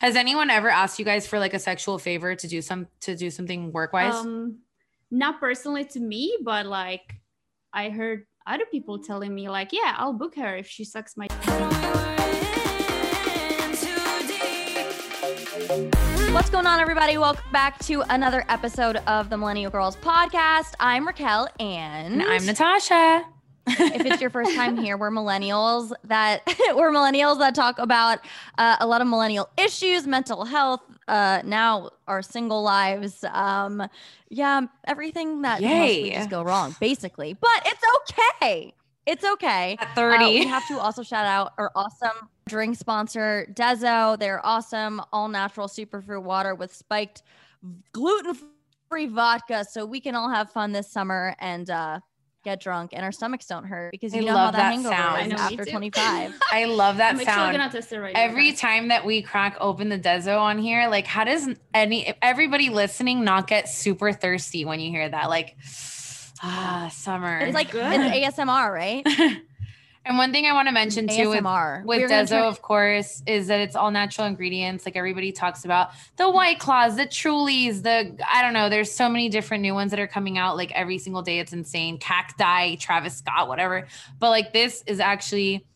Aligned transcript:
Has 0.00 0.14
anyone 0.14 0.48
ever 0.48 0.68
asked 0.68 1.00
you 1.00 1.04
guys 1.04 1.26
for 1.26 1.40
like 1.40 1.54
a 1.54 1.58
sexual 1.58 1.98
favor 1.98 2.36
to 2.36 2.46
do 2.46 2.62
some 2.62 2.86
to 3.00 3.16
do 3.16 3.30
something 3.30 3.72
work 3.72 3.92
wise? 3.92 4.14
Um, 4.14 4.58
not 5.10 5.40
personally 5.40 5.84
to 5.86 5.98
me, 5.98 6.38
but 6.44 6.66
like 6.66 7.14
I 7.72 7.88
heard 7.88 8.24
other 8.46 8.64
people 8.70 9.00
telling 9.00 9.34
me 9.34 9.48
like, 9.48 9.72
yeah, 9.72 9.96
I'll 9.96 10.12
book 10.12 10.36
her 10.36 10.56
if 10.56 10.68
she 10.68 10.84
sucks 10.84 11.16
my. 11.16 11.26
What's 16.32 16.50
going 16.50 16.66
on, 16.66 16.78
everybody? 16.78 17.18
Welcome 17.18 17.50
back 17.50 17.80
to 17.86 18.02
another 18.02 18.44
episode 18.48 18.98
of 19.08 19.30
the 19.30 19.36
Millennial 19.36 19.72
Girls 19.72 19.96
Podcast. 19.96 20.74
I'm 20.78 21.08
Raquel, 21.08 21.48
and, 21.58 22.22
and 22.22 22.22
I'm 22.22 22.46
Natasha. 22.46 23.24
If 23.68 24.06
it's 24.06 24.20
your 24.20 24.30
first 24.30 24.54
time 24.54 24.76
here, 24.76 24.96
we're 24.96 25.10
millennials 25.10 25.92
that 26.04 26.42
we're 26.74 26.90
millennials 26.90 27.38
that 27.38 27.54
talk 27.54 27.78
about 27.78 28.20
uh, 28.58 28.76
a 28.80 28.86
lot 28.86 29.00
of 29.00 29.08
millennial 29.08 29.48
issues, 29.58 30.06
mental 30.06 30.44
health, 30.44 30.80
uh, 31.08 31.42
now 31.44 31.90
our 32.06 32.22
single 32.22 32.62
lives, 32.62 33.24
um, 33.32 33.86
yeah, 34.28 34.62
everything 34.86 35.42
that 35.42 35.60
Yay. 35.60 36.12
just 36.12 36.30
go 36.30 36.42
wrong, 36.42 36.76
basically. 36.80 37.34
But 37.34 37.62
it's 37.66 37.82
okay. 38.00 38.74
It's 39.06 39.24
okay. 39.24 39.76
At 39.80 39.94
30. 39.94 40.24
Uh, 40.24 40.28
we 40.28 40.46
have 40.46 40.68
to 40.68 40.78
also 40.78 41.02
shout 41.02 41.24
out 41.24 41.54
our 41.56 41.72
awesome 41.74 42.28
drink 42.46 42.76
sponsor, 42.76 43.46
Dezo. 43.54 44.18
They're 44.18 44.44
awesome, 44.44 45.00
all 45.12 45.28
natural 45.28 45.66
superfruit 45.66 46.22
water 46.22 46.54
with 46.54 46.74
spiked 46.74 47.22
gluten 47.92 48.36
free 48.88 49.06
vodka. 49.06 49.64
So 49.64 49.86
we 49.86 50.00
can 50.00 50.14
all 50.14 50.28
have 50.28 50.50
fun 50.50 50.72
this 50.72 50.90
summer 50.90 51.34
and 51.38 51.70
uh, 51.70 52.00
get 52.48 52.60
drunk 52.60 52.90
and 52.94 53.04
our 53.04 53.12
stomachs 53.12 53.46
don't 53.46 53.64
hurt 53.64 53.90
because 53.90 54.14
you 54.14 54.22
I 54.22 54.24
know 54.24 54.34
love 54.34 54.54
how 54.54 54.60
that, 54.60 54.70
that 54.70 54.72
hangover 54.72 54.94
sound. 54.94 55.16
is 55.26 55.32
I 55.32 55.36
know, 55.36 55.48
me 55.50 55.58
after 55.58 55.70
25. 55.70 56.34
I 56.52 56.64
love 56.64 56.96
that 56.98 57.10
I'm 57.14 57.20
actually 57.20 57.24
sound. 57.32 57.56
gonna 57.56 57.70
test 57.70 57.92
it 57.92 58.00
right 58.00 58.14
Every 58.16 58.50
guys. 58.50 58.60
time 58.60 58.88
that 58.88 59.04
we 59.04 59.22
crack 59.22 59.56
open 59.60 59.88
the 59.88 59.98
Dezo 59.98 60.38
on 60.40 60.58
here, 60.58 60.88
like 60.88 61.06
how 61.06 61.24
does 61.24 61.48
any 61.74 62.14
everybody 62.22 62.70
listening 62.70 63.24
not 63.24 63.46
get 63.46 63.68
super 63.68 64.12
thirsty 64.12 64.64
when 64.64 64.80
you 64.80 64.90
hear 64.90 65.08
that? 65.08 65.28
Like 65.28 65.56
ah, 66.42 66.90
summer. 66.92 67.38
It's 67.38 67.54
like 67.54 67.70
Good. 67.70 68.00
it's 68.00 68.38
ASMR, 68.38 68.72
right? 68.72 69.06
and 70.04 70.16
one 70.16 70.32
thing 70.32 70.46
I 70.46 70.52
want 70.52 70.68
to 70.68 70.72
mention 70.72 71.06
too 71.08 71.30
with 71.30 71.40
ASMR. 71.40 71.84
with 71.84 72.10
Dezo, 72.10 72.28
turn- 72.28 72.44
of 72.44 72.62
course, 72.62 73.22
is 73.26 73.48
that 73.48 73.60
it's 73.60 73.76
all 73.76 73.90
natural 73.90 74.26
ingredients. 74.26 74.86
Like 74.86 74.96
everybody 74.96 75.32
talks 75.32 75.64
about 75.64 75.90
the 76.16 76.30
White 76.30 76.58
Claws, 76.58 76.96
the 76.96 77.06
Trulies, 77.06 77.82
the 77.82 78.16
I 78.30 78.42
don't 78.42 78.54
know. 78.54 78.68
There's 78.68 78.90
so 78.90 79.08
many 79.08 79.28
different 79.28 79.62
new 79.62 79.74
ones 79.74 79.90
that 79.90 80.00
are 80.00 80.06
coming 80.06 80.38
out 80.38 80.56
like 80.56 80.72
every 80.72 80.98
single 80.98 81.22
day. 81.22 81.40
It's 81.40 81.52
insane. 81.52 81.98
Cacti, 81.98 82.76
Travis 82.76 83.16
Scott, 83.18 83.48
whatever. 83.48 83.86
But 84.18 84.30
like 84.30 84.52
this 84.52 84.82
is 84.86 85.00
actually 85.00 85.66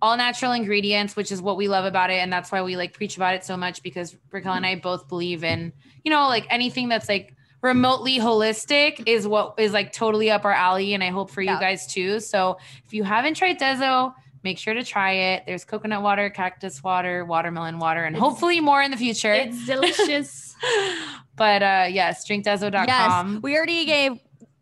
all 0.00 0.16
natural 0.16 0.52
ingredients, 0.52 1.16
which 1.16 1.32
is 1.32 1.42
what 1.42 1.56
we 1.56 1.66
love 1.68 1.84
about 1.84 2.10
it, 2.10 2.18
and 2.18 2.32
that's 2.32 2.52
why 2.52 2.62
we 2.62 2.76
like 2.76 2.92
preach 2.92 3.16
about 3.16 3.34
it 3.34 3.44
so 3.44 3.56
much 3.56 3.82
because 3.82 4.16
Raquel 4.30 4.54
and 4.54 4.64
I 4.64 4.76
both 4.76 5.08
believe 5.08 5.42
in 5.44 5.72
you 6.04 6.10
know 6.10 6.28
like 6.28 6.46
anything 6.50 6.88
that's 6.88 7.08
like 7.08 7.34
remotely 7.60 8.18
holistic 8.18 9.02
is 9.06 9.26
what 9.26 9.54
is 9.58 9.72
like 9.72 9.92
totally 9.92 10.30
up 10.30 10.44
our 10.44 10.52
alley 10.52 10.94
and 10.94 11.02
i 11.02 11.08
hope 11.08 11.30
for 11.30 11.42
you 11.42 11.48
guys 11.58 11.86
too 11.86 12.20
so 12.20 12.56
if 12.86 12.92
you 12.94 13.02
haven't 13.02 13.34
tried 13.34 13.58
dezo 13.58 14.14
make 14.44 14.58
sure 14.58 14.74
to 14.74 14.84
try 14.84 15.12
it 15.12 15.42
there's 15.46 15.64
coconut 15.64 16.00
water 16.02 16.30
cactus 16.30 16.82
water 16.84 17.24
watermelon 17.24 17.78
water 17.78 18.04
and 18.04 18.14
It's- 18.14 18.28
hopefully 18.28 18.60
more 18.60 18.80
in 18.82 18.90
the 18.92 18.96
future 18.96 19.32
It's 19.32 19.66
delicious. 19.66 20.54
but 21.36 21.62
uh 21.62 21.86
yes 21.90 22.26
drinkdezo.com 22.28 23.32
Yes, 23.34 23.42
we 23.42 23.56
already 23.56 23.84
gave 23.84 24.12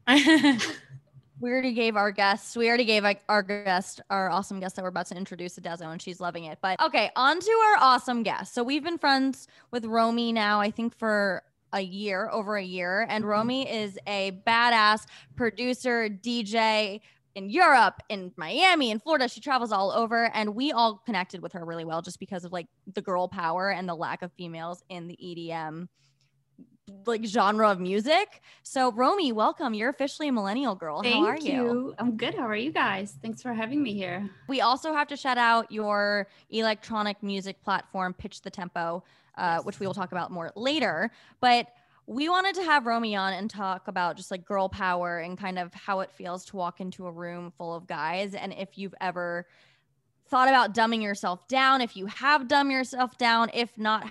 we 1.38 1.50
already 1.50 1.74
gave 1.74 1.96
our 1.96 2.10
guests 2.10 2.56
we 2.56 2.68
already 2.68 2.84
gave 2.86 3.02
like 3.02 3.22
our 3.28 3.42
guest 3.42 4.00
our 4.08 4.30
awesome 4.30 4.58
guest 4.60 4.76
that 4.76 4.82
we're 4.82 4.88
about 4.88 5.06
to 5.06 5.16
introduce 5.16 5.54
to 5.56 5.60
Dezo 5.60 5.82
and 5.92 6.00
she's 6.00 6.20
loving 6.20 6.44
it. 6.44 6.58
But 6.62 6.80
okay, 6.80 7.10
on 7.16 7.38
to 7.40 7.50
our 7.50 7.76
awesome 7.82 8.22
guest. 8.22 8.54
So 8.54 8.62
we've 8.62 8.82
been 8.82 8.98
friends 8.98 9.46
with 9.70 9.84
Romy 9.84 10.32
now, 10.32 10.60
I 10.60 10.70
think 10.70 10.94
for 10.96 11.42
a 11.76 11.82
year, 11.82 12.28
over 12.32 12.56
a 12.56 12.62
year. 12.62 13.06
And 13.08 13.22
mm-hmm. 13.22 13.30
Romy 13.30 13.70
is 13.70 13.98
a 14.06 14.40
badass 14.46 15.06
producer, 15.36 16.08
DJ 16.08 17.00
in 17.34 17.50
Europe, 17.50 18.02
in 18.08 18.32
Miami, 18.36 18.90
in 18.90 18.98
Florida. 18.98 19.28
She 19.28 19.40
travels 19.40 19.70
all 19.70 19.92
over. 19.92 20.30
And 20.34 20.54
we 20.54 20.72
all 20.72 21.02
connected 21.04 21.42
with 21.42 21.52
her 21.52 21.64
really 21.64 21.84
well 21.84 22.00
just 22.00 22.18
because 22.18 22.44
of 22.44 22.52
like 22.52 22.66
the 22.94 23.02
girl 23.02 23.28
power 23.28 23.70
and 23.70 23.88
the 23.88 23.94
lack 23.94 24.22
of 24.22 24.32
females 24.32 24.82
in 24.88 25.06
the 25.06 25.18
EDM 25.22 25.88
like 27.04 27.24
genre 27.24 27.68
of 27.68 27.80
music. 27.80 28.42
So 28.62 28.92
Romy, 28.92 29.32
welcome. 29.32 29.74
You're 29.74 29.90
officially 29.90 30.28
a 30.28 30.32
millennial 30.32 30.74
girl. 30.74 31.02
Thank 31.02 31.16
How 31.16 31.32
are 31.32 31.36
you? 31.36 31.52
you. 31.52 31.94
I'm 31.98 32.16
good. 32.16 32.34
How 32.34 32.46
are 32.46 32.56
you 32.56 32.72
guys? 32.72 33.16
Thanks 33.20 33.42
for 33.42 33.52
having 33.52 33.82
me 33.82 33.92
here. 33.92 34.30
We 34.48 34.60
also 34.60 34.92
have 34.92 35.08
to 35.08 35.16
shout 35.16 35.38
out 35.38 35.70
your 35.70 36.28
electronic 36.50 37.22
music 37.22 37.60
platform, 37.62 38.14
Pitch 38.14 38.42
the 38.42 38.50
Tempo, 38.50 39.02
uh, 39.36 39.60
which 39.60 39.80
we 39.80 39.86
will 39.86 39.94
talk 39.94 40.12
about 40.12 40.30
more 40.30 40.52
later. 40.56 41.10
But 41.40 41.68
we 42.06 42.28
wanted 42.28 42.54
to 42.56 42.62
have 42.62 42.86
Romy 42.86 43.16
on 43.16 43.32
and 43.32 43.50
talk 43.50 43.88
about 43.88 44.16
just 44.16 44.30
like 44.30 44.44
girl 44.44 44.68
power 44.68 45.18
and 45.18 45.36
kind 45.36 45.58
of 45.58 45.74
how 45.74 46.00
it 46.00 46.12
feels 46.12 46.44
to 46.46 46.56
walk 46.56 46.80
into 46.80 47.06
a 47.06 47.10
room 47.10 47.52
full 47.58 47.74
of 47.74 47.86
guys. 47.86 48.34
And 48.34 48.52
if 48.52 48.78
you've 48.78 48.94
ever 49.00 49.46
thought 50.28 50.48
about 50.48 50.74
dumbing 50.74 51.02
yourself 51.02 51.46
down, 51.48 51.80
if 51.80 51.96
you 51.96 52.06
have 52.06 52.48
dumbed 52.48 52.70
yourself 52.70 53.18
down, 53.18 53.50
if 53.54 53.76
not, 53.76 54.06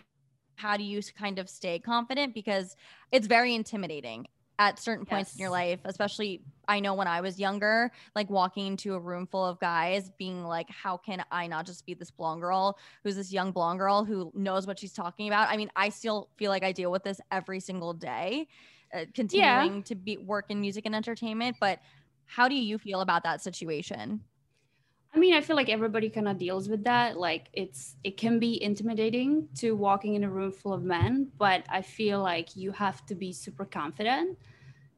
how 0.55 0.77
do 0.77 0.83
you 0.83 1.01
kind 1.17 1.39
of 1.39 1.49
stay 1.49 1.79
confident? 1.79 2.33
Because 2.33 2.75
it's 3.11 3.27
very 3.27 3.55
intimidating 3.55 4.27
at 4.57 4.79
certain 4.79 5.05
points 5.05 5.33
in 5.33 5.39
your 5.39 5.49
life, 5.49 5.79
especially 5.85 6.41
I 6.67 6.79
know 6.79 6.93
when 6.93 7.07
I 7.07 7.21
was 7.21 7.39
younger, 7.39 7.91
like 8.15 8.29
walking 8.29 8.67
into 8.67 8.93
a 8.95 8.99
room 8.99 9.27
full 9.27 9.45
of 9.45 9.59
guys, 9.59 10.11
being 10.17 10.43
like, 10.43 10.69
how 10.69 10.97
can 10.97 11.23
I 11.31 11.47
not 11.47 11.65
just 11.65 11.85
be 11.85 11.93
this 11.93 12.11
blonde 12.11 12.41
girl 12.41 12.77
who's 13.03 13.15
this 13.15 13.31
young 13.31 13.51
blonde 13.51 13.79
girl 13.79 14.05
who 14.05 14.31
knows 14.33 14.65
what 14.65 14.79
she's 14.79 14.93
talking 14.93 15.27
about? 15.27 15.49
I 15.49 15.57
mean, 15.57 15.69
I 15.75 15.89
still 15.89 16.29
feel 16.37 16.51
like 16.51 16.63
I 16.63 16.71
deal 16.71 16.91
with 16.91 17.03
this 17.03 17.19
every 17.31 17.59
single 17.59 17.93
day, 17.93 18.47
uh, 18.93 19.05
continuing 19.13 19.83
to 19.83 19.95
be 19.95 20.17
work 20.17 20.45
in 20.49 20.61
music 20.61 20.85
and 20.85 20.95
entertainment. 20.95 21.57
But 21.59 21.79
how 22.25 22.47
do 22.47 22.55
you 22.55 22.77
feel 22.77 23.01
about 23.01 23.23
that 23.23 23.41
situation? 23.41 24.21
I 25.15 25.17
mean, 25.17 25.33
I 25.33 25.41
feel 25.41 25.55
like 25.55 25.69
everybody 25.69 26.09
kind 26.09 26.27
of 26.27 26.37
deals 26.37 26.67
with 26.67 26.83
that. 26.83 27.17
Like 27.17 27.47
it's 27.53 27.95
it 28.03 28.17
can 28.17 28.37
be 28.37 28.61
intimidating 28.61 29.47
to 29.55 29.71
walking 29.71 30.15
in 30.15 30.23
a 30.25 30.29
room 30.29 30.51
full 30.51 30.73
of 30.73 30.83
men, 30.83 31.31
but 31.37 31.63
I 31.69 31.81
feel 31.81 32.21
like 32.21 32.55
you 32.55 32.71
have 32.73 33.05
to 33.05 33.15
be 33.15 33.31
super 33.31 33.65
confident 33.65 34.37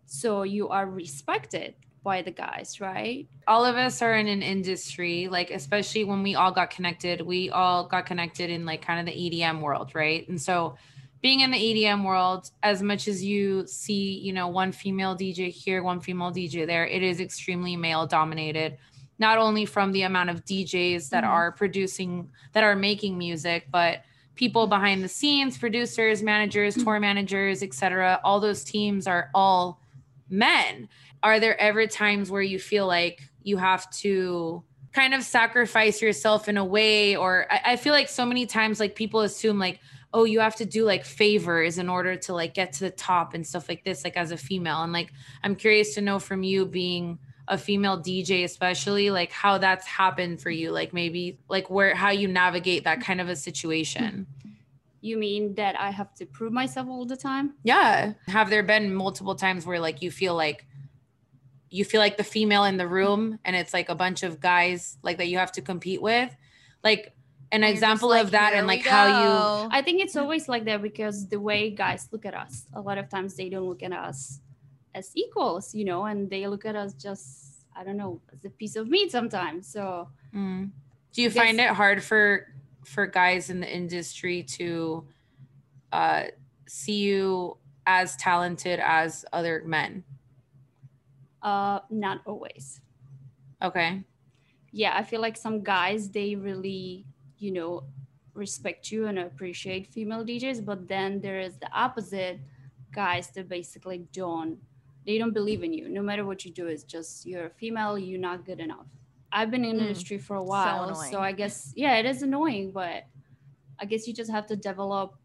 so 0.08 0.44
you 0.44 0.70
are 0.70 0.88
respected 0.88 1.76
by 2.04 2.22
the 2.22 2.32
guys, 2.32 2.80
right? 2.80 3.28
all 3.48 3.66
of 3.66 3.76
us 3.76 4.02
are 4.02 4.14
in 4.14 4.28
an 4.28 4.42
industry 4.42 5.28
like 5.30 5.52
especially 5.52 6.04
when 6.04 6.22
we 6.22 6.36
all 6.36 6.52
got 6.52 6.70
connected 6.70 7.22
we 7.22 7.50
all 7.50 7.88
got 7.88 8.06
connected 8.06 8.50
in 8.50 8.66
like 8.66 8.82
kind 8.82 9.00
of 9.00 9.06
the 9.06 9.30
edm 9.30 9.62
world 9.62 9.96
right 9.96 10.28
and 10.28 10.40
so 10.42 10.76
being 11.22 11.40
in 11.40 11.52
the 11.52 11.58
edm 11.58 12.06
world 12.06 12.52
as 12.62 12.82
much 12.82 13.08
as 13.08 13.24
you 13.24 13.66
see 13.66 14.20
you 14.20 14.34
know 14.34 14.48
one 14.50 14.72
female 14.72 15.16
dj 15.16 15.50
here 15.50 15.82
one 15.82 16.00
female 16.00 16.32
dj 16.32 16.68
there 16.68 16.86
it 16.86 17.02
is 17.02 17.20
extremely 17.20 17.76
male 17.76 18.06
dominated 18.06 18.78
not 19.20 19.38
only 19.38 19.66
from 19.66 19.92
the 19.92 20.04
amount 20.04 20.30
of 20.30 20.46
djs 20.46 21.10
that 21.10 21.24
Mhm. 21.24 21.30
are 21.30 21.52
producing 21.52 22.30
that 22.54 22.64
are 22.64 22.76
making 22.76 23.18
music 23.18 23.68
but 23.72 24.04
people 24.36 24.68
behind 24.68 25.04
the 25.04 25.08
scenes 25.08 25.58
producers 25.58 26.22
managers 26.22 26.76
tour 26.76 27.00
managers 27.00 27.64
etc 27.64 28.20
all 28.24 28.40
those 28.40 28.64
teams 28.64 29.08
are 29.08 29.30
all 29.34 29.80
men. 30.30 30.90
Are 31.24 31.40
there 31.40 31.60
ever 31.60 31.88
times 31.88 32.30
where 32.30 32.42
you 32.42 32.60
feel 32.60 32.86
like 32.86 33.22
you 33.44 33.58
have 33.58 33.90
to 33.92 34.64
kind 34.94 35.14
of 35.14 35.24
sacrifice 35.24 36.02
yourself 36.02 36.48
in 36.50 36.58
a 36.58 36.66
way? 36.66 37.16
Or 37.16 37.48
I, 37.50 37.62
I 37.74 37.76
feel 37.78 37.94
like 37.94 38.10
so 38.10 38.26
many 38.26 38.46
times 38.46 38.80
like 38.80 38.96
people 38.96 39.22
assume 39.22 39.58
like 39.60 39.80
oh 40.14 40.24
you 40.26 40.40
have 40.40 40.56
to 40.58 40.66
do 40.66 40.86
like 40.86 41.06
favors 41.06 41.78
in 41.78 41.90
order 41.90 42.16
to 42.16 42.34
like 42.34 42.54
get 42.54 42.74
to 42.74 42.82
the 42.82 42.90
top 42.92 43.34
and 43.34 43.46
stuff 43.46 43.68
like 43.70 43.84
this 43.84 44.04
like 44.04 44.18
as 44.18 44.32
a 44.32 44.38
female. 44.38 44.84
And 44.84 44.94
like 44.94 45.12
i'm 45.44 45.56
curious 45.56 45.96
to 45.96 46.02
know 46.02 46.20
from 46.20 46.44
you 46.44 46.66
being 46.66 47.20
a 47.48 47.58
female 47.58 47.98
dj 47.98 48.44
especially 48.44 49.10
like 49.10 49.32
how 49.32 49.58
that's 49.58 49.88
happened 49.88 50.42
for 50.42 50.50
you 50.50 50.72
like 50.72 50.94
maybe 50.94 51.40
like 51.50 51.70
where 51.70 51.96
how 51.96 52.10
you 52.10 52.28
navigate 52.28 52.84
that 52.84 53.00
kind 53.02 53.22
of 53.22 53.30
a 53.30 53.36
situation 53.36 54.28
You 55.02 55.18
mean 55.18 55.54
that 55.56 55.80
I 55.80 55.92
have 55.92 56.12
to 56.16 56.26
prove 56.26 56.52
myself 56.52 56.88
all 56.90 57.06
the 57.06 57.16
time? 57.16 57.54
yeah 57.64 58.14
have 58.28 58.50
there 58.50 58.64
been 58.64 58.94
multiple 58.94 59.36
times 59.36 59.66
where 59.66 59.80
like 59.80 60.02
you 60.02 60.12
feel 60.12 60.36
like 60.36 60.66
you 61.70 61.86
feel 61.86 62.00
like 62.02 62.18
the 62.18 62.24
female 62.24 62.64
in 62.64 62.78
the 62.78 62.88
room 62.88 63.40
and 63.46 63.56
it's 63.56 63.74
like 63.74 63.90
a 63.90 63.96
bunch 63.96 64.24
of 64.24 64.40
guys 64.40 64.98
like 65.04 65.18
that 65.18 65.28
you 65.28 65.38
have 65.38 65.52
to 65.54 65.62
compete 65.62 66.02
with 66.02 66.36
like 66.84 67.14
an 67.52 67.62
you're 67.62 67.70
example 67.72 68.10
like, 68.10 68.24
of 68.24 68.32
that 68.32 68.54
and 68.54 68.68
like 68.68 68.86
how 68.86 69.06
you. 69.08 69.70
I 69.72 69.82
think 69.82 70.02
it's 70.02 70.16
always 70.18 70.50
like 70.50 70.66
that 70.66 70.82
because 70.82 71.28
the 71.30 71.40
way 71.40 71.70
guys 71.72 72.10
look 72.12 72.26
at 72.26 72.34
us, 72.34 72.66
a 72.74 72.82
lot 72.82 72.98
of 72.98 73.08
times 73.10 73.36
they 73.36 73.48
don't 73.50 73.68
look 73.68 73.84
at 73.84 73.94
us 73.94 74.42
as 74.98 75.12
equals, 75.16 75.74
you 75.76 75.86
know, 75.86 76.06
and 76.06 76.30
they 76.30 76.48
look 76.48 76.66
at 76.66 76.76
us 76.76 76.94
just, 76.94 77.64
I 77.76 77.84
don't 77.84 77.98
know, 77.98 78.20
as 78.34 78.44
a 78.46 78.50
piece 78.50 78.76
of 78.76 78.90
meat 78.90 79.12
sometimes. 79.12 79.68
So 79.72 80.10
Mm. 80.34 80.72
do 81.14 81.22
you 81.22 81.30
guess- 81.30 81.38
find 81.44 81.60
it 81.60 81.70
hard 81.70 82.04
for 82.04 82.54
for 82.84 83.06
guys 83.06 83.50
in 83.50 83.60
the 83.60 83.68
industry 83.82 84.44
to 84.44 85.04
uh 85.92 86.24
see 86.68 87.00
you 87.08 87.58
as 87.86 88.16
talented 88.16 88.80
as 88.80 89.26
other 89.34 89.62
men 89.66 90.04
uh 91.42 91.80
not 91.90 92.22
always. 92.26 92.82
okay 93.62 94.04
Yeah, 94.72 94.94
I 95.00 95.04
feel 95.04 95.22
like 95.22 95.38
some 95.38 95.64
guys 95.64 96.10
they 96.12 96.36
really, 96.36 97.06
you 97.40 97.52
know, 97.52 97.72
respect 98.34 98.92
you 98.92 99.08
and 99.08 99.18
appreciate 99.20 99.88
female 99.96 100.24
DJs, 100.24 100.60
but 100.64 100.88
then 100.88 101.20
there 101.22 101.40
is 101.48 101.58
the 101.58 101.72
opposite 101.74 102.40
guys 102.92 103.26
that 103.36 103.48
basically 103.50 104.00
don't 104.14 104.60
they 105.08 105.18
don't 105.20 105.34
believe 105.34 105.64
in 105.64 105.74
you. 105.74 105.90
No 105.90 106.04
matter 106.04 106.26
what 106.26 106.46
you 106.46 106.52
do, 106.52 106.68
it's 106.68 106.84
just 106.84 107.26
you're 107.28 107.48
a 107.48 107.52
female, 107.52 107.98
you're 107.98 108.20
not 108.22 108.46
good 108.46 108.62
enough. 108.62 108.88
I've 109.34 109.52
been 109.52 109.66
in 109.66 109.78
the 109.78 109.84
Mm, 109.84 109.88
industry 109.88 110.20
for 110.20 110.38
a 110.38 110.44
while, 110.44 110.84
so, 110.96 111.20
annoying. 111.20 111.24
I 111.24 111.34
guess 111.34 111.74
yeah, 111.76 111.98
it 111.98 112.06
is 112.06 112.24
annoying, 112.24 112.72
but 112.74 113.06
I 113.80 113.86
guess 113.86 114.08
you 114.08 114.14
just 114.14 114.32
have 114.32 114.48
to 114.48 114.58
develop, 114.58 115.16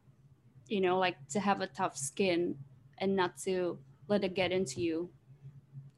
you 0.68 0.80
know, 0.80 0.98
like 0.98 1.16
to 1.30 1.40
have 1.40 1.60
a 1.62 1.68
tough 1.68 1.96
skin 1.96 2.56
and 2.98 3.16
not 3.16 3.38
to 3.44 3.78
let 4.08 4.24
it 4.24 4.34
get 4.34 4.52
into 4.52 4.80
you. 4.82 5.10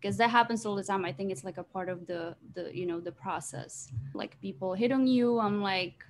Because 0.00 0.18
that 0.18 0.30
happens 0.30 0.66
all 0.66 0.76
the 0.76 0.84
time. 0.84 1.04
I 1.04 1.12
think 1.12 1.32
it's 1.32 1.44
like 1.44 1.58
a 1.58 1.64
part 1.64 1.88
of 1.88 2.06
the 2.06 2.36
the 2.54 2.76
you 2.76 2.86
know 2.86 3.00
the 3.00 3.12
process. 3.12 3.92
Like 4.14 4.40
people 4.40 4.74
hit 4.74 4.92
on 4.92 5.06
you. 5.06 5.40
I'm 5.40 5.62
like, 5.62 6.04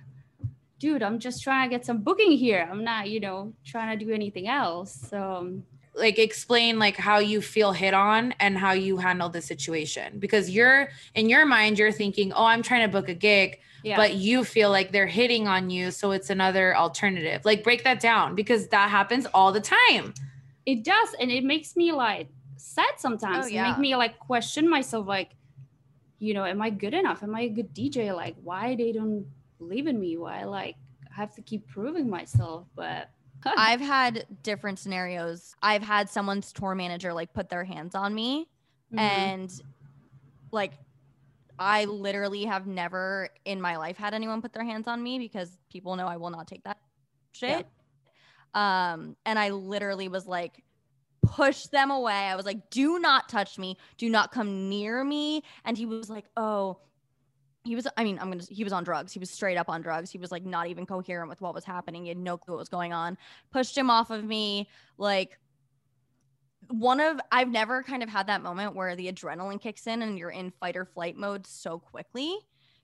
dude, 0.79 1.03
I'm 1.03 1.19
just 1.19 1.43
trying 1.43 1.69
to 1.69 1.75
get 1.75 1.85
some 1.85 1.99
booking 2.03 2.33
here. 2.33 2.67
I'm 2.69 2.83
not, 2.83 3.09
you 3.09 3.19
know, 3.21 3.53
trying 3.65 3.97
to 3.97 4.05
do 4.05 4.11
anything 4.11 4.47
else. 4.49 4.93
So 4.93 5.61
like 5.95 6.19
explain 6.19 6.77
like 6.77 6.97
how 6.97 7.19
you 7.19 7.41
feel 7.41 7.71
hit 7.71 7.93
on 7.93 8.33
and 8.39 8.57
how 8.57 8.73
you 8.73 8.97
handle 8.97 9.29
the 9.29 9.41
situation. 9.41 10.19
Because 10.19 10.49
you're 10.49 10.89
in 11.13 11.29
your 11.29 11.45
mind 11.45 11.79
you're 11.79 11.91
thinking 11.91 12.33
oh 12.33 12.45
i'm 12.45 12.61
trying 12.61 12.81
to 12.81 12.91
book 12.91 13.09
a 13.09 13.13
gig 13.13 13.59
yeah. 13.85 13.97
but 13.97 14.15
you 14.15 14.43
feel 14.43 14.71
like 14.71 14.91
they're 14.91 15.05
hitting 15.05 15.47
on 15.47 15.69
you 15.69 15.91
so 15.91 16.11
it's 16.11 16.31
another 16.31 16.75
alternative. 16.75 17.45
Like 17.45 17.63
break 17.63 17.83
that 17.83 17.99
down 17.99 18.33
because 18.33 18.67
that 18.69 18.89
happens 18.89 19.27
all 19.27 19.51
the 19.51 19.61
time. 19.61 20.13
It 20.65 20.83
does 20.83 21.15
and 21.19 21.31
it 21.31 21.43
makes 21.43 21.75
me 21.75 21.91
like 21.91 22.27
sad 22.57 22.93
sometimes. 22.97 23.45
Oh, 23.45 23.47
it 23.47 23.53
yeah. 23.53 23.69
make 23.69 23.77
me 23.77 23.95
like 23.95 24.17
question 24.17 24.67
myself 24.67 25.07
like 25.07 25.35
you 26.17 26.33
know 26.33 26.45
am 26.45 26.61
i 26.63 26.71
good 26.71 26.95
enough? 26.95 27.21
Am 27.21 27.35
i 27.35 27.41
a 27.41 27.49
good 27.49 27.73
dj 27.75 28.13
like 28.15 28.35
why 28.43 28.75
they 28.75 28.91
don't 28.91 29.27
believe 29.59 29.85
in 29.85 29.99
me? 29.99 30.17
Why 30.17 30.43
like 30.45 30.75
i 31.11 31.13
have 31.13 31.35
to 31.35 31.43
keep 31.43 31.67
proving 31.67 32.09
myself? 32.09 32.65
But 32.75 33.11
I've 33.45 33.81
had 33.81 34.25
different 34.43 34.79
scenarios. 34.79 35.55
I've 35.61 35.83
had 35.83 36.09
someone's 36.09 36.51
tour 36.51 36.75
manager 36.75 37.13
like 37.13 37.33
put 37.33 37.49
their 37.49 37.63
hands 37.63 37.95
on 37.95 38.13
me 38.13 38.47
Mhm. 38.93 38.99
and 38.99 39.61
like 40.51 40.73
I 41.57 41.85
literally 41.85 42.45
have 42.45 42.67
never 42.67 43.29
in 43.45 43.61
my 43.61 43.77
life 43.77 43.97
had 43.97 44.13
anyone 44.13 44.41
put 44.41 44.53
their 44.53 44.63
hands 44.63 44.87
on 44.87 45.01
me 45.01 45.19
because 45.19 45.57
people 45.71 45.95
know 45.95 46.07
I 46.07 46.17
will 46.17 46.29
not 46.29 46.47
take 46.47 46.63
that 46.63 46.77
shit. 47.33 47.67
Um 48.53 49.15
and 49.25 49.37
I 49.39 49.49
literally 49.49 50.07
was 50.07 50.25
like 50.27 50.63
push 51.21 51.65
them 51.67 51.91
away. 51.91 52.13
I 52.13 52.35
was 52.35 52.45
like 52.45 52.69
do 52.69 52.99
not 52.99 53.29
touch 53.29 53.57
me. 53.57 53.77
Do 53.97 54.09
not 54.09 54.31
come 54.31 54.69
near 54.69 55.03
me 55.03 55.43
and 55.63 55.77
he 55.77 55.85
was 55.85 56.09
like, 56.09 56.25
"Oh, 56.37 56.79
he 57.65 57.75
was 57.75 57.87
i 57.97 58.03
mean 58.03 58.17
i'm 58.19 58.29
gonna 58.29 58.43
he 58.49 58.63
was 58.63 58.71
on 58.71 58.83
drugs. 58.83 59.11
He 59.11 59.19
was 59.19 59.29
straight 59.29 59.57
up 59.57 59.69
on 59.69 59.81
drugs. 59.81 60.11
He 60.11 60.17
was 60.17 60.31
like 60.31 60.45
not 60.45 60.67
even 60.67 60.85
coherent 60.85 61.29
with 61.29 61.41
what 61.41 61.53
was 61.53 61.65
happening. 61.65 62.03
He 62.03 62.09
had 62.09 62.17
no 62.17 62.37
clue 62.37 62.53
what 62.53 62.59
was 62.59 62.69
going 62.69 62.93
on. 62.93 63.17
Pushed 63.51 63.77
him 63.77 63.89
off 63.89 64.11
of 64.11 64.23
me 64.23 64.69
like 64.97 65.37
one 66.69 66.99
of 66.99 67.19
i've 67.31 67.49
never 67.49 67.83
kind 67.83 68.01
of 68.01 68.09
had 68.09 68.27
that 68.27 68.41
moment 68.41 68.75
where 68.75 68.95
the 68.95 69.11
adrenaline 69.11 69.61
kicks 69.61 69.85
in 69.85 70.01
and 70.01 70.17
you're 70.17 70.31
in 70.31 70.49
fight 70.49 70.75
or 70.75 70.83
flight 70.83 71.15
mode 71.15 71.45
so 71.45 71.77
quickly 71.77 72.35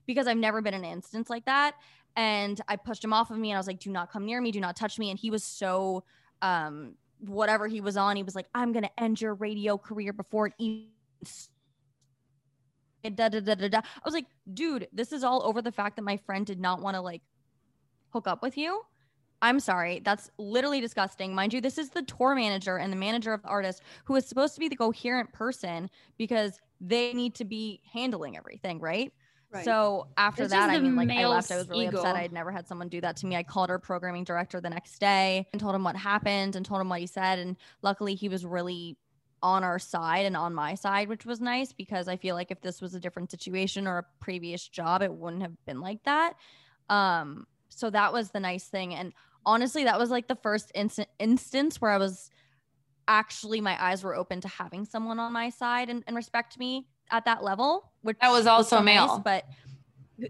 because 0.06 0.28
i've 0.28 0.36
never 0.36 0.62
been 0.62 0.74
in 0.74 0.84
an 0.84 0.90
instance 0.90 1.30
like 1.30 1.44
that. 1.46 1.76
And 2.16 2.60
i 2.68 2.76
pushed 2.76 3.02
him 3.02 3.12
off 3.12 3.30
of 3.30 3.38
me 3.38 3.50
and 3.50 3.56
i 3.56 3.60
was 3.60 3.66
like 3.66 3.78
do 3.78 3.90
not 3.90 4.10
come 4.10 4.26
near 4.26 4.40
me. 4.40 4.50
Do 4.50 4.60
not 4.60 4.76
touch 4.76 4.98
me. 4.98 5.10
And 5.10 5.18
he 5.18 5.30
was 5.30 5.44
so 5.44 6.04
um 6.42 6.94
whatever 7.20 7.68
he 7.68 7.80
was 7.80 7.96
on 7.96 8.16
he 8.16 8.24
was 8.24 8.34
like 8.34 8.48
i'm 8.52 8.72
gonna 8.72 8.90
end 8.98 9.20
your 9.20 9.34
radio 9.34 9.78
career 9.78 10.12
before 10.12 10.48
it 10.48 10.54
even 10.58 10.88
da, 13.02 13.28
da, 13.28 13.40
da, 13.40 13.54
da, 13.54 13.68
da. 13.68 13.78
I 13.78 14.00
was 14.04 14.14
like, 14.14 14.26
dude, 14.52 14.88
this 14.92 15.12
is 15.12 15.24
all 15.24 15.42
over 15.44 15.62
the 15.62 15.72
fact 15.72 15.96
that 15.96 16.02
my 16.02 16.16
friend 16.16 16.46
did 16.46 16.60
not 16.60 16.80
want 16.80 16.96
to 16.96 17.00
like 17.00 17.22
hook 18.10 18.26
up 18.26 18.42
with 18.42 18.56
you. 18.56 18.82
I'm 19.40 19.58
sorry. 19.58 20.00
That's 20.04 20.30
literally 20.38 20.80
disgusting. 20.80 21.34
Mind 21.34 21.52
you, 21.52 21.60
this 21.60 21.76
is 21.76 21.90
the 21.90 22.02
tour 22.02 22.34
manager 22.34 22.76
and 22.76 22.92
the 22.92 22.96
manager 22.96 23.32
of 23.32 23.42
the 23.42 23.48
artist 23.48 23.82
who 24.04 24.14
is 24.14 24.24
supposed 24.24 24.54
to 24.54 24.60
be 24.60 24.68
the 24.68 24.76
coherent 24.76 25.32
person 25.32 25.90
because 26.16 26.60
they 26.80 27.12
need 27.12 27.34
to 27.34 27.44
be 27.44 27.80
handling 27.92 28.36
everything, 28.36 28.78
right? 28.78 29.12
Right. 29.52 29.64
So 29.64 30.06
after 30.16 30.44
It's 30.44 30.52
that, 30.52 30.70
I 30.70 30.78
mean, 30.78 30.96
like 30.96 31.10
I 31.10 31.26
left. 31.26 31.50
I 31.50 31.58
was 31.58 31.68
really 31.68 31.86
upset. 31.86 32.16
I 32.16 32.22
had 32.22 32.32
never 32.32 32.50
had 32.50 32.66
someone 32.66 32.88
do 32.88 33.02
that 33.02 33.16
to 33.18 33.26
me. 33.26 33.36
I 33.36 33.42
called 33.42 33.68
our 33.68 33.78
programming 33.78 34.24
director 34.24 34.60
the 34.62 34.70
next 34.70 34.98
day 34.98 35.46
and 35.52 35.60
told 35.60 35.74
him 35.74 35.84
what 35.84 35.94
happened 35.94 36.56
and 36.56 36.64
told 36.64 36.80
him 36.80 36.88
what 36.88 37.00
he 37.00 37.06
said. 37.06 37.38
And 37.38 37.56
luckily, 37.82 38.14
he 38.14 38.30
was 38.30 38.46
really 38.46 38.96
on 39.42 39.64
our 39.64 39.78
side 39.78 40.24
and 40.26 40.36
on 40.36 40.54
my 40.54 40.74
side, 40.74 41.08
which 41.08 41.26
was 41.26 41.40
nice 41.40 41.72
because 41.72 42.08
I 42.08 42.16
feel 42.16 42.34
like 42.34 42.50
if 42.50 42.60
this 42.60 42.80
was 42.80 42.94
a 42.94 43.00
different 43.00 43.30
situation 43.30 43.86
or 43.86 43.98
a 43.98 44.04
previous 44.20 44.66
job, 44.68 45.02
it 45.02 45.12
wouldn't 45.12 45.42
have 45.42 45.52
been 45.66 45.80
like 45.80 46.02
that. 46.04 46.34
Um, 46.88 47.46
so 47.68 47.90
that 47.90 48.12
was 48.12 48.30
the 48.30 48.40
nice 48.40 48.64
thing. 48.68 48.94
And 48.94 49.12
honestly, 49.44 49.84
that 49.84 49.98
was 49.98 50.10
like 50.10 50.28
the 50.28 50.36
first 50.36 50.70
instant 50.74 51.08
instance 51.18 51.80
where 51.80 51.90
I 51.90 51.98
was 51.98 52.30
actually 53.08 53.60
my 53.60 53.82
eyes 53.82 54.04
were 54.04 54.14
open 54.14 54.40
to 54.42 54.48
having 54.48 54.84
someone 54.84 55.18
on 55.18 55.32
my 55.32 55.50
side 55.50 55.90
and, 55.90 56.04
and 56.06 56.14
respect 56.14 56.58
me 56.58 56.86
at 57.10 57.24
that 57.24 57.42
level, 57.42 57.90
which 58.02 58.18
That 58.20 58.30
was 58.30 58.46
also 58.46 58.76
so 58.76 58.82
nice, 58.82 58.94
male. 59.08 59.22
but 59.24 59.44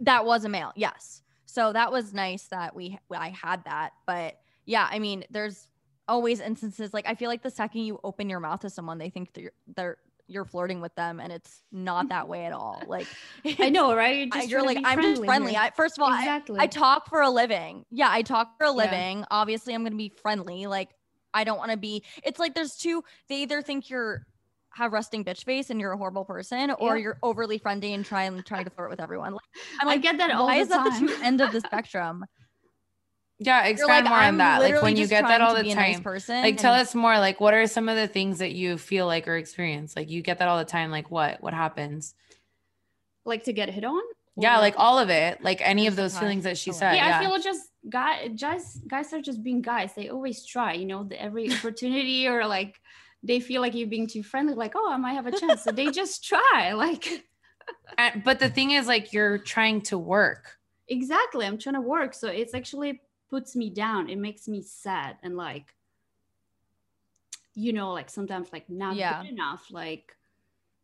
that 0.01 0.25
was 0.25 0.45
a 0.45 0.49
male, 0.49 0.73
yes. 0.75 1.23
So 1.45 1.73
that 1.75 1.93
was 1.93 2.15
nice 2.15 2.45
that 2.49 2.75
we 2.75 2.99
I 3.15 3.29
had 3.29 3.65
that. 3.65 3.93
But 4.07 4.39
yeah, 4.65 4.89
I 4.91 4.99
mean, 4.99 5.25
there's 5.31 5.69
always 6.13 6.41
instances 6.41 6.93
like 6.93 7.07
I 7.09 7.15
feel 7.15 7.29
like 7.29 7.43
the 7.43 7.51
second 7.51 7.81
you 7.83 7.99
open 8.05 8.29
your 8.29 8.39
mouth 8.41 8.61
to 8.61 8.71
someone, 8.71 8.99
they 8.99 9.11
think 9.11 9.33
that 9.33 9.41
you're 9.41 9.53
they're 9.77 9.97
you're 10.29 10.45
flirting 10.45 10.81
with 10.81 10.95
them, 10.95 11.19
and 11.21 11.33
it's 11.33 11.63
not 11.73 12.09
that 12.11 12.29
way 12.29 12.45
at 12.45 12.53
all. 12.53 12.81
Like 12.87 13.07
i 13.59 13.69
know 13.71 13.95
right 13.97 14.29
you're, 14.33 14.43
I- 14.43 14.45
you're 14.45 14.63
like 14.65 14.79
I'm 14.85 15.01
just 15.03 15.25
friendly. 15.25 15.57
I, 15.57 15.71
first 15.71 15.99
of 15.99 16.03
all, 16.03 16.11
I, 16.11 16.21
exactly 16.21 16.61
I 16.61 16.67
talk 16.67 17.09
for 17.09 17.23
a 17.23 17.31
living. 17.31 17.85
Yeah, 17.91 18.09
I 18.11 18.23
talk 18.23 18.57
for 18.59 18.65
a 18.65 18.71
Yeah. 18.71 18.75
living. 18.85 19.25
Obviously, 19.31 19.75
I'm 19.75 19.83
going 19.83 19.93
to 19.93 19.99
be 19.99 20.13
friendly. 20.23 20.67
Like, 20.67 20.91
I 21.35 21.45
don't 21.45 21.59
want 21.59 21.71
to 21.73 21.77
be. 21.79 22.05
It's 22.23 22.39
like 22.39 22.55
there's 22.55 22.77
two. 22.77 23.03
They 23.29 23.43
either 23.43 23.63
think 23.63 23.89
you're 23.91 24.27
have 24.75 24.93
resting 24.93 25.23
bitch 25.23 25.45
face 25.45 25.69
and 25.69 25.79
you're 25.81 25.93
a 25.93 25.99
horrible 25.99 26.25
person, 26.25 26.71
or 26.73 26.97
Yeah. 26.97 27.03
you're 27.03 27.19
overly 27.23 27.59
friendly 27.59 27.93
and 27.95 28.05
trying 28.05 28.43
trying 28.43 28.65
to 28.65 28.71
flirt 28.71 28.91
with 28.91 29.01
everyone. 29.01 29.33
Like, 29.33 29.43
I'm 29.81 29.89
i 29.89 29.93
like, 29.93 30.03
get 30.03 30.17
that 30.19 30.31
why 30.39 30.57
the 30.57 30.61
is 30.63 30.69
that 30.69 30.85
the 30.85 31.07
two 31.07 31.23
end 31.23 31.41
of 31.41 31.53
the 31.53 31.61
spectrum? 31.61 32.25
yeah 33.45 33.63
You're 33.63 33.73
expand 33.73 34.05
like, 34.07 34.11
more 34.11 34.19
I'm 34.19 34.35
on 34.35 34.39
that 34.39 34.61
like 34.61 34.83
when 34.83 34.97
you 34.97 35.07
get 35.07 35.23
that 35.23 35.41
all 35.41 35.55
the 35.55 35.63
be 35.63 35.73
a 35.73 35.75
nice 35.75 35.95
time 35.97 36.03
person. 36.03 36.43
like 36.43 36.57
tell 36.59 36.75
us 36.75 36.95
more 36.95 37.19
like 37.19 37.41
what 37.41 37.55
are 37.55 37.67
some 37.67 37.89
of 37.89 37.97
the 37.97 38.09
things 38.09 38.39
that 38.39 38.53
you 38.53 38.79
feel 38.79 39.07
like 39.07 39.29
or 39.29 39.37
experience 39.37 39.97
like 39.97 40.11
you 40.11 40.23
get 40.23 40.39
that 40.39 40.49
all 40.49 40.59
the 40.59 40.65
time 40.65 40.91
like 40.91 41.11
what 41.11 41.43
what 41.43 41.55
happens 41.55 42.15
like 43.25 43.45
to 43.45 43.53
get 43.53 43.69
hit 43.69 43.85
on 43.85 44.03
yeah 44.37 44.59
like 44.59 44.75
all 44.79 44.99
of 44.99 45.11
it 45.11 45.43
like 45.43 45.61
any 45.63 45.87
of 45.87 45.97
those 45.97 46.19
feelings 46.19 46.45
that 46.45 46.57
she 46.57 46.73
said 46.73 46.95
yeah, 46.95 47.09
yeah, 47.09 47.19
I 47.19 47.25
feel 47.25 47.39
just 47.43 47.73
guy 47.89 48.29
guys 48.29 48.81
guys 48.87 49.13
are 49.13 49.21
just 49.21 49.43
being 49.43 49.63
guys. 49.63 49.95
They 49.95 50.09
always 50.09 50.45
try, 50.45 50.75
you 50.75 50.87
know, 50.87 51.05
the, 51.05 51.21
every 51.21 51.53
opportunity 51.53 52.29
or 52.29 52.47
like 52.47 52.81
they 53.23 53.41
feel 53.41 53.61
like 53.61 53.75
you're 53.75 53.89
being 53.89 54.09
too 54.09 54.23
friendly, 54.25 54.55
like, 54.55 54.73
oh, 54.75 54.91
I 54.91 54.97
might 54.97 55.13
have 55.13 55.27
a 55.27 55.39
chance. 55.39 55.63
So 55.63 55.71
they 55.71 55.91
just 55.91 56.25
try. 56.25 56.73
Like 56.77 57.25
And- 57.99 58.25
but 58.25 58.41
the 58.41 58.49
thing 58.49 58.73
is 58.73 58.87
like 58.87 59.13
you're 59.13 59.39
trying 59.39 59.83
to 59.83 59.99
work 59.99 60.59
exactly. 60.89 61.47
I'm 61.47 61.59
trying 61.59 61.77
to 61.77 61.81
work. 61.81 62.15
So 62.15 62.29
it's 62.29 62.55
actually 62.55 63.01
puts 63.33 63.57
me 63.57 63.71
down. 63.71 64.11
It 64.11 64.19
makes 64.29 64.47
me 64.47 64.61
sad 64.63 65.17
and 65.25 65.37
like 65.37 65.69
you 67.55 67.73
know, 67.73 67.93
like 67.93 68.09
sometimes 68.11 68.53
like 68.53 68.69
not 68.71 68.97
Yeah. 68.97 69.23
good 69.23 69.31
enough. 69.33 69.67
Like 69.71 70.17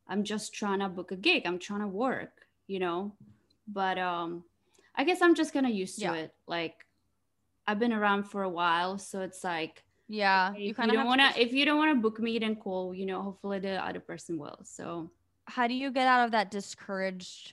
I'm 0.09 0.23
just 0.25 0.52
trying 0.55 0.81
to 0.81 0.88
book 0.88 1.12
a 1.12 1.17
gig. 1.17 1.43
I'm 1.47 1.59
trying 1.59 1.81
to 1.81 1.87
work, 2.07 2.47
you 2.67 2.78
know. 2.78 3.12
But 3.67 3.99
um 3.99 4.45
I 4.97 5.05
guess 5.05 5.21
I'm 5.23 5.35
just 5.35 5.52
kind 5.52 5.67
of 5.67 5.73
used 5.73 5.97
to 5.99 6.05
Yeah. 6.09 6.14
it. 6.25 6.35
Like 6.47 6.87
I've 7.67 7.78
been 7.78 7.93
around 7.93 8.25
for 8.25 8.43
a 8.43 8.49
while, 8.61 8.97
so 8.99 9.21
it's 9.21 9.45
like 9.45 9.85
yeah, 10.09 10.55
if 10.55 10.61
you 10.69 10.75
kind 10.75 10.90
of 10.90 10.97
don't 10.97 11.07
want 11.07 11.21
to 11.21 11.40
if 11.40 11.52
you 11.52 11.64
don't 11.67 11.76
want 11.76 11.93
to 11.95 12.00
book 12.00 12.19
me 12.19 12.38
then 12.38 12.57
cool 12.57 12.95
you 12.95 13.05
know 13.05 13.21
hopefully 13.21 13.59
the 13.59 13.76
other 13.88 14.00
person 14.00 14.38
will 14.38 14.59
so 14.64 15.11
How 15.57 15.67
do 15.69 15.75
you 15.75 15.90
get 15.90 16.07
out 16.09 16.25
of 16.25 16.31
that 16.33 16.50
discouraged? 16.50 17.52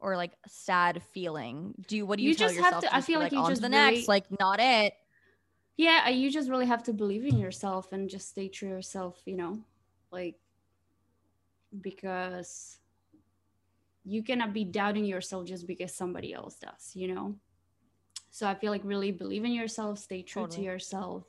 Or 0.00 0.16
like 0.16 0.32
sad 0.46 1.02
feeling. 1.12 1.74
Do 1.88 1.96
you 1.96 2.06
what 2.06 2.18
do 2.18 2.22
you, 2.22 2.30
You 2.30 2.34
tell 2.36 2.48
just 2.48 2.60
have 2.60 2.74
yourself? 2.74 2.84
to- 2.84 2.94
I 2.96 3.00
feel 3.00 3.18
like 3.20 3.32
you 3.32 3.38
on 3.38 3.46
to 3.46 3.50
just 3.52 3.62
the 3.62 3.68
really- 3.68 3.94
next, 3.96 4.08
like 4.08 4.26
not 4.38 4.60
it. 4.60 4.94
yeah 5.76 6.04
uh, 6.06 6.10
you 6.10 6.30
just 6.30 6.48
really 6.50 6.66
have 6.66 6.82
to 6.84 6.92
believe 6.92 7.24
in 7.24 7.36
yourself 7.38 7.92
and 7.92 8.08
just 8.08 8.28
stay 8.28 8.48
true 8.48 8.68
to 8.68 8.74
yourself 8.76 9.20
you 9.26 9.36
know 9.36 9.58
like 10.10 10.36
because 11.82 12.78
you 14.04 14.22
cannot 14.22 14.52
be 14.54 14.64
doubting 14.64 15.04
yourself 15.04 15.46
just 15.46 15.66
because 15.66 15.94
somebody 15.94 16.32
else 16.32 16.56
does 16.56 16.92
you 16.94 17.08
know 17.14 17.34
so 18.30 18.46
i 18.46 18.54
feel 18.54 18.70
like 18.72 18.80
really 18.84 19.12
believe 19.12 19.44
in 19.44 19.52
yourself 19.52 19.98
stay 19.98 20.22
true 20.22 20.42
Totally. 20.42 20.56
to 20.58 20.62
yourself 20.64 21.24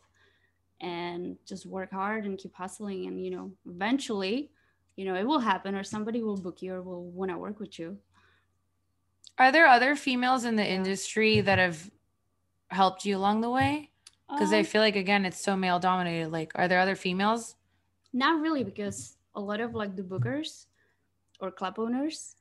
and 0.81 1.37
just 1.45 1.65
work 1.65 1.91
hard 1.91 2.25
and 2.25 2.37
keep 2.37 2.55
hustling 2.55 3.07
and 3.07 3.23
you 3.23 3.31
know 3.31 3.51
eventually 3.67 4.49
you 4.95 5.05
know 5.05 5.15
it 5.15 5.27
will 5.27 5.39
happen 5.39 5.75
or 5.75 5.83
somebody 5.83 6.23
will 6.23 6.37
book 6.37 6.61
you 6.61 6.73
or 6.73 6.81
will 6.81 7.03
want 7.11 7.29
to 7.31 7.37
work 7.37 7.59
with 7.59 7.77
you 7.79 7.97
are 9.39 9.51
there 9.51 9.65
other 9.67 9.95
females 9.95 10.45
in 10.45 10.55
the 10.55 10.65
industry 10.65 11.41
that 11.41 11.57
have 11.57 11.89
helped 12.69 13.05
you 13.05 13.17
along 13.17 13.41
the 13.41 13.49
way? 13.49 13.89
Because 14.29 14.53
i 14.53 14.59
Um, 14.59 14.65
feel 14.65 14.81
like 14.81 14.95
again 14.95 15.25
it's 15.25 15.41
so 15.41 15.55
male 15.55 15.79
dominated. 15.79 16.31
Like 16.31 16.51
are 16.55 16.67
there 16.67 16.79
other 16.79 16.95
females? 16.95 17.55
Not 18.13 18.41
really, 18.41 18.63
because 18.63 19.15
a 19.35 19.41
lot 19.41 19.59
of 19.61 19.73
like 19.73 19.95
the 19.95 20.03
bookers 20.03 20.65
or 21.39 21.51
club 21.51 21.79
owners 21.79 22.35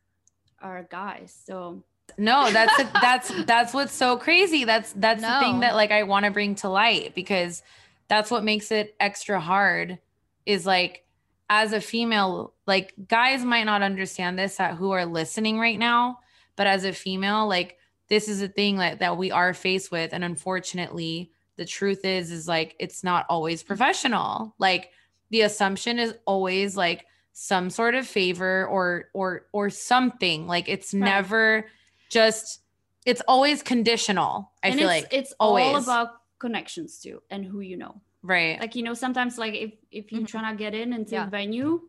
are 0.61 0.87
guys. 0.91 1.35
So. 1.47 1.83
No, 2.17 2.51
that's 2.51 2.79
a, 2.81 2.91
that's 3.01 3.45
that's 3.45 3.75
what's 3.75 3.93
so 3.93 4.17
crazy. 4.17 4.65
That's 4.65 4.93
that's 4.95 5.23
the 5.23 5.39
thing 5.41 5.61
that 5.61 5.75
like 5.75 5.91
I 5.93 6.03
want 6.05 6.25
to 6.25 6.31
bring 6.31 6.55
to 6.57 6.69
light 6.69 7.15
because 7.15 7.63
that's 8.09 8.31
what 8.31 8.43
makes 8.43 8.73
it 8.73 8.97
extra 8.99 9.39
hard 9.39 9.99
is 10.47 10.65
like 10.65 11.05
as 11.51 11.73
a 11.75 11.81
female, 11.81 12.55
like 12.67 12.95
guys 13.09 13.45
might 13.45 13.65
not 13.65 13.83
understand 13.83 14.39
this 14.39 14.59
at 14.59 14.75
who 14.77 14.91
are 14.91 15.05
listening 15.07 15.59
right 15.59 15.79
now, 15.79 16.21
but 16.59 16.67
as 16.67 16.85
a 16.85 16.93
female, 16.93 17.47
like 17.49 17.79
this 18.09 18.29
is 18.29 18.43
a 18.43 18.49
thing 18.49 18.77
that, 18.79 18.99
that 18.99 19.17
we 19.17 19.31
are 19.31 19.55
faced 19.55 19.91
with. 19.93 20.13
And 20.13 20.23
unfortunately, 20.25 21.31
the 21.57 21.65
truth 21.65 22.05
is, 22.05 22.31
is 22.31 22.47
like 22.49 22.75
it's 22.79 23.03
not 23.03 23.25
always 23.31 23.63
professional. 23.63 24.55
Like 24.59 24.91
the 25.31 25.43
assumption 25.43 25.99
is 25.99 26.15
always 26.27 26.77
like 26.77 27.07
some 27.33 27.71
sort 27.71 27.95
of 27.95 28.07
favor 28.07 28.67
or 28.67 29.09
or 29.15 29.47
or 29.53 29.71
something. 29.71 30.47
Like 30.47 30.69
it's 30.69 30.93
Right. 30.93 31.01
never 31.05 31.67
just 32.11 32.61
it's 33.07 33.23
always 33.29 33.63
conditional. 33.63 34.51
I 34.63 34.69
and 34.69 34.79
feel 34.81 34.89
it's, 34.91 35.03
like 35.05 35.13
it's 35.13 35.33
all 35.41 35.57
always. 35.57 35.85
about 35.85 36.09
connections 36.39 36.99
too 37.01 37.23
and 37.31 37.45
who 37.45 37.61
you 37.61 37.77
know. 37.77 38.01
right. 38.23 38.59
Like 38.61 38.75
you 38.75 38.83
know, 38.83 38.95
sometimes 38.95 39.39
like 39.39 39.55
if 39.55 39.73
if 39.93 40.11
you're 40.13 40.23
Mhm. 40.23 40.29
trying 40.29 40.57
to 40.57 40.59
get 40.59 40.75
in 40.75 40.93
into 40.93 41.13
Yeah. 41.15 41.27
a 41.27 41.31
venue, 41.31 41.89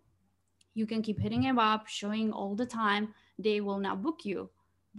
you 0.75 0.85
can 0.85 1.01
keep 1.01 1.19
hitting 1.19 1.41
him 1.41 1.57
up, 1.57 1.87
showing 1.87 2.31
all 2.31 2.55
the 2.55 2.65
time. 2.65 3.13
They 3.39 3.61
will 3.61 3.79
not 3.79 4.01
book 4.03 4.25
you. 4.25 4.49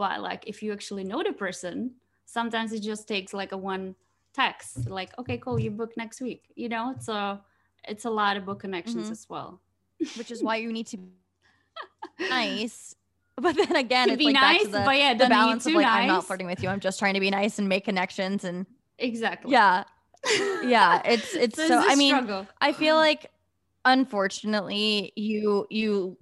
But 0.01 0.23
like 0.23 0.43
if 0.49 0.63
you 0.65 0.73
actually 0.73 1.05
know 1.05 1.21
the 1.23 1.35
person, 1.35 1.77
sometimes 2.25 2.73
it 2.73 2.81
just 2.81 3.05
takes 3.07 3.35
like 3.41 3.53
a 3.53 3.57
one 3.73 3.95
text, 4.33 4.89
like, 4.89 5.11
okay, 5.21 5.37
cool, 5.37 5.59
you 5.61 5.71
book 5.71 5.93
next 6.03 6.23
week. 6.23 6.43
You 6.57 6.69
know, 6.75 6.95
so 6.99 7.39
it's 7.85 8.07
a 8.07 8.11
lot 8.21 8.39
of 8.39 8.47
book 8.49 8.61
connections 8.65 9.09
Mhm. 9.09 9.13
as 9.13 9.29
well. 9.29 9.61
which 10.17 10.31
is 10.31 10.41
why 10.43 10.57
you 10.57 10.73
need 10.73 10.87
to 10.87 10.97
be 10.97 11.11
nice. 12.31 12.97
But 13.37 13.57
then 13.61 13.77
again, 13.77 14.09
To 14.09 14.15
it's 14.15 14.19
be 14.25 14.33
like 14.33 14.35
back 14.41 14.53
nice, 14.57 14.63
to 14.63 14.69
the, 14.69 14.83
but 14.89 14.97
yeah, 14.97 15.13
the 15.15 15.29
balance 15.29 15.67
of 15.67 15.75
like 15.75 15.87
I'm 15.87 16.09
not 16.09 16.25
flirting 16.27 16.47
with 16.47 16.63
you. 16.63 16.71
I'm 16.73 16.81
just 16.81 16.99
trying 16.99 17.15
to 17.15 17.21
be 17.21 17.31
nice 17.31 17.59
and 17.61 17.69
make 17.69 17.85
connections 17.85 18.45
and 18.45 18.65
Exactly. 18.99 19.53
yeah, 19.53 19.85
yeah. 20.65 21.03
It's 21.05 21.35
it's 21.35 21.57
so. 21.57 21.65
it's 21.79 21.87
a 21.89 21.93
I 21.93 21.95
mean, 21.97 22.15
struggle. 22.17 22.49
I 22.61 22.73
feel 22.73 22.97
like 22.97 23.31
unfortunately 23.85 25.13
you 25.17 25.67
you 25.71 26.17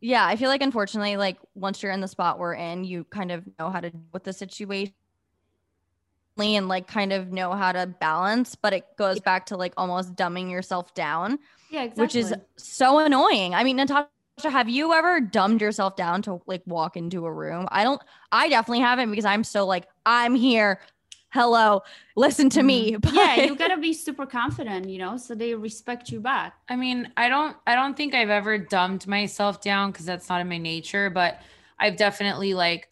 yeah, 0.00 0.26
I 0.26 0.36
feel 0.36 0.48
like 0.48 0.62
unfortunately 0.62 1.16
like 1.16 1.38
once 1.54 1.82
you're 1.82 1.92
in 1.92 2.00
the 2.00 2.08
spot 2.08 2.38
we're 2.38 2.54
in, 2.54 2.84
you 2.84 3.04
kind 3.04 3.32
of 3.32 3.44
know 3.58 3.70
how 3.70 3.80
to 3.80 3.90
deal 3.90 4.00
with 4.12 4.24
the 4.24 4.32
situation 4.32 4.94
and 6.38 6.68
like 6.68 6.86
kind 6.86 7.12
of 7.12 7.32
know 7.32 7.52
how 7.52 7.72
to 7.72 7.86
balance, 7.86 8.54
but 8.54 8.72
it 8.72 8.84
goes 8.96 9.20
back 9.20 9.46
to 9.46 9.56
like 9.56 9.72
almost 9.76 10.14
dumbing 10.14 10.50
yourself 10.50 10.94
down, 10.94 11.38
yeah, 11.70 11.82
exactly. 11.82 12.02
which 12.02 12.16
is 12.16 12.34
so 12.56 12.98
annoying. 12.98 13.54
I 13.54 13.64
mean, 13.64 13.76
Natasha, 13.76 14.08
have 14.44 14.68
you 14.68 14.92
ever 14.92 15.20
dumbed 15.20 15.62
yourself 15.62 15.96
down 15.96 16.20
to 16.22 16.42
like 16.46 16.62
walk 16.66 16.96
into 16.96 17.24
a 17.24 17.32
room? 17.32 17.66
I 17.70 17.84
don't 17.84 18.00
I 18.32 18.48
definitely 18.48 18.80
haven't 18.80 19.10
because 19.10 19.24
I'm 19.24 19.44
so 19.44 19.66
like 19.66 19.86
I'm 20.04 20.34
here. 20.34 20.80
Hello, 21.30 21.82
listen 22.14 22.48
to 22.50 22.62
me. 22.62 22.92
Mm-hmm. 22.92 23.14
yeah, 23.16 23.44
you 23.44 23.56
gotta 23.56 23.76
be 23.76 23.92
super 23.92 24.26
confident, 24.26 24.88
you 24.88 24.98
know, 24.98 25.16
so 25.16 25.34
they 25.34 25.54
respect 25.54 26.10
you 26.10 26.20
back. 26.20 26.54
I 26.68 26.76
mean, 26.76 27.12
I 27.16 27.28
don't 27.28 27.56
I 27.66 27.74
don't 27.74 27.96
think 27.96 28.14
I've 28.14 28.30
ever 28.30 28.58
dumbed 28.58 29.06
myself 29.06 29.60
down 29.60 29.90
because 29.90 30.06
that's 30.06 30.28
not 30.28 30.40
in 30.40 30.48
my 30.48 30.58
nature, 30.58 31.10
but 31.10 31.40
I've 31.78 31.96
definitely 31.96 32.54
like 32.54 32.88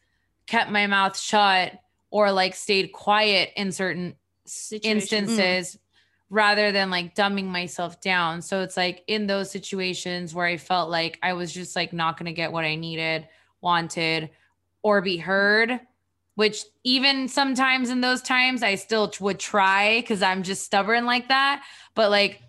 kept 0.46 0.70
my 0.70 0.86
mouth 0.86 1.18
shut 1.18 1.72
or 2.10 2.30
like 2.32 2.54
stayed 2.54 2.92
quiet 2.92 3.50
in 3.56 3.72
certain 3.72 4.16
Situations. 4.46 4.84
Mm. 4.84 5.18
instances 5.18 5.78
rather 6.30 6.72
than 6.72 6.90
like 6.90 7.14
dumbing 7.14 7.46
myself 7.46 8.00
down. 8.00 8.42
So 8.42 8.60
it's 8.62 8.76
like 8.76 9.04
in 9.06 9.26
those 9.26 9.50
situations 9.50 10.34
where 10.34 10.46
I 10.46 10.56
felt 10.56 10.90
like 10.90 11.18
I 11.22 11.32
was 11.32 11.52
just 11.52 11.76
like 11.76 11.92
not 11.92 12.18
going 12.18 12.26
to 12.26 12.32
get 12.32 12.52
what 12.52 12.64
I 12.64 12.74
needed, 12.74 13.28
wanted, 13.60 14.30
or 14.82 15.00
be 15.00 15.16
heard, 15.16 15.80
which 16.34 16.64
even 16.82 17.28
sometimes 17.28 17.90
in 17.90 18.00
those 18.00 18.22
times 18.22 18.62
I 18.62 18.74
still 18.74 19.12
would 19.20 19.38
try 19.38 20.00
because 20.00 20.22
I'm 20.22 20.42
just 20.42 20.64
stubborn 20.64 21.06
like 21.06 21.28
that. 21.28 21.64
But 21.94 22.10
like, 22.10 22.40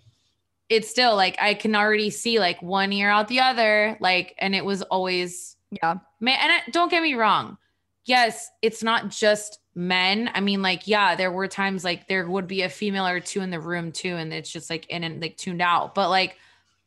it's 0.68 0.90
still 0.90 1.14
like 1.14 1.36
I 1.40 1.54
can 1.54 1.76
already 1.76 2.10
see 2.10 2.40
like 2.40 2.60
one 2.60 2.92
ear 2.92 3.10
out 3.10 3.28
the 3.28 3.40
other, 3.40 3.96
like, 4.00 4.34
and 4.38 4.54
it 4.54 4.64
was 4.64 4.82
always 4.82 5.56
yeah. 5.70 5.96
man 6.20 6.38
and 6.40 6.52
it, 6.52 6.72
don't 6.72 6.90
get 6.90 7.02
me 7.02 7.14
wrong 7.14 7.58
yes 8.04 8.50
it's 8.62 8.82
not 8.82 9.10
just 9.10 9.58
men 9.74 10.30
i 10.34 10.40
mean 10.40 10.62
like 10.62 10.86
yeah 10.86 11.14
there 11.14 11.30
were 11.30 11.48
times 11.48 11.84
like 11.84 12.08
there 12.08 12.26
would 12.26 12.46
be 12.46 12.62
a 12.62 12.68
female 12.68 13.06
or 13.06 13.20
two 13.20 13.40
in 13.40 13.50
the 13.50 13.60
room 13.60 13.92
too 13.92 14.16
and 14.16 14.32
it's 14.32 14.50
just 14.50 14.70
like 14.70 14.86
in 14.86 15.04
and 15.04 15.20
like 15.20 15.36
tuned 15.36 15.60
out 15.60 15.94
but 15.94 16.08
like 16.08 16.36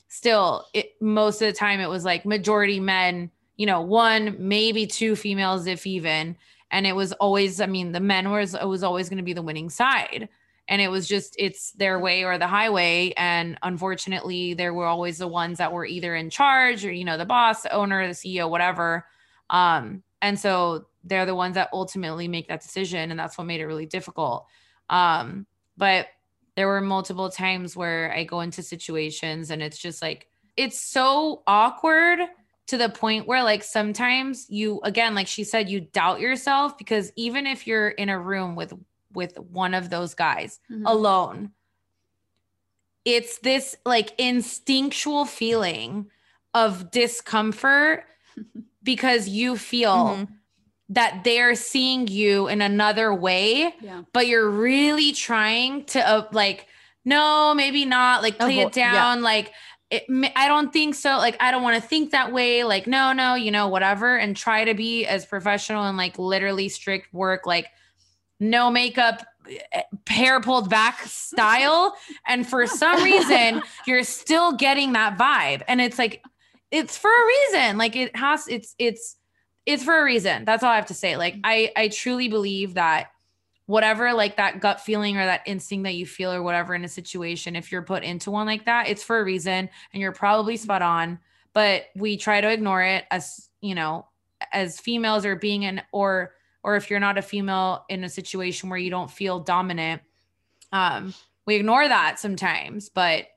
still 0.07 0.65
it 0.73 0.95
most 0.99 1.41
of 1.41 1.47
the 1.47 1.53
time 1.53 1.79
it 1.79 1.89
was 1.89 2.03
like 2.03 2.25
majority 2.25 2.79
men 2.79 3.29
you 3.57 3.65
know 3.65 3.81
one 3.81 4.35
maybe 4.39 4.87
two 4.87 5.15
females 5.15 5.67
if 5.67 5.85
even 5.85 6.35
and 6.71 6.85
it 6.85 6.95
was 6.95 7.13
always 7.13 7.61
i 7.61 7.65
mean 7.65 7.91
the 7.91 7.99
men 7.99 8.29
was 8.29 8.53
it 8.53 8.67
was 8.67 8.83
always 8.83 9.09
going 9.09 9.17
to 9.17 9.23
be 9.23 9.33
the 9.33 9.41
winning 9.41 9.69
side. 9.69 10.29
And 10.71 10.79
it 10.83 10.89
was 10.89 11.07
just 11.07 11.35
it's 11.39 11.71
their 11.71 11.97
way 11.97 12.23
or 12.23 12.37
the 12.37 12.45
highway. 12.45 13.11
And 13.17 13.57
unfortunately 13.63 14.53
there 14.53 14.71
were 14.71 14.85
always 14.85 15.17
the 15.17 15.27
ones 15.27 15.57
that 15.57 15.73
were 15.73 15.85
either 15.85 16.13
in 16.13 16.29
charge 16.29 16.85
or 16.85 16.91
you 16.91 17.05
know 17.05 17.17
the 17.17 17.25
boss 17.25 17.63
the 17.63 17.73
owner 17.73 18.05
the 18.05 18.13
ceo 18.13 18.47
whatever. 18.47 19.05
Um 19.49 20.03
and 20.21 20.39
so 20.39 20.85
they're 21.03 21.25
the 21.25 21.33
ones 21.33 21.55
that 21.55 21.69
ultimately 21.73 22.27
make 22.27 22.49
that 22.49 22.61
decision 22.61 23.09
and 23.09 23.19
that's 23.19 23.35
what 23.35 23.47
made 23.47 23.61
it 23.61 23.65
really 23.65 23.87
difficult. 23.87 24.45
Um 24.91 25.47
but 25.75 26.07
there 26.55 26.67
were 26.67 26.81
multiple 26.81 27.29
times 27.29 27.75
where 27.75 28.13
i 28.13 28.23
go 28.23 28.41
into 28.41 28.61
situations 28.61 29.49
and 29.49 29.63
it's 29.63 29.77
just 29.77 30.01
like 30.01 30.27
it's 30.55 30.79
so 30.79 31.41
awkward 31.47 32.19
to 32.69 32.77
the 32.77 32.89
point 32.89 33.27
where 33.27 33.43
like 33.43 33.63
sometimes 33.63 34.45
you 34.49 34.79
again 34.83 35.15
like 35.15 35.27
she 35.27 35.43
said 35.43 35.69
you 35.69 35.79
doubt 35.81 36.19
yourself 36.19 36.77
because 36.77 37.11
even 37.15 37.45
if 37.47 37.65
you're 37.67 37.89
in 37.89 38.09
a 38.09 38.19
room 38.19 38.55
with 38.55 38.73
with 39.13 39.37
one 39.39 39.73
of 39.73 39.89
those 39.89 40.13
guys 40.13 40.59
Mhm. 40.71 40.83
alone 40.85 41.51
it's 43.05 43.39
this 43.39 43.75
like 43.85 44.11
instinctual 44.17 45.25
feeling 45.25 46.09
of 46.53 46.91
discomfort 46.91 48.05
because 48.83 49.27
you 49.27 49.57
feel 49.57 49.95
Mhm. 49.95 50.27
that 50.89 51.23
they're 51.23 51.55
seeing 51.55 52.07
you 52.07 52.47
in 52.47 52.61
another 52.61 53.13
way 53.13 53.73
Yeah. 53.81 54.03
but 54.13 54.27
you're 54.27 54.49
really 54.49 55.11
trying 55.11 55.85
to 55.85 56.07
uh, 56.07 56.27
like 56.31 56.67
no 57.05 57.53
maybe 57.55 57.85
not 57.85 58.21
like 58.21 58.37
play 58.37 58.57
Avo- 58.57 58.67
it 58.67 58.73
down 58.73 59.21
like 59.21 59.53
it, 59.91 60.05
i 60.35 60.47
don't 60.47 60.71
think 60.71 60.93
so 60.93 61.17
like 61.17 61.35
i 61.39 61.51
don't 61.51 61.63
want 61.63 61.81
to 61.81 61.87
think 61.87 62.11
that 62.11 62.31
way 62.31 62.63
like 62.63 62.85
no 62.85 63.11
no 63.11 63.35
you 63.35 63.51
know 63.51 63.67
whatever 63.67 64.17
and 64.17 64.37
try 64.37 64.63
to 64.63 64.73
be 64.73 65.05
as 65.05 65.25
professional 65.25 65.83
and 65.85 65.97
like 65.97 66.19
literally 66.19 66.69
strict 66.69 67.11
work 67.13 67.45
like 67.45 67.67
no 68.39 68.69
makeup 68.69 69.25
eh, 69.71 69.81
hair 70.07 70.39
pulled 70.39 70.69
back 70.69 71.01
style 71.05 71.95
and 72.27 72.47
for 72.47 72.67
some 72.67 73.03
reason 73.03 73.61
you're 73.87 74.03
still 74.03 74.53
getting 74.53 74.93
that 74.93 75.17
vibe 75.17 75.63
and 75.67 75.81
it's 75.81 75.97
like 75.97 76.23
it's 76.71 76.97
for 76.97 77.09
a 77.09 77.25
reason 77.25 77.77
like 77.77 77.95
it 77.95 78.15
has 78.15 78.47
it's 78.47 78.75
it's 78.77 79.15
it's 79.65 79.83
for 79.83 79.99
a 79.99 80.03
reason 80.03 80.45
that's 80.45 80.63
all 80.63 80.71
i 80.71 80.75
have 80.75 80.85
to 80.85 80.93
say 80.93 81.17
like 81.17 81.35
i 81.43 81.71
i 81.75 81.87
truly 81.87 82.27
believe 82.27 82.75
that 82.75 83.07
whatever 83.69 84.13
like 84.13 84.37
that 84.37 84.59
gut 84.59 84.81
feeling 84.81 85.15
or 85.15 85.23
that 85.23 85.43
instinct 85.45 85.83
that 85.83 85.93
you 85.93 86.03
feel 86.03 86.31
or 86.31 86.41
whatever 86.41 86.73
in 86.73 86.83
a 86.83 86.87
situation 86.87 87.55
if 87.55 87.71
you're 87.71 87.83
put 87.83 88.03
into 88.03 88.31
one 88.31 88.47
like 88.47 88.65
that 88.65 88.87
it's 88.87 89.03
for 89.03 89.19
a 89.19 89.23
reason 89.23 89.69
and 89.93 90.01
you're 90.01 90.11
probably 90.11 90.57
spot 90.57 90.81
on 90.81 91.19
but 91.53 91.83
we 91.95 92.17
try 92.17 92.41
to 92.41 92.51
ignore 92.51 92.81
it 92.81 93.05
as 93.11 93.47
you 93.61 93.75
know 93.75 94.07
as 94.51 94.79
females 94.79 95.23
or 95.23 95.35
being 95.35 95.61
in 95.61 95.83
or 95.91 96.31
or 96.63 96.77
if 96.77 96.89
you're 96.89 96.99
not 96.99 97.19
a 97.19 97.21
female 97.21 97.85
in 97.89 98.03
a 98.03 98.09
situation 98.09 98.69
where 98.69 98.79
you 98.79 98.89
don't 98.89 99.11
feel 99.11 99.39
dominant 99.39 100.01
um 100.73 101.13
we 101.45 101.53
ignore 101.53 101.87
that 101.87 102.17
sometimes 102.17 102.89
but 102.89 103.27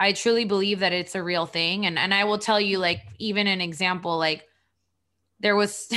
i 0.00 0.12
truly 0.12 0.44
believe 0.44 0.80
that 0.80 0.92
it's 0.92 1.14
a 1.14 1.22
real 1.22 1.46
thing 1.46 1.86
and 1.86 1.96
and 1.96 2.12
i 2.12 2.24
will 2.24 2.38
tell 2.38 2.60
you 2.60 2.78
like 2.78 3.02
even 3.20 3.46
an 3.46 3.60
example 3.60 4.18
like 4.18 4.44
there 5.38 5.54
was 5.54 5.88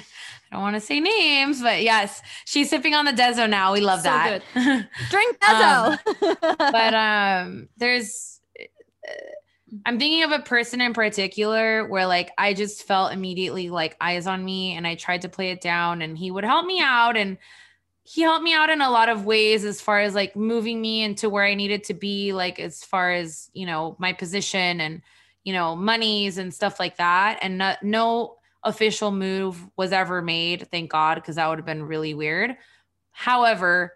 I 0.50 0.56
don't 0.56 0.62
want 0.62 0.76
to 0.76 0.80
say 0.80 1.00
names, 1.00 1.60
but 1.60 1.82
yes, 1.82 2.22
she's 2.44 2.70
sipping 2.70 2.94
on 2.94 3.04
the 3.04 3.12
Dezo 3.12 3.48
now. 3.48 3.72
We 3.72 3.80
love 3.80 4.00
So 4.00 4.08
that. 4.08 4.42
Drink 5.10 5.38
Um, 5.44 5.98
but 6.58 6.94
um 6.94 7.68
there's 7.76 8.40
uh, 9.06 9.12
I'm 9.84 9.98
thinking 9.98 10.22
of 10.22 10.32
a 10.32 10.38
person 10.38 10.80
in 10.80 10.94
particular 10.94 11.86
where 11.86 12.06
like 12.06 12.30
I 12.38 12.54
just 12.54 12.84
felt 12.84 13.12
immediately 13.12 13.68
like 13.68 13.96
eyes 14.00 14.26
on 14.26 14.42
me 14.42 14.74
and 14.74 14.86
I 14.86 14.94
tried 14.94 15.22
to 15.22 15.28
play 15.28 15.50
it 15.50 15.60
down 15.60 16.00
and 16.00 16.16
he 16.16 16.30
would 16.30 16.44
help 16.44 16.64
me 16.64 16.80
out 16.80 17.16
and 17.16 17.36
he 18.02 18.22
helped 18.22 18.42
me 18.42 18.54
out 18.54 18.70
in 18.70 18.80
a 18.80 18.90
lot 18.90 19.10
of 19.10 19.26
ways 19.26 19.66
as 19.66 19.82
far 19.82 20.00
as 20.00 20.14
like 20.14 20.34
moving 20.34 20.80
me 20.80 21.02
into 21.02 21.28
where 21.28 21.44
I 21.44 21.54
needed 21.54 21.84
to 21.84 21.94
be 21.94 22.32
like 22.32 22.58
as 22.58 22.82
far 22.82 23.12
as, 23.12 23.50
you 23.52 23.66
know, 23.66 23.96
my 23.98 24.14
position 24.14 24.80
and 24.80 25.02
you 25.44 25.52
know, 25.52 25.76
monies 25.76 26.36
and 26.36 26.52
stuff 26.52 26.80
like 26.80 26.96
that 26.96 27.38
and 27.42 27.58
no, 27.58 27.74
no 27.82 28.37
official 28.64 29.10
move 29.10 29.64
was 29.76 29.92
ever 29.92 30.20
made, 30.20 30.68
thank 30.70 30.90
God, 30.90 31.16
because 31.16 31.36
that 31.36 31.48
would 31.48 31.58
have 31.58 31.66
been 31.66 31.84
really 31.84 32.14
weird. 32.14 32.56
However, 33.12 33.94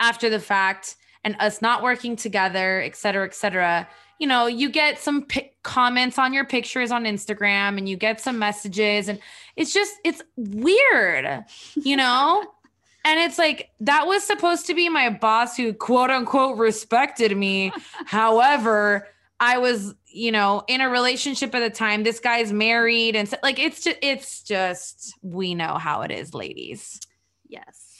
after 0.00 0.28
the 0.28 0.40
fact 0.40 0.96
and 1.22 1.36
us 1.40 1.62
not 1.62 1.82
working 1.82 2.16
together, 2.16 2.80
et 2.82 2.96
cetera, 2.96 3.24
et 3.24 3.34
cetera, 3.34 3.88
you 4.18 4.26
know, 4.26 4.46
you 4.46 4.68
get 4.70 4.98
some 4.98 5.26
comments 5.62 6.18
on 6.18 6.32
your 6.32 6.44
pictures 6.44 6.90
on 6.90 7.04
Instagram 7.04 7.78
and 7.78 7.88
you 7.88 7.96
get 7.96 8.20
some 8.20 8.38
messages 8.38 9.08
and 9.08 9.18
it's 9.56 9.72
just 9.72 9.94
it's 10.04 10.22
weird, 10.36 11.44
you 11.74 11.96
know? 11.96 12.44
and 13.04 13.20
it's 13.20 13.38
like 13.38 13.70
that 13.80 14.06
was 14.06 14.24
supposed 14.24 14.66
to 14.66 14.74
be 14.74 14.88
my 14.88 15.10
boss 15.10 15.56
who 15.56 15.72
quote 15.72 16.10
unquote 16.10 16.58
respected 16.58 17.36
me. 17.36 17.72
However, 18.06 19.08
I 19.40 19.58
was, 19.58 19.94
you 20.06 20.32
know, 20.32 20.62
in 20.68 20.80
a 20.80 20.88
relationship 20.88 21.54
at 21.54 21.60
the 21.60 21.70
time. 21.70 22.02
This 22.02 22.20
guy's 22.20 22.52
married 22.52 23.16
and 23.16 23.28
so, 23.28 23.36
like 23.42 23.58
it's 23.58 23.82
just 23.82 23.98
it's 24.00 24.42
just 24.42 25.14
we 25.22 25.54
know 25.54 25.74
how 25.74 26.02
it 26.02 26.10
is, 26.10 26.34
ladies. 26.34 27.00
Yes. 27.48 27.90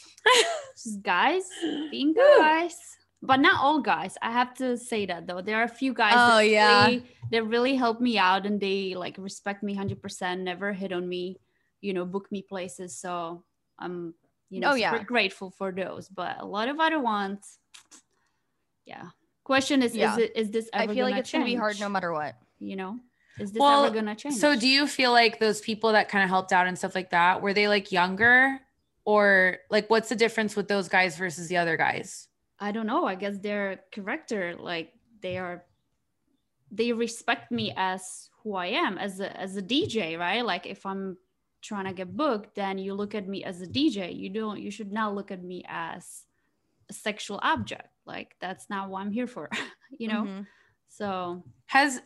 Just 0.77 1.03
guys 1.03 1.43
being 1.91 2.15
guys. 2.41 2.77
But 3.23 3.41
not 3.41 3.59
all 3.63 3.81
guys. 3.81 4.19
I 4.21 4.31
have 4.33 4.53
to 4.55 4.77
say 4.77 5.07
that 5.07 5.27
though. 5.27 5.41
There 5.41 5.57
are 5.57 5.65
a 5.65 5.69
few 5.69 5.95
guys 5.95 6.15
Oh, 6.19 6.39
that 6.39 6.45
yeah. 6.45 6.85
really, 6.87 7.05
that 7.31 7.45
really 7.45 7.75
help 7.75 8.01
me 8.01 8.19
out 8.19 8.45
and 8.47 8.61
they 8.61 8.95
like 8.95 9.17
respect 9.17 9.63
me 9.63 9.75
100%, 9.75 10.41
never 10.41 10.73
hit 10.75 10.93
on 10.93 11.09
me, 11.09 11.41
you 11.81 11.95
know, 11.95 12.05
book 12.05 12.31
me 12.31 12.43
places. 12.43 12.99
So 13.01 13.43
I'm, 13.79 14.15
you 14.51 14.61
know, 14.61 14.69
Oh, 14.69 14.75
super 14.75 14.81
yeah. 14.81 15.03
grateful 15.05 15.51
for 15.51 15.73
those. 15.73 16.09
But 16.09 16.37
a 16.41 16.45
lot 16.45 16.69
of 16.69 16.79
other 16.81 17.01
ones, 17.01 17.59
yeah. 18.85 19.09
Question 19.45 19.83
is, 19.83 19.95
Yeah. 19.95 20.13
is 20.13 20.19
it 20.19 20.33
is 20.35 20.51
this 20.51 20.71
I 20.73 20.87
feel 20.87 21.05
like 21.05 21.13
gonna 21.13 21.21
it's 21.21 21.33
gonna 21.33 21.45
be 21.45 21.55
hard 21.55 21.79
no 21.79 21.89
matter 21.89 22.13
what. 22.13 22.35
You 22.59 22.77
know, 22.77 22.99
is 23.39 23.53
this 23.53 23.61
Well, 23.61 23.85
ever 23.85 23.95
gonna 23.95 24.15
change? 24.17 24.37
So 24.37 24.57
do 24.57 24.67
you 24.67 24.87
feel 24.87 25.13
like 25.13 25.39
those 25.39 25.61
people 25.61 25.93
that 25.93 26.09
kind 26.09 26.25
of 26.25 26.31
helped 26.31 26.53
out 26.53 26.67
and 26.67 26.77
stuff 26.79 26.95
like 26.95 27.11
that, 27.11 27.43
were 27.43 27.53
they 27.53 27.69
like 27.69 27.93
younger? 27.93 28.59
Or 29.05 29.59
like 29.71 29.91
what's 29.91 30.09
the 30.09 30.17
difference 30.17 30.57
with 30.57 30.67
those 30.67 30.89
guys 30.89 31.19
versus 31.19 31.49
the 31.49 31.59
other 31.59 31.77
guys? 31.77 32.29
I 32.59 32.73
don't 32.73 32.87
know. 32.87 33.05
I 33.05 33.17
guess 33.17 33.39
their 33.39 33.81
character, 33.91 34.55
like 34.59 34.95
they 35.21 35.37
are, 35.37 35.65
they 36.71 36.93
respect 36.93 37.53
me 37.53 37.75
as 37.77 38.31
who 38.43 38.55
I 38.55 38.67
am 38.67 38.97
as 38.97 39.21
a 39.21 39.29
as 39.39 39.59
a 39.59 39.63
DJ, 39.63 40.19
right? 40.19 40.43
Like 40.45 40.65
if 40.65 40.87
I'm 40.87 41.19
trying 41.61 41.85
to 41.85 41.93
get 41.93 42.17
booked, 42.17 42.55
then 42.55 42.79
you 42.79 42.95
look 42.95 43.15
at 43.15 43.29
me 43.29 43.45
as 43.45 43.61
a 43.61 43.67
DJ. 43.67 44.17
You 44.17 44.31
don't. 44.31 44.59
You 44.59 44.71
should 44.71 44.93
not 44.93 45.15
look 45.15 45.31
at 45.31 45.43
me 45.45 45.65
as 45.69 46.25
a 46.89 46.95
sexual 46.95 47.41
object. 47.43 47.89
Like 48.07 48.35
that's 48.41 48.69
not 48.69 48.91
what 48.91 49.01
I'm 49.03 49.11
here 49.11 49.27
for, 49.27 49.51
you 49.99 50.09
know. 50.09 50.23
Mhm. 50.25 50.47
So 50.89 51.43
Has 51.67 52.01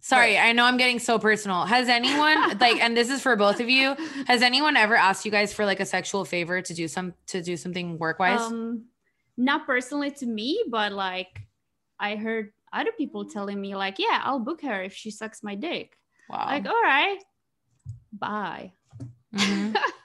sorry, 0.00 0.36
I 0.38 0.52
know 0.52 0.64
I'm 0.64 0.76
getting 0.76 0.98
so 0.98 1.18
personal. 1.18 1.64
Has 1.64 1.88
anyone 1.88 2.58
like 2.58 2.82
and 2.82 2.96
this 2.96 3.10
is 3.10 3.22
for 3.22 3.36
both 3.36 3.60
of 3.60 3.68
you, 3.68 3.94
has 4.26 4.42
anyone 4.42 4.76
ever 4.76 4.96
asked 4.96 5.24
you 5.24 5.30
guys 5.30 5.52
for 5.52 5.64
like 5.64 5.80
a 5.80 5.86
sexual 5.86 6.24
favor 6.24 6.60
to 6.62 6.74
do 6.74 6.88
some 6.88 7.14
to 7.28 7.42
do 7.42 7.56
something 7.56 7.98
work-wise? 7.98 8.40
um, 8.40 8.86
not 9.36 9.66
personally 9.66 10.10
to 10.10 10.26
me, 10.26 10.64
but 10.68 10.92
like 10.92 11.40
I 12.00 12.16
heard 12.16 12.52
other 12.72 12.92
people 12.96 13.26
telling 13.26 13.60
me 13.60 13.76
like, 13.76 13.98
yeah, 13.98 14.20
I'll 14.24 14.40
book 14.40 14.62
her 14.62 14.82
if 14.82 14.94
she 14.94 15.10
sucks 15.10 15.42
my 15.42 15.54
dick. 15.54 15.96
wow. 16.28 16.46
Like, 16.46 16.66
all 16.66 16.82
right, 16.82 17.18
bye. 18.12 18.72
Mhm. 19.34 19.76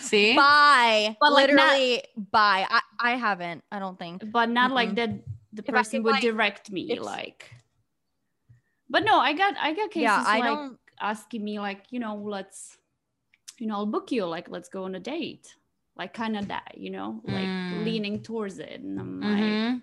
See? 0.00 0.36
Bye. 0.36 1.16
But, 1.20 1.32
like, 1.32 1.50
not- 1.52 1.72
Literally 1.72 2.02
bye. 2.16 2.66
I, 2.68 2.80
I 3.00 3.10
haven't. 3.16 3.64
I 3.72 3.78
don't 3.78 3.98
think. 3.98 4.30
but 4.30 4.48
not 4.50 4.70
like 4.72 4.90
Mhm. 4.90 4.96
that 4.96 5.10
the 5.52 5.62
If 5.62 5.66
person 5.66 5.96
if 6.00 6.04
would 6.04 6.14
I- 6.16 6.20
direct 6.20 6.70
me 6.70 6.98
like 6.98 7.52
but 8.88 9.04
no 9.04 9.18
i 9.18 9.32
got 9.32 9.54
i 9.60 9.72
got 9.74 9.90
cases 9.90 10.02
Yeah, 10.04 10.24
I 10.26 10.38
like 10.38 10.44
don't- 10.44 10.78
asking 11.00 11.44
me 11.44 11.58
like 11.58 11.84
you 11.90 12.00
know 12.00 12.14
let's 12.16 12.78
you 13.58 13.66
know 13.66 13.74
i'll 13.76 13.86
book 13.86 14.10
you 14.12 14.24
like 14.26 14.48
let's 14.48 14.68
go 14.68 14.84
on 14.84 14.94
a 14.94 15.00
date 15.00 15.54
like 15.96 16.14
kind 16.14 16.36
of 16.38 16.48
that 16.48 16.72
you 16.76 16.90
know 16.90 17.20
like 17.24 17.44
Mm. 17.46 17.84
leaning 17.84 18.22
towards 18.22 18.58
it 18.58 18.80
and 18.80 18.98
i'm 19.00 19.20
like 19.20 19.42
Mhm. 19.42 19.82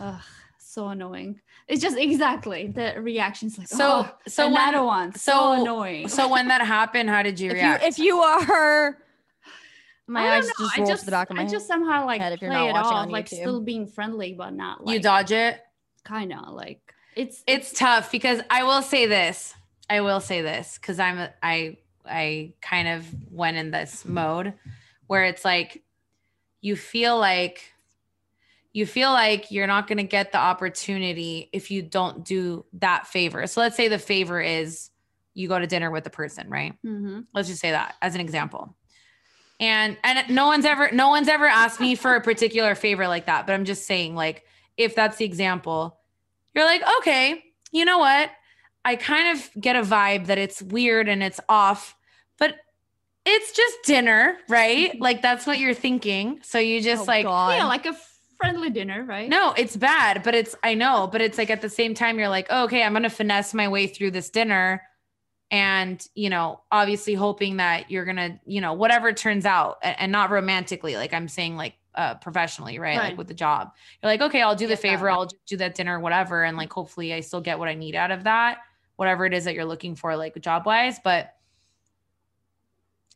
ugh, 0.00 0.22
so 0.58 0.88
annoying 0.88 1.40
it's 1.68 1.82
just 1.82 1.96
exactly 1.98 2.68
the 2.68 2.94
reactions 3.00 3.58
like 3.58 3.68
So- 3.68 4.06
oh, 4.08 4.18
so 4.26 4.46
another 4.46 4.78
when- 4.78 4.86
one 4.86 5.12
so, 5.12 5.32
so- 5.32 5.52
annoying 5.60 6.08
So 6.08 6.28
when 6.28 6.48
that 6.48 6.62
happened, 6.62 7.10
how 7.10 7.22
did 7.22 7.38
you 7.40 7.50
If 7.50 7.56
you 7.56 7.62
react? 7.62 7.84
if 7.84 7.98
you 7.98 8.18
are 8.20 8.98
my 10.06 10.20
I 10.26 10.36
eyes 10.36 10.46
know, 10.46 10.52
just 10.58 10.76
just, 10.88 11.00
to 11.00 11.06
the 11.06 11.10
back 11.12 11.30
of 11.30 11.36
my 11.36 11.42
I 11.42 11.44
head. 11.44 11.52
just 11.52 11.66
somehow 11.66 12.04
like 12.06 12.20
if 12.20 12.40
you're 12.42 12.50
play 12.50 12.58
not 12.60 12.68
it 12.68 12.72
watching 12.72 12.86
off 12.92 13.06
on 13.06 13.10
like 13.10 13.26
YouTube. 13.26 13.36
still 13.40 13.60
being 13.60 13.86
friendly 13.86 14.32
but 14.34 14.50
not 14.52 14.84
like 14.84 14.94
you 14.94 15.00
dodge 15.00 15.32
it? 15.32 15.60
kind 16.04 16.32
of 16.32 16.52
like 16.54 16.94
it's 17.16 17.42
it's 17.46 17.72
tough 17.72 18.10
because 18.12 18.40
I 18.50 18.64
will 18.64 18.82
say 18.82 19.06
this. 19.06 19.54
I 19.88 20.00
will 20.00 20.20
say 20.20 20.42
this 20.42 20.76
because 20.78 20.98
I'm 20.98 21.18
a- 21.18 21.32
I 21.42 21.78
I 22.04 22.52
kind 22.60 22.88
of 22.88 23.06
went 23.30 23.56
in 23.56 23.70
this 23.70 24.04
mode 24.04 24.52
where 25.06 25.24
it's 25.24 25.44
like 25.44 25.82
you 26.60 26.76
feel 26.76 27.18
like 27.18 27.72
you 28.72 28.84
feel 28.86 29.12
like 29.12 29.50
you're 29.52 29.66
not 29.68 29.86
going 29.86 29.98
to 29.98 30.02
get 30.04 30.32
the 30.32 30.38
opportunity 30.38 31.48
if 31.52 31.70
you 31.70 31.80
don't 31.80 32.24
do 32.24 32.64
that 32.74 33.06
favor. 33.06 33.46
So 33.46 33.60
let's 33.60 33.76
say 33.76 33.86
the 33.86 34.00
favor 34.00 34.40
is 34.40 34.90
you 35.32 35.46
go 35.48 35.58
to 35.60 35.66
dinner 35.66 35.90
with 35.92 36.02
the 36.04 36.10
person, 36.10 36.48
right? 36.50 36.74
Mhm. 36.84 37.26
let's 37.32 37.48
just 37.48 37.60
say 37.60 37.70
that 37.70 37.94
as 38.02 38.14
an 38.16 38.20
example 38.20 38.74
and 39.64 39.96
and 40.04 40.28
no 40.28 40.46
one's 40.46 40.64
ever 40.64 40.90
no 40.92 41.08
one's 41.08 41.28
ever 41.28 41.46
asked 41.46 41.80
me 41.80 41.94
for 41.94 42.14
a 42.14 42.20
particular 42.20 42.74
favor 42.74 43.06
like 43.08 43.26
that 43.26 43.46
but 43.46 43.52
i'm 43.54 43.64
just 43.64 43.86
saying 43.86 44.14
like 44.14 44.44
if 44.76 44.94
that's 44.94 45.16
the 45.16 45.24
example 45.24 45.98
you're 46.54 46.64
like 46.64 46.82
okay 46.98 47.42
you 47.72 47.84
know 47.84 47.98
what? 47.98 48.30
I 48.84 48.94
kind 48.94 49.36
of 49.36 49.50
get 49.60 49.74
a 49.74 49.82
vibe 49.82 50.26
that 50.26 50.38
it's 50.38 50.62
weird 50.62 51.08
and 51.08 51.22
it's 51.24 51.40
off 51.48 51.96
but 52.38 52.54
it's 53.26 53.50
just 53.52 53.76
dinner 53.84 54.36
right? 54.48 54.96
Like 55.08 55.22
that's 55.22 55.44
what 55.46 55.58
you're 55.58 55.74
thinking. 55.74 56.38
So 56.42 56.58
you 56.60 56.80
just 56.80 57.02
Oh, 57.02 57.06
like 57.06 57.24
God. 57.24 57.56
yeah 57.56 57.64
like 57.66 57.86
a 57.86 57.96
friendly 58.38 58.70
dinner 58.70 59.02
right? 59.04 59.28
No, 59.28 59.54
it's 59.56 59.76
bad, 59.76 60.22
but 60.22 60.34
it's 60.36 60.54
I 60.62 60.74
know, 60.74 61.08
but 61.10 61.20
it's 61.20 61.36
like 61.38 61.50
at 61.50 61.62
the 61.62 61.68
same 61.70 61.94
time 61.94 62.18
you're 62.18 62.28
like, 62.28 62.46
oh, 62.50 62.64
okay, 62.64 62.82
I'm 62.84 62.92
gonna 62.92 63.10
finesse 63.10 63.54
my 63.54 63.66
way 63.68 63.86
through 63.88 64.12
this 64.12 64.30
dinner, 64.30 64.82
and 65.50 66.06
you 66.14 66.30
know, 66.30 66.60
obviously 66.70 67.14
hoping 67.14 67.58
that 67.58 67.90
you're 67.90 68.04
gonna, 68.04 68.40
you 68.46 68.60
know, 68.60 68.72
whatever 68.72 69.12
turns 69.12 69.44
out, 69.46 69.78
and, 69.82 70.10
not 70.10 70.30
romantically, 70.30 70.96
like 70.96 71.12
I'm 71.12 71.28
saying, 71.28 71.56
like 71.56 71.74
uh, 71.94 72.14
professionally, 72.14 72.78
right? 72.78 72.96
Like 72.96 73.18
with 73.18 73.28
the 73.28 73.34
job, 73.34 73.72
you're 74.02 74.10
like, 74.10 74.20
okay, 74.20 74.42
I'll 74.42 74.56
do 74.56 74.66
the 74.66 74.76
favor, 74.76 75.08
I'll 75.10 75.26
just 75.26 75.46
do 75.46 75.56
that 75.58 75.74
dinner, 75.74 76.00
whatever, 76.00 76.44
and 76.44 76.56
like 76.56 76.72
hopefully 76.72 77.14
I 77.14 77.20
still 77.20 77.40
get 77.40 77.58
what 77.58 77.68
I 77.68 77.74
need 77.74 77.94
out 77.94 78.10
of 78.10 78.24
that, 78.24 78.58
whatever 78.96 79.26
it 79.26 79.34
is 79.34 79.44
that 79.44 79.54
you're 79.54 79.64
looking 79.64 79.94
for, 79.94 80.16
like 80.16 80.40
job 80.40 80.66
wise, 80.66 80.98
but 81.02 81.34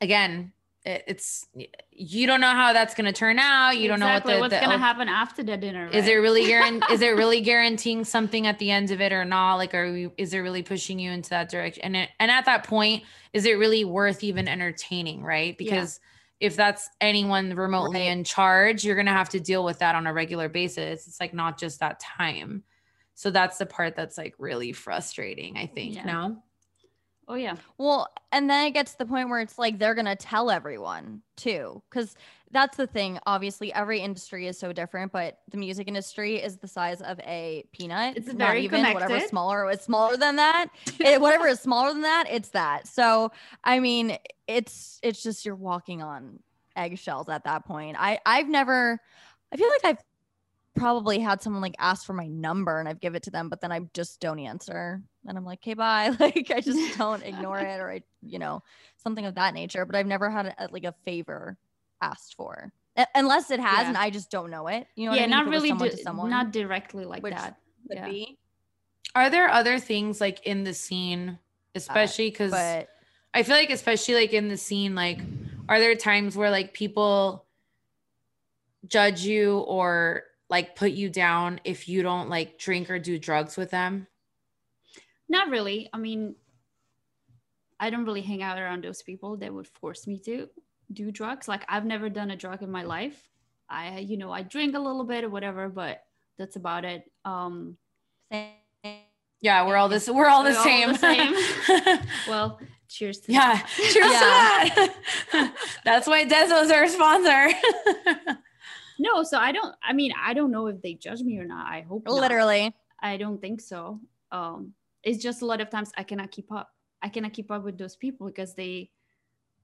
again. 0.01 0.53
It- 0.85 1.05
It's 1.07 1.47
you 1.91 2.27
don't 2.27 2.41
know 2.41 2.51
how 2.53 2.73
that's 2.73 2.95
gonna 2.95 3.13
turn 3.13 3.39
out. 3.39 3.77
You 3.79 3.89
don't 3.89 4.01
know 4.01 4.07
what 4.07 4.25
the, 4.25 4.39
what's 4.39 4.55
gonna 4.55 4.79
happen 4.79 5.09
after 5.09 5.43
the 5.43 5.57
dinner 5.57 5.89
is 5.89 6.07
it 6.07 6.15
really 6.15 6.45
guaran- 6.47 6.83
is 6.91 7.03
it 7.03 7.11
really 7.17 7.41
guaranteeing 7.41 8.05
something 8.05 8.47
at 8.47 8.59
the 8.59 8.71
end 8.71 8.91
of 8.91 9.01
it 9.01 9.13
or 9.13 9.25
not? 9.25 9.57
Like 9.57 9.75
are 9.75 9.93
we 9.93 10.11
is 10.17 10.33
it 10.33 10.39
really 10.39 10.63
pushing 10.63 10.99
you 10.99 11.11
into 11.11 11.31
that 11.31 11.51
direction? 11.51 11.83
And 11.85 11.97
it, 11.97 12.11
and 12.21 12.31
at 12.31 12.45
that 12.47 12.65
point 12.65 13.03
is 13.33 13.45
it 13.45 13.59
really 13.59 13.85
worth 13.85 14.23
even 14.25 14.49
entertaining 14.49 15.23
right? 15.23 15.57
Because 15.59 16.01
if 16.41 16.55
that's 16.55 16.89
anyone 17.01 17.55
remotely 17.57 18.01
Right. 18.03 18.13
in 18.13 18.23
charge 18.25 18.85
you're 18.85 18.95
going 18.95 19.07
to 19.07 19.13
have 19.13 19.29
to 19.31 19.41
deal 19.41 19.65
with 19.65 19.81
that 19.81 19.97
on 19.97 20.07
a 20.07 20.13
regular 20.13 20.49
basis. 20.49 21.09
It's 21.09 21.19
like 21.21 21.35
not 21.35 21.59
just 21.59 21.81
that 21.81 21.99
time. 21.99 22.63
So 23.15 23.31
that's 23.33 23.59
the 23.59 23.67
part 23.67 23.97
that's 23.97 24.17
like 24.17 24.37
really 24.39 24.71
frustrating 24.73 25.57
i 25.59 25.67
think 25.67 25.97
Yeah. 25.97 26.05
no 26.05 26.43
oh 27.29 27.35
yeah 27.35 27.57
Well, 27.79 28.09
and 28.33 28.51
then 28.51 28.67
it 28.67 28.73
gets 28.73 28.93
to 28.93 28.99
the 28.99 29.07
point 29.07 29.29
where 29.29 29.41
it's 29.41 29.59
like 29.59 29.79
they're 29.79 29.95
gonna 29.95 30.17
tell 30.17 30.51
everyone 30.51 31.23
too, 31.37 31.83
because 31.89 32.17
that's 32.51 32.77
the 32.77 32.87
thing. 32.87 33.19
Obviously, 33.27 33.73
every 33.73 34.01
industry 34.01 34.47
is 34.47 34.59
so 34.59 34.73
different, 34.73 35.13
but 35.13 35.39
the 35.51 35.59
music 35.59 35.87
industry 35.89 36.37
is 36.37 36.57
the 36.57 36.69
size 36.69 37.03
of 37.03 37.21
a 37.21 37.65
peanut. 37.73 38.17
It's 38.17 38.29
not 38.29 38.39
very 38.39 38.65
even 38.65 38.83
whatever 38.83 39.07
connected. 39.07 39.29
smaller. 39.29 39.71
It's 39.71 39.85
smaller 39.85 40.17
than 40.17 40.37
that. 40.37 40.69
it, 41.01 41.21
whatever 41.21 41.47
is 41.47 41.61
smaller 41.61 41.93
than 41.93 42.03
that, 42.03 42.25
it's 42.31 42.51
that. 42.51 42.89
So 42.89 43.33
I 43.65 43.81
mean, 43.81 44.17
it's 44.47 44.99
it's 45.03 45.23
just 45.23 45.45
you're 45.45 45.55
walking 45.55 46.03
on 46.03 46.39
eggshells 46.77 47.29
at 47.29 47.45
that 47.45 47.67
point. 47.67 47.97
I 47.99 48.19
I've 48.25 48.49
never. 48.49 49.01
I 49.53 49.57
feel 49.57 49.69
like 49.69 49.85
I've 49.85 50.05
probably 50.79 51.19
had 51.19 51.43
someone 51.43 51.63
like 51.63 51.75
ask 51.79 52.07
for 52.07 52.13
my 52.13 52.27
number 52.27 52.79
and 52.79 52.89
I've 52.89 53.01
give 53.01 53.15
it 53.15 53.25
to 53.25 53.31
them, 53.31 53.49
but 53.49 53.61
then 53.61 53.73
I 53.73 53.81
just 53.95 54.21
don't 54.21 54.39
answer. 54.39 55.03
And 55.27 55.37
I'm 55.37 55.45
like, 55.45 55.59
okay, 55.61 55.75
bye. 55.75 56.15
Like 56.21 56.51
I 56.55 56.61
just 56.61 56.97
don't 56.99 57.23
ignore 57.23 57.59
it 57.59 57.81
or 57.81 57.91
I, 57.91 58.03
you 58.23 58.39
know, 58.39 58.63
something 58.97 59.27
of 59.27 59.35
that 59.37 59.55
nature. 59.55 59.85
But 59.85 59.97
I've 59.97 60.07
never 60.07 60.31
had 60.31 60.55
a, 60.59 60.69
like 60.71 60.85
a 60.85 60.95
favor 61.05 61.57
asked 62.01 62.35
for. 62.37 62.73
U- 62.97 63.05
Unless 63.15 63.51
it 63.51 63.61
has 63.61 63.83
Yeah. 63.83 63.89
and 63.89 63.97
I 63.97 64.11
just 64.11 64.31
don't 64.31 64.51
know 64.51 64.67
it. 64.69 64.87
You 64.97 65.07
know 65.07 65.11
what 65.13 65.17
yeah 65.17 65.25
I 65.25 65.27
mean? 65.27 65.31
not 65.31 65.43
If 65.43 65.47
it 65.47 65.51
was 65.51 65.57
really 65.63 65.69
someone 65.71 65.89
di- 65.91 65.97
to 65.97 66.03
someone. 66.03 66.31
not 66.31 66.53
directly 66.53 67.05
like 67.05 67.23
Which 67.23 67.35
that 67.35 67.57
could 67.89 67.97
yeah. 67.99 68.09
be. 68.09 68.39
are 69.15 69.31
there 69.31 69.49
other 69.49 69.79
things 69.79 70.21
like 70.21 70.45
in 70.47 70.65
the 70.65 70.75
scene 70.75 71.39
especially 71.75 72.31
because 72.31 72.51
But 72.51 72.89
I 73.35 73.43
feel 73.43 73.55
like 73.57 73.71
especially 73.71 74.15
like 74.15 74.33
in 74.33 74.49
the 74.49 74.57
scene, 74.57 74.95
like 74.95 75.21
are 75.69 75.79
there 75.79 75.95
times 75.95 76.35
where 76.37 76.51
like 76.51 76.73
people 76.73 77.45
judge 78.87 79.23
you 79.23 79.59
or 79.59 80.23
like 80.51 80.77
put 80.77 80.93
you 80.93 81.11
down 81.11 81.61
if 81.65 81.89
you 81.89 82.03
don't 82.03 82.29
like 82.29 82.59
drink 82.59 82.91
or 82.91 82.99
do 82.99 83.19
drugs 83.19 83.57
with 83.57 83.71
them? 83.71 84.07
not 85.31 85.51
really 85.51 85.91
i 85.93 85.99
mean 85.99 86.35
i 87.79 87.91
don't 87.91 88.07
really 88.07 88.23
hang 88.23 88.43
out 88.43 88.59
around 88.59 88.83
those 88.83 89.03
people 89.03 89.37
that 89.37 89.53
would 89.53 89.69
force 89.69 90.07
me 90.07 90.19
to 90.19 90.49
do 90.93 91.13
drugs 91.13 91.49
like 91.49 91.65
i've 91.69 91.85
never 91.85 92.09
done 92.09 92.31
a 92.31 92.37
drug 92.37 92.63
in 92.63 92.71
my 92.71 92.83
life 92.83 93.29
i 93.69 93.99
you 93.99 94.17
know 94.17 94.33
i 94.33 94.43
drink 94.43 94.75
a 94.75 94.79
little 94.79 95.05
bit 95.05 95.25
or 95.25 95.29
whatever 95.29 95.69
but 95.69 96.03
that's 96.39 96.57
about 96.57 96.85
it 96.85 97.11
um. 97.27 97.77
Yeah, 99.41 99.67
we're 99.67 99.77
all 99.77 99.89
this. 99.89 100.09
We're 100.09 100.29
all 100.29 100.43
the 100.43 100.51
We're 100.51 100.57
all 100.59 100.65
same. 100.65 100.93
the 100.93 100.99
same. 100.99 102.01
Well, 102.29 102.59
cheers 102.89 103.21
to 103.21 103.33
yeah, 103.33 103.59
cheers 103.77 103.93
to 103.95 104.01
that. 104.01 105.55
That's 105.85 106.07
why 106.09 106.25
Dezo's 106.25 106.71
our 106.71 106.89
sponsor. 106.89 107.51
No, 108.99 109.23
so 109.23 109.39
I 109.39 109.53
don't 109.53 109.75
I 109.83 109.93
mean, 109.93 110.13
I 110.21 110.35
don't 110.35 110.51
know 110.51 110.67
if 110.67 110.83
they 110.83 110.95
judge 110.95 111.21
me 111.23 111.39
or 111.39 111.45
not. 111.45 111.67
I 111.67 111.83
hope 111.83 112.05
not. 112.07 112.15
Literally. 112.15 112.75
I 113.01 113.17
don't 113.17 113.41
think 113.41 113.61
so. 113.61 114.01
Um 114.33 114.75
it's 115.05 115.23
just 115.23 115.43
a 115.43 115.47
lot 115.47 115.61
of 115.61 115.71
times 115.71 115.93
I 115.97 116.03
cannot 116.03 116.31
keep 116.31 116.51
up. 116.51 116.71
I 117.03 117.09
cannot 117.09 117.33
keep 117.33 117.51
up 117.51 117.65
with 117.65 117.79
those 117.79 117.97
people 117.97 118.27
because 118.27 118.55
they 118.55 118.91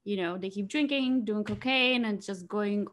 you 0.05 0.17
know, 0.19 0.37
they 0.37 0.51
keep 0.51 0.69
drinking, 0.69 1.25
doing 1.25 1.45
cocaine 1.45 2.05
and 2.05 2.23
just 2.23 2.47
going 2.47 2.87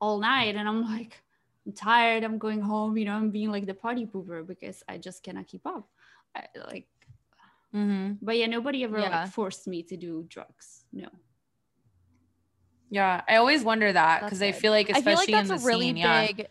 all 0.00 0.18
night 0.18 0.56
and 0.56 0.68
I'm 0.68 0.82
like 0.84 1.22
I'm 1.66 1.72
tired, 1.72 2.24
I'm 2.24 2.38
going 2.38 2.60
home, 2.60 2.96
you 2.96 3.04
know, 3.04 3.14
I'm 3.14 3.30
being 3.30 3.50
like 3.50 3.66
the 3.66 3.74
party 3.74 4.06
pooper 4.06 4.46
because 4.46 4.82
I 4.88 4.96
just 4.98 5.22
cannot 5.22 5.46
keep 5.46 5.66
up. 5.66 5.88
I, 6.36 6.44
like 6.68 6.86
hmm 7.72 8.12
but 8.22 8.36
yeah, 8.36 8.46
nobody 8.46 8.84
ever 8.84 8.98
Yeah. 9.00 9.22
like 9.22 9.32
forced 9.32 9.66
me 9.66 9.82
to 9.84 9.96
do 9.96 10.24
drugs. 10.28 10.84
No. 10.92 11.08
Yeah, 12.90 13.22
I 13.28 13.36
always 13.36 13.62
wonder 13.62 13.92
that 13.92 14.22
because 14.24 14.42
I 14.42 14.50
feel 14.52 14.72
like, 14.72 14.90
I 14.90 15.00
feel 15.00 15.14
like 15.14 15.28
especially 15.28 15.34
in 15.40 15.46
that's 15.48 15.60
the 15.62 15.66
a 15.66 15.70
really 15.70 15.86
scene, 15.86 15.96
yeah. 15.96 16.26
big. 16.26 16.46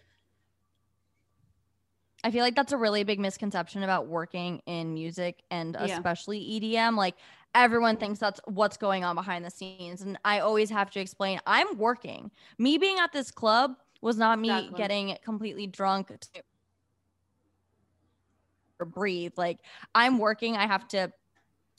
I 2.24 2.32
feel 2.32 2.44
like 2.44 2.56
that's 2.56 2.72
a 2.72 2.78
really 2.78 3.04
big 3.04 3.20
misconception 3.20 3.84
about 3.84 4.08
working 4.08 4.62
in 4.66 4.94
music 4.94 5.42
and 5.52 5.76
Yeah. 5.80 5.86
especially 5.98 6.40
EDM. 6.40 6.96
Like 6.98 7.16
everyone 7.56 7.98
thinks 7.98 8.20
that's 8.20 8.40
what's 8.46 8.78
going 8.78 9.04
on 9.04 9.16
behind 9.16 9.44
the 9.46 9.50
scenes. 9.52 10.02
And 10.02 10.18
I 10.24 10.40
always 10.40 10.70
have 10.70 10.90
to 10.92 11.00
explain 11.00 11.40
I'm 11.46 11.78
working. 11.78 12.32
Me 12.58 12.78
being 12.78 13.00
at 13.00 13.12
this 13.12 13.32
club 13.32 13.76
was 14.02 14.18
not 14.18 14.40
me 14.40 14.50
Exactly. 14.50 14.78
getting 14.78 15.18
completely 15.24 15.68
drunk 15.68 16.08
to 16.08 16.42
or 18.80 18.86
breathe. 18.86 19.34
Like 19.36 19.60
I'm 19.94 20.20
working. 20.20 20.56
I 20.56 20.68
have 20.68 20.88
to 20.90 21.12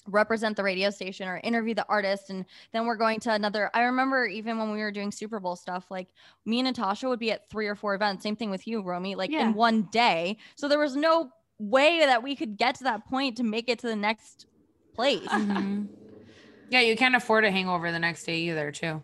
represent 0.08 0.56
the 0.56 0.62
radio 0.62 0.90
station 0.90 1.28
or 1.28 1.38
interview 1.44 1.74
the 1.74 1.86
artist 1.88 2.30
and 2.30 2.46
then 2.72 2.86
we're 2.86 2.96
going 2.96 3.20
to 3.20 3.30
another 3.32 3.70
i 3.74 3.82
remember 3.82 4.24
even 4.26 4.56
when 4.58 4.72
we 4.72 4.78
were 4.78 4.90
doing 4.90 5.12
super 5.12 5.38
bowl 5.38 5.54
stuff 5.56 5.90
like 5.90 6.08
me 6.46 6.58
and 6.60 6.66
natasha 6.66 7.06
would 7.08 7.18
be 7.18 7.30
at 7.30 7.48
three 7.50 7.66
or 7.66 7.74
four 7.74 7.94
events 7.94 8.22
same 8.22 8.34
thing 8.34 8.48
with 8.50 8.66
you 8.66 8.80
romy 8.82 9.14
like 9.14 9.30
Yeah. 9.30 9.42
in 9.42 9.52
one 9.54 9.82
day 9.92 10.38
so 10.56 10.68
there 10.68 10.78
was 10.78 10.96
no 10.96 11.30
way 11.58 11.98
that 12.00 12.22
we 12.22 12.34
could 12.34 12.56
get 12.56 12.76
to 12.76 12.84
that 12.84 13.06
point 13.06 13.36
to 13.36 13.42
make 13.42 13.68
it 13.68 13.78
to 13.80 13.86
the 13.88 13.96
next 13.96 14.46
place 14.94 15.28
Mhm. 15.28 15.88
Yeah, 16.70 16.80
you 16.82 16.96
can't 16.96 17.16
afford 17.16 17.44
a 17.44 17.50
hangover 17.50 17.90
the 17.90 17.98
next 17.98 18.22
day 18.22 18.38
either, 18.42 18.70
too. 18.70 19.02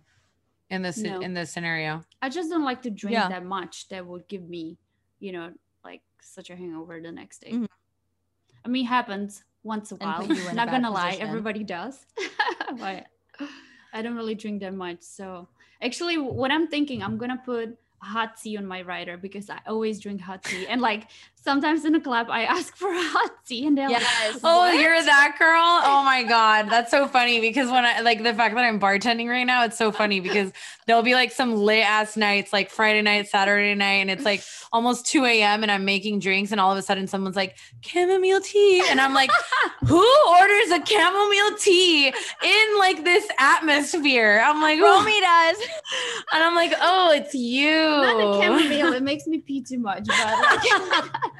In 0.70 0.82
this 0.82 0.98
No. 0.98 1.18
in 1.18 1.34
this 1.34 1.50
scenario. 1.52 2.04
I 2.22 2.28
just 2.28 2.48
don't 2.48 2.62
like 2.62 2.82
to 2.82 2.90
drink 2.90 3.14
Yeah. 3.14 3.28
that 3.28 3.44
much 3.44 3.88
that 3.88 4.06
would 4.06 4.28
give 4.28 4.48
me, 4.48 4.78
you 5.18 5.32
know, 5.32 5.52
like 5.82 6.02
such 6.22 6.48
a 6.48 6.54
hangover 6.54 7.00
the 7.00 7.10
next 7.10 7.40
day. 7.40 7.50
Mhm. 7.50 7.66
I 8.64 8.68
mean, 8.68 8.84
it 8.84 8.88
happens 8.88 9.42
once 9.66 9.92
a 9.92 9.96
while. 9.96 10.26
Not 10.54 10.70
gonna 10.70 10.90
lie, 10.90 11.10
position. 11.10 11.28
everybody 11.28 11.64
does. 11.64 11.98
but 12.78 13.06
I 13.92 14.02
don't 14.02 14.14
really 14.14 14.34
drink 14.34 14.60
that 14.60 14.74
much. 14.74 15.02
So 15.02 15.48
actually, 15.82 16.16
what 16.16 16.50
I'm 16.50 16.68
thinking, 16.68 17.02
I'm 17.02 17.18
gonna 17.18 17.42
put 17.44 17.76
hot 17.98 18.36
tea 18.40 18.56
on 18.56 18.66
my 18.66 18.82
rider 18.82 19.16
because 19.16 19.50
I 19.50 19.58
always 19.66 20.00
drink 20.00 20.20
hot 20.20 20.44
tea. 20.44 20.66
And 20.68 20.80
like 20.80 21.08
sometimes 21.46 21.84
in 21.86 21.94
a 21.94 22.00
club, 22.00 22.26
I 22.28 22.42
ask 22.44 22.76
for 22.76 22.90
a 22.90 23.00
hot 23.02 23.30
tea, 23.46 23.66
and 23.66 23.78
they're 23.78 23.88
like, 23.88 24.02
Oh, 24.44 24.58
What? 24.58 24.74
you're 24.78 25.02
that 25.02 25.36
girl? 25.38 25.62
Oh 25.62 26.02
my 26.04 26.22
god, 26.24 26.68
that's 26.68 26.90
so 26.90 27.06
funny 27.08 27.40
because 27.40 27.70
when 27.70 27.84
I 27.86 28.00
like 28.00 28.22
the 28.22 28.34
fact 28.34 28.54
that 28.56 28.64
I'm 28.64 28.78
bartending 28.80 29.28
right 29.28 29.44
now, 29.44 29.64
it's 29.64 29.78
so 29.78 29.92
funny 29.92 30.20
because 30.20 30.52
there'll 30.86 31.02
be 31.02 31.14
like 31.14 31.32
some 31.32 31.54
lit 31.54 31.84
ass 31.84 32.16
nights, 32.16 32.52
like 32.52 32.70
Friday 32.70 33.00
night, 33.00 33.28
Saturday 33.28 33.74
night, 33.74 34.00
and 34.02 34.10
it's 34.10 34.24
like 34.24 34.42
almost 34.72 35.06
2 35.06 35.24
a.m. 35.24 35.62
and 35.62 35.70
I'm 35.70 35.84
making 35.84 36.18
drinks, 36.18 36.50
and 36.52 36.60
all 36.60 36.72
of 36.72 36.78
a 36.78 36.82
sudden 36.82 37.06
someone's 37.06 37.36
like 37.36 37.56
chamomile 37.80 38.40
tea, 38.40 38.82
and 38.90 39.00
I'm 39.00 39.14
like, 39.14 39.30
who 39.86 40.04
orders 40.28 40.70
a 40.72 40.84
chamomile 40.84 41.56
tea 41.58 42.08
in 42.08 42.78
like 42.78 43.04
this 43.04 43.26
atmosphere? 43.38 44.42
I'm 44.44 44.60
like, 44.60 44.80
romy 44.80 45.20
does 45.20 45.56
and 46.32 46.42
I'm 46.42 46.54
like, 46.54 46.72
oh, 46.80 47.12
it's 47.12 47.34
you. 47.34 47.72
not 47.72 48.18
the 48.18 48.40
chamomile. 48.42 48.92
It 48.94 49.02
makes 49.02 49.26
me 49.26 49.38
pee 49.38 49.62
too 49.62 49.78
much, 49.78 50.06
but 50.06 50.38
like, 50.90 51.10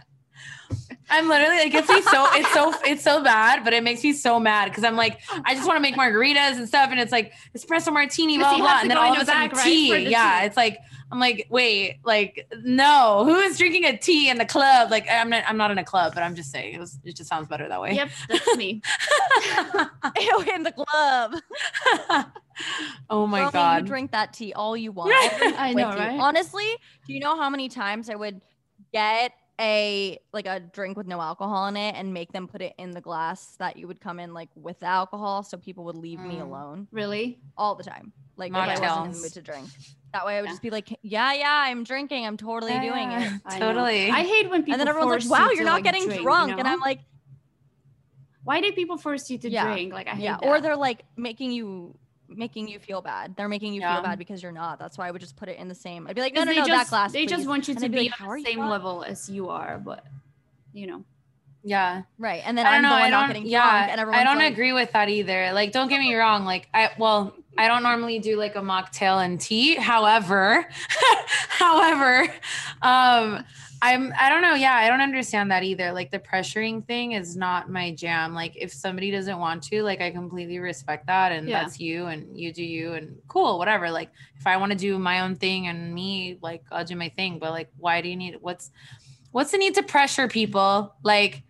I'm 1.09 1.29
literally 1.29 1.57
like 1.59 1.75
it's 1.75 1.89
me 1.89 2.03
so 2.03 2.27
it's 2.33 2.53
so 2.53 2.75
it's 2.85 3.03
so 3.05 3.23
bad, 3.23 3.65
but 3.65 3.73
it 3.73 3.83
makes 3.85 4.03
me 4.03 4.13
so 4.13 4.41
mad 4.41 4.67
because 4.71 4.85
I'm 4.85 4.97
like 4.97 5.21
I 5.45 5.55
just 5.55 5.67
want 5.67 5.77
to 5.77 5.81
make 5.81 5.95
margaritas 5.95 6.57
and 6.57 6.67
stuff, 6.67 6.91
and 6.91 6.99
it's 7.01 7.13
like 7.13 7.33
espresso 7.57 7.93
martini, 7.93 8.39
blah 8.39 8.51
Because 8.55 8.61
blah, 8.61 8.81
and 8.81 8.91
then 8.91 8.97
go 8.97 9.03
all 9.03 9.13
in 9.15 9.17
of 9.21 9.23
a 9.23 9.27
sudden 9.27 9.51
back, 9.51 9.63
tea. 9.65 9.91
for 9.91 9.97
the 9.99 10.11
yeah, 10.11 10.41
tea. 10.41 10.47
it's 10.47 10.57
like 10.57 10.79
I'm 11.13 11.21
like 11.21 11.47
wait, 11.51 11.99
like 12.05 12.49
no, 12.63 13.23
who 13.27 13.37
is 13.37 13.57
drinking 13.59 13.85
a 13.85 13.97
tea 13.97 14.29
in 14.31 14.39
the 14.39 14.45
club? 14.47 14.91
Like 14.91 15.07
I'm 15.11 15.31
not 15.31 15.45
I'm 15.47 15.57
not 15.57 15.71
in 15.71 15.79
a 15.79 15.85
club, 15.85 16.13
but 16.15 16.23
I'm 16.23 16.35
just 16.35 16.51
saying 16.51 16.75
it 16.75 16.81
was 16.81 16.99
it 17.05 17.17
just 17.17 17.29
sounds 17.29 17.47
better 17.49 17.69
that 17.69 17.81
way. 17.81 17.93
yep, 17.95 18.11
that's 18.29 18.57
me. 18.57 18.83
Ew, 20.21 20.45
in 20.55 20.63
the 20.65 20.73
club 20.73 21.35
oh 23.11 23.27
my 23.27 23.41
Romy, 23.41 23.53
god. 23.53 23.83
you 23.83 23.87
drink 23.87 24.13
that 24.13 24.33
tea 24.33 24.53
all 24.55 24.77
you 24.77 24.93
want 24.93 25.13
I 25.59 25.73
know, 25.75 25.89
right? 25.89 26.19
Honestly, 26.19 26.67
do 27.07 27.13
you 27.13 27.21
know 27.21 27.37
how 27.37 27.51
many 27.51 27.69
times 27.69 28.09
I 28.11 28.15
would 28.15 28.41
get 28.93 29.33
a 29.61 30.19
like 30.33 30.47
a 30.47 30.61
drink 30.61 30.97
with 30.97 31.07
no 31.07 31.21
alcohol 31.21 31.67
in 31.67 31.77
it 31.77 31.95
and 31.97 32.13
make 32.13 32.33
them 32.33 32.47
put 32.47 32.61
it 32.61 32.75
in 32.79 32.91
the 32.91 33.01
glass 33.01 33.57
that 33.59 33.77
you 33.77 33.87
would 33.89 34.01
come 34.01 34.21
in 34.21 34.35
like 34.35 34.51
with 34.55 34.81
the 34.81 34.87
alcohol 34.87 35.43
so 35.43 35.57
people 35.57 35.85
would 35.85 35.97
leave 35.97 36.21
me 36.21 36.37
Mm. 36.37 36.43
alone 36.43 36.89
Really? 36.93 37.39
all 37.57 37.75
the 37.75 37.85
time. 37.85 38.13
Like 38.37 38.51
if 38.51 38.57
I 38.57 38.79
wasn't 38.79 39.07
in 39.07 39.13
the 39.13 39.19
mood 39.19 39.33
to 39.35 39.43
drink. 39.43 39.69
That 40.13 40.25
way 40.25 40.39
I 40.39 40.41
would 40.41 40.47
Yeah. 40.47 40.53
just 40.53 40.63
be 40.63 40.71
like, 40.71 40.99
yeah, 41.03 41.35
yeah, 41.35 41.65
I'm 41.67 41.85
drinking. 41.85 42.25
I'm 42.27 42.39
totally 42.39 42.73
Yeah, 42.73 42.81
doing 42.83 43.11
yeah. 43.11 43.35
it. 43.35 43.43
I 43.45 43.59
know. 43.59 43.67
Totally. 43.73 44.11
I 44.11 44.23
hate 44.25 44.49
when 44.49 44.63
people 44.63 44.73
And 44.75 44.81
then 44.81 44.89
everyone's 44.89 45.25
force 45.25 45.31
like, 45.31 45.41
wow, 45.41 45.49
you 45.51 45.57
you're 45.57 45.65
not 45.67 45.73
like, 45.75 45.85
getting 45.85 46.05
drink, 46.05 46.21
you 46.21 46.23
drunk. 46.23 46.59
And? 46.59 46.67
I'm 46.67 46.81
like, 46.81 47.01
why 48.45 48.61
did 48.61 48.75
people 48.75 48.97
force 48.97 49.29
you 49.31 49.39
to 49.39 49.51
Yeah. 49.51 49.65
drink? 49.65 49.93
Like 49.93 50.07
I 50.07 50.11
hate 50.15 50.23
yeah. 50.23 50.37
that. 50.41 50.47
Or 50.47 50.61
they're 50.61 50.77
like 50.77 51.05
making 51.17 51.53
you 51.53 51.99
making 52.29 52.69
you 52.69 52.79
feel 52.79 53.01
bad. 53.03 53.37
They're 53.37 53.49
making 53.49 53.75
you 53.75 53.81
Yeah. 53.81 53.95
feel 53.95 54.03
bad 54.03 54.19
because 54.19 54.43
you're 54.43 54.53
not. 54.53 54.79
That's 54.79 54.99
why 54.99 55.09
I 55.09 55.11
would 55.11 55.21
just 55.21 55.37
put 55.37 55.49
it 55.49 55.59
in 55.59 55.69
the 55.69 55.75
same. 55.75 56.07
I'd 56.07 56.15
be 56.17 56.21
like, 56.23 56.35
no, 56.35 56.41
'Cause 56.41 56.47
no, 56.47 56.53
they 56.55 56.61
no, 56.61 56.67
just, 56.67 56.85
that 56.85 56.91
glass. 56.91 57.13
They 57.13 57.27
just 57.27 57.47
want 57.47 57.69
you 57.69 57.75
And 57.75 57.83
to 57.83 57.89
be 57.89 57.99
like, 58.11 58.21
on 58.21 58.39
the 58.39 58.45
same 58.45 58.57
drunk?" 58.59 58.71
level 58.71 59.05
as 59.05 59.29
you 59.29 59.49
are, 59.49 59.79
but 59.79 60.05
you 60.73 60.87
know. 60.87 61.05
yeah. 61.65 62.03
Right. 62.19 62.43
And 62.45 62.57
then 62.59 62.67
I 62.67 62.73
don't 62.73 62.83
the 62.83 62.89
know. 62.89 62.95
I 62.95 63.11
don't. 63.11 63.47
Yeah, 63.47 63.87
drunk 63.87 63.99
and 63.99 64.11
I 64.15 64.25
don't 64.25 64.39
like, 64.39 64.53
agree 64.53 64.73
with 64.73 64.93
that 64.93 65.09
either. 65.09 65.53
Like, 65.53 65.73
don't 65.73 65.89
get 65.89 66.01
me 66.01 66.15
wrong. 66.15 66.45
Like, 66.45 66.69
I 66.75 66.91
well, 66.99 67.35
I 67.59 67.69
don't 67.69 67.83
normally 67.83 68.19
do 68.19 68.37
like 68.37 68.57
a 68.57 68.61
mocktail 68.61 69.25
and 69.25 69.41
tea. 69.41 69.75
However, 69.77 70.69
however, 71.49 72.29
um, 72.83 73.45
I'm. 73.83 74.13
I 74.19 74.29
don't 74.29 74.43
know. 74.43 74.55
Yeah, 74.55 74.75
I 74.75 74.89
don't 74.89 75.01
understand 75.01 75.51
that 75.51 75.63
either. 75.63 75.93
Like, 75.93 76.11
the 76.11 76.19
pressuring 76.19 76.87
thing 76.87 77.13
is 77.13 77.37
not 77.37 77.71
my 77.71 77.93
jam. 77.95 78.35
Like, 78.35 78.55
if 78.57 78.73
somebody 78.73 79.11
doesn't 79.11 79.39
want 79.39 79.63
to, 79.65 79.83
like, 79.83 80.01
I 80.01 80.11
completely 80.11 80.59
respect 80.59 81.07
that, 81.09 81.33
and 81.33 81.49
Yeah. 81.49 81.63
that's 81.63 81.79
you, 81.79 82.07
and 82.07 82.37
you 82.39 82.53
do 82.53 82.65
you, 82.65 82.95
and 82.95 83.17
cool, 83.29 83.59
whatever. 83.59 83.91
Like, 83.91 84.11
if 84.39 84.47
I 84.47 84.57
want 84.57 84.73
to 84.73 84.79
do 84.79 84.99
my 84.99 85.21
own 85.21 85.37
thing 85.37 85.67
and 85.69 85.95
me, 85.95 86.39
like, 86.41 86.63
I'll 86.73 86.85
do 86.85 86.97
my 86.97 87.11
thing. 87.11 87.39
But 87.39 87.51
like, 87.53 87.69
why 87.77 88.01
do 88.01 88.09
you 88.09 88.17
need? 88.17 88.37
What's 88.41 88.71
what's 89.33 89.51
the 89.53 89.59
need 89.59 89.75
to 89.75 89.83
pressure 89.83 90.29
people? 90.29 90.95
Like 91.03 91.43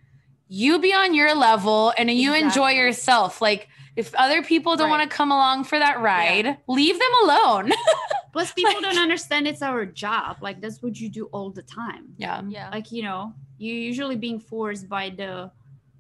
you 0.49 0.79
be 0.81 0.93
on 0.93 1.15
your 1.15 1.35
level 1.35 1.93
and 1.97 2.11
you 2.11 2.35
enjoy 2.35 2.71
yourself. 2.71 3.41
Like 3.41 3.69
if 3.95 4.13
other 4.17 4.43
people 4.43 4.77
don't 4.77 4.91
Right. 4.91 4.99
want 4.99 5.11
to 5.11 5.17
come 5.17 5.31
along 5.31 5.65
for 5.65 5.79
that 5.79 6.01
ride, 6.01 6.57
leave 6.67 6.99
them 6.99 7.11
alone. 7.23 7.73
Plus, 8.37 8.53
people 8.59 8.83
don't 8.83 8.99
understand 8.99 9.49
it's 9.49 9.63
our 9.63 9.87
job. 9.87 10.37
Like 10.43 10.61
that's 10.61 10.83
what 10.83 11.01
you 11.01 11.09
do 11.09 11.25
all 11.33 11.49
the 11.49 11.63
time. 11.63 12.13
yeah. 12.19 12.43
Yeah. 12.47 12.69
Like 12.69 12.93
you 12.93 13.03
know, 13.03 13.33
you're 13.57 13.75
usually 13.75 14.17
being 14.17 14.39
forced 14.39 14.91
by 14.91 15.09
the 15.09 15.51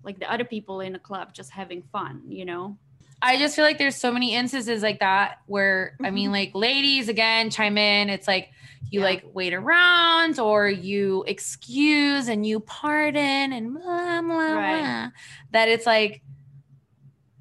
like 0.02 0.18
the 0.18 0.30
other 0.30 0.44
people 0.44 0.80
in 0.82 0.92
the 0.92 0.98
club 0.98 1.32
just 1.32 1.50
having 1.50 1.80
fun. 1.80 2.22
You 2.28 2.44
know. 2.44 2.76
I 3.22 3.38
just 3.38 3.56
feel 3.56 3.64
like 3.64 3.78
there's 3.78 3.96
so 3.96 4.12
many 4.12 4.34
instances 4.34 4.82
like 4.82 5.00
that 5.00 5.38
where 5.46 5.96
I 6.04 6.10
mean 6.10 6.26
mm-hmm. 6.26 6.32
like 6.34 6.50
ladies 6.54 7.08
again 7.08 7.48
chime 7.48 7.78
in. 7.78 8.10
It's 8.10 8.28
like 8.28 8.50
you 8.90 9.00
Yeah. 9.00 9.06
like 9.06 9.24
wait 9.32 9.54
around 9.54 10.38
or 10.38 10.68
you 10.68 11.24
excuse 11.26 12.28
and 12.28 12.44
you 12.44 12.60
pardon 12.60 13.52
and 13.54 13.72
blah 13.72 14.20
blah 14.20 14.36
Right. 14.36 14.80
blah. 14.82 15.08
That 15.52 15.68
it's 15.70 15.86
like 15.86 16.20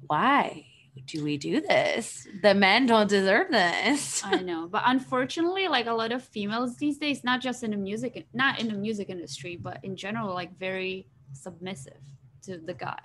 why 0.06 0.65
do 1.06 1.22
we 1.24 1.36
do 1.36 1.60
this? 1.60 2.26
The 2.42 2.54
men 2.54 2.86
don't 2.86 3.08
deserve 3.08 3.50
this. 3.50 4.22
I 4.24 4.40
know, 4.42 4.66
but 4.68 4.82
unfortunately, 4.86 5.68
like 5.68 5.86
a 5.86 5.92
lot 5.92 6.12
of 6.12 6.22
females 6.22 6.76
these 6.76 6.98
days, 6.98 7.22
not 7.24 7.40
just 7.40 7.62
in 7.62 7.70
the 7.70 7.76
music, 7.76 8.26
not 8.34 8.60
in 8.60 8.68
the 8.68 8.74
music 8.74 9.08
industry, 9.08 9.56
but 9.56 9.78
in 9.84 9.96
general, 9.96 10.34
like 10.34 10.58
very 10.58 11.06
submissive 11.32 12.00
to 12.42 12.58
the 12.58 12.74
guy. 12.74 12.98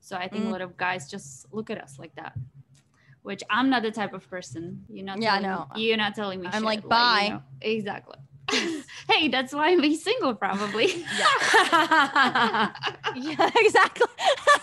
So 0.00 0.16
I 0.16 0.28
think 0.28 0.44
Mm. 0.44 0.48
a 0.48 0.50
lot 0.52 0.60
of 0.62 0.76
guys 0.76 1.10
just 1.10 1.52
look 1.52 1.68
at 1.70 1.78
us 1.82 1.98
like 1.98 2.14
that. 2.14 2.32
Which 3.22 3.42
I'm 3.50 3.68
not 3.70 3.82
the 3.82 3.90
type 3.90 4.14
of 4.14 4.28
person. 4.30 4.84
You're 4.88 5.04
not. 5.04 5.20
Yeah, 5.20 5.40
telling 5.40 5.42
no. 5.50 5.66
Me, 5.74 5.82
you're 5.88 5.96
not 5.96 6.14
telling 6.14 6.40
me. 6.40 6.46
I'm 6.46 6.52
shit, 6.52 6.62
like, 6.62 6.82
you 6.84 6.88
bye. 6.88 7.28
know. 7.30 7.42
exactly. 7.60 8.16
hey, 9.08 9.28
that's 9.28 9.52
why 9.52 9.68
I'm 9.68 9.94
single, 9.94 10.34
probably. 10.34 10.86
yeah, 13.16 13.50
exactly. 13.56 14.06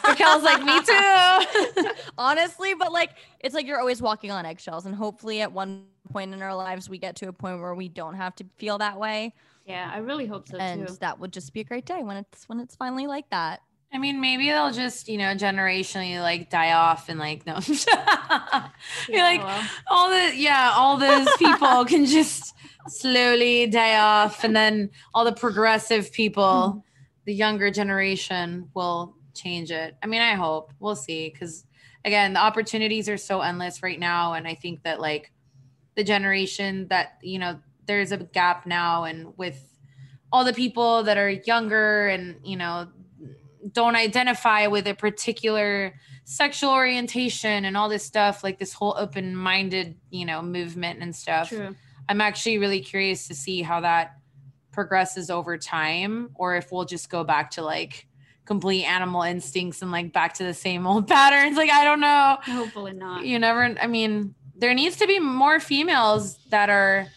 Raquel's 0.07 0.43
like, 0.43 0.63
me 0.63 0.79
too. 0.83 1.89
Honestly, 2.17 2.73
but 2.73 2.91
like 2.91 3.11
it's 3.39 3.55
like 3.55 3.67
you're 3.67 3.79
always 3.79 4.01
walking 4.01 4.31
on 4.31 4.45
eggshells, 4.45 4.85
and 4.85 4.95
hopefully 4.95 5.41
at 5.41 5.51
one 5.51 5.85
point 6.11 6.33
in 6.33 6.41
our 6.41 6.55
lives 6.55 6.89
we 6.89 6.97
get 6.97 7.15
to 7.17 7.27
a 7.27 7.33
point 7.33 7.59
where 7.59 7.75
we 7.75 7.89
don't 7.89 8.15
have 8.15 8.35
to 8.35 8.45
feel 8.57 8.77
that 8.77 8.99
way, 8.99 9.33
yeah, 9.65 9.89
I 9.93 9.99
really 9.99 10.25
hope 10.25 10.47
so 10.47 10.57
too. 10.57 10.63
and 10.63 10.87
too. 10.87 10.97
that 10.99 11.19
would 11.19 11.31
just 11.31 11.53
be 11.53 11.61
a 11.61 11.63
great 11.63 11.85
day 11.85 12.03
when 12.03 12.17
it's 12.17 12.47
when 12.49 12.59
it's 12.59 12.75
finally 12.75 13.07
like 13.07 13.29
that. 13.29 13.61
I 13.93 13.99
mean, 13.99 14.19
maybe 14.19 14.47
they'll 14.47 14.71
just, 14.71 15.07
you 15.07 15.19
know, 15.19 15.35
generationally 15.35 16.19
like 16.19 16.49
die 16.49 16.73
off 16.73 17.09
and 17.09 17.19
like 17.19 17.45
no. 17.45 17.59
You're 19.07 19.21
like 19.21 19.43
well, 19.43 19.63
all 19.89 20.09
the 20.09 20.35
yeah, 20.35 20.73
all 20.75 20.97
those 20.97 21.27
people 21.37 21.85
can 21.85 22.05
just 22.05 22.53
slowly 22.87 23.67
die 23.67 23.97
off 23.97 24.43
and 24.43 24.55
then 24.55 24.89
all 25.13 25.25
the 25.25 25.33
progressive 25.33 26.11
people, 26.11 26.83
the 27.25 27.33
younger 27.33 27.71
generation 27.71 28.69
will 28.73 29.15
change 29.33 29.71
it. 29.71 29.95
I 30.03 30.07
mean, 30.07 30.21
I 30.21 30.33
hope. 30.33 30.73
We'll 30.79 30.95
see 30.95 31.29
cuz 31.31 31.65
again, 32.05 32.33
the 32.33 32.39
opportunities 32.39 33.07
are 33.07 33.17
so 33.17 33.41
endless 33.41 33.81
right 33.81 33.99
now 33.99 34.33
and 34.33 34.47
I 34.47 34.55
think 34.55 34.83
that 34.83 34.99
like 34.99 35.31
the 35.95 36.03
generation 36.03 36.87
that, 36.89 37.17
you 37.21 37.39
know, 37.39 37.59
there's 37.85 38.11
a 38.11 38.17
gap 38.17 38.65
now 38.65 39.03
and 39.03 39.37
with 39.37 39.77
all 40.31 40.43
the 40.43 40.53
people 40.53 41.03
that 41.03 41.17
are 41.17 41.29
younger 41.29 42.07
and, 42.07 42.39
you 42.43 42.57
know, 42.57 42.87
don't 43.71 43.95
identify 43.95 44.67
with 44.67 44.87
a 44.87 44.93
particular 44.93 45.93
sexual 46.25 46.71
orientation 46.71 47.65
and 47.65 47.75
all 47.75 47.89
this 47.89 48.03
stuff 48.03 48.43
like 48.43 48.59
this 48.59 48.73
whole 48.73 48.95
open-minded 48.97 49.95
you 50.09 50.25
know 50.25 50.41
movement 50.41 51.01
and 51.01 51.15
stuff 51.15 51.49
true. 51.49 51.75
I'm 52.09 52.21
actually 52.21 52.57
really 52.57 52.79
curious 52.81 53.27
to 53.27 53.35
see 53.35 53.61
how 53.61 53.79
that 53.81 54.17
progresses 54.71 55.29
over 55.29 55.57
time 55.57 56.29
or 56.35 56.55
if 56.55 56.71
we'll 56.71 56.85
just 56.85 57.09
go 57.09 57.23
back 57.23 57.51
to 57.51 57.61
like 57.61 58.07
complete 58.45 58.83
animal 58.85 59.21
instincts 59.21 59.81
and 59.81 59.91
like 59.91 60.11
back 60.11 60.33
to 60.33 60.43
the 60.43 60.53
same 60.53 60.85
old 60.87 61.07
patterns 61.15 61.55
like 61.57 61.69
i 61.69 61.83
don't 61.83 61.99
know 62.01 62.37
Hopefully 62.43 62.93
not. 62.93 63.25
you 63.25 63.37
never 63.39 63.75
i 63.81 63.87
mean 63.87 64.33
there 64.55 64.73
needs 64.73 64.97
to 64.97 65.07
be 65.07 65.19
more 65.19 65.59
females 65.59 66.37
that 66.49 66.69
are 66.69 67.07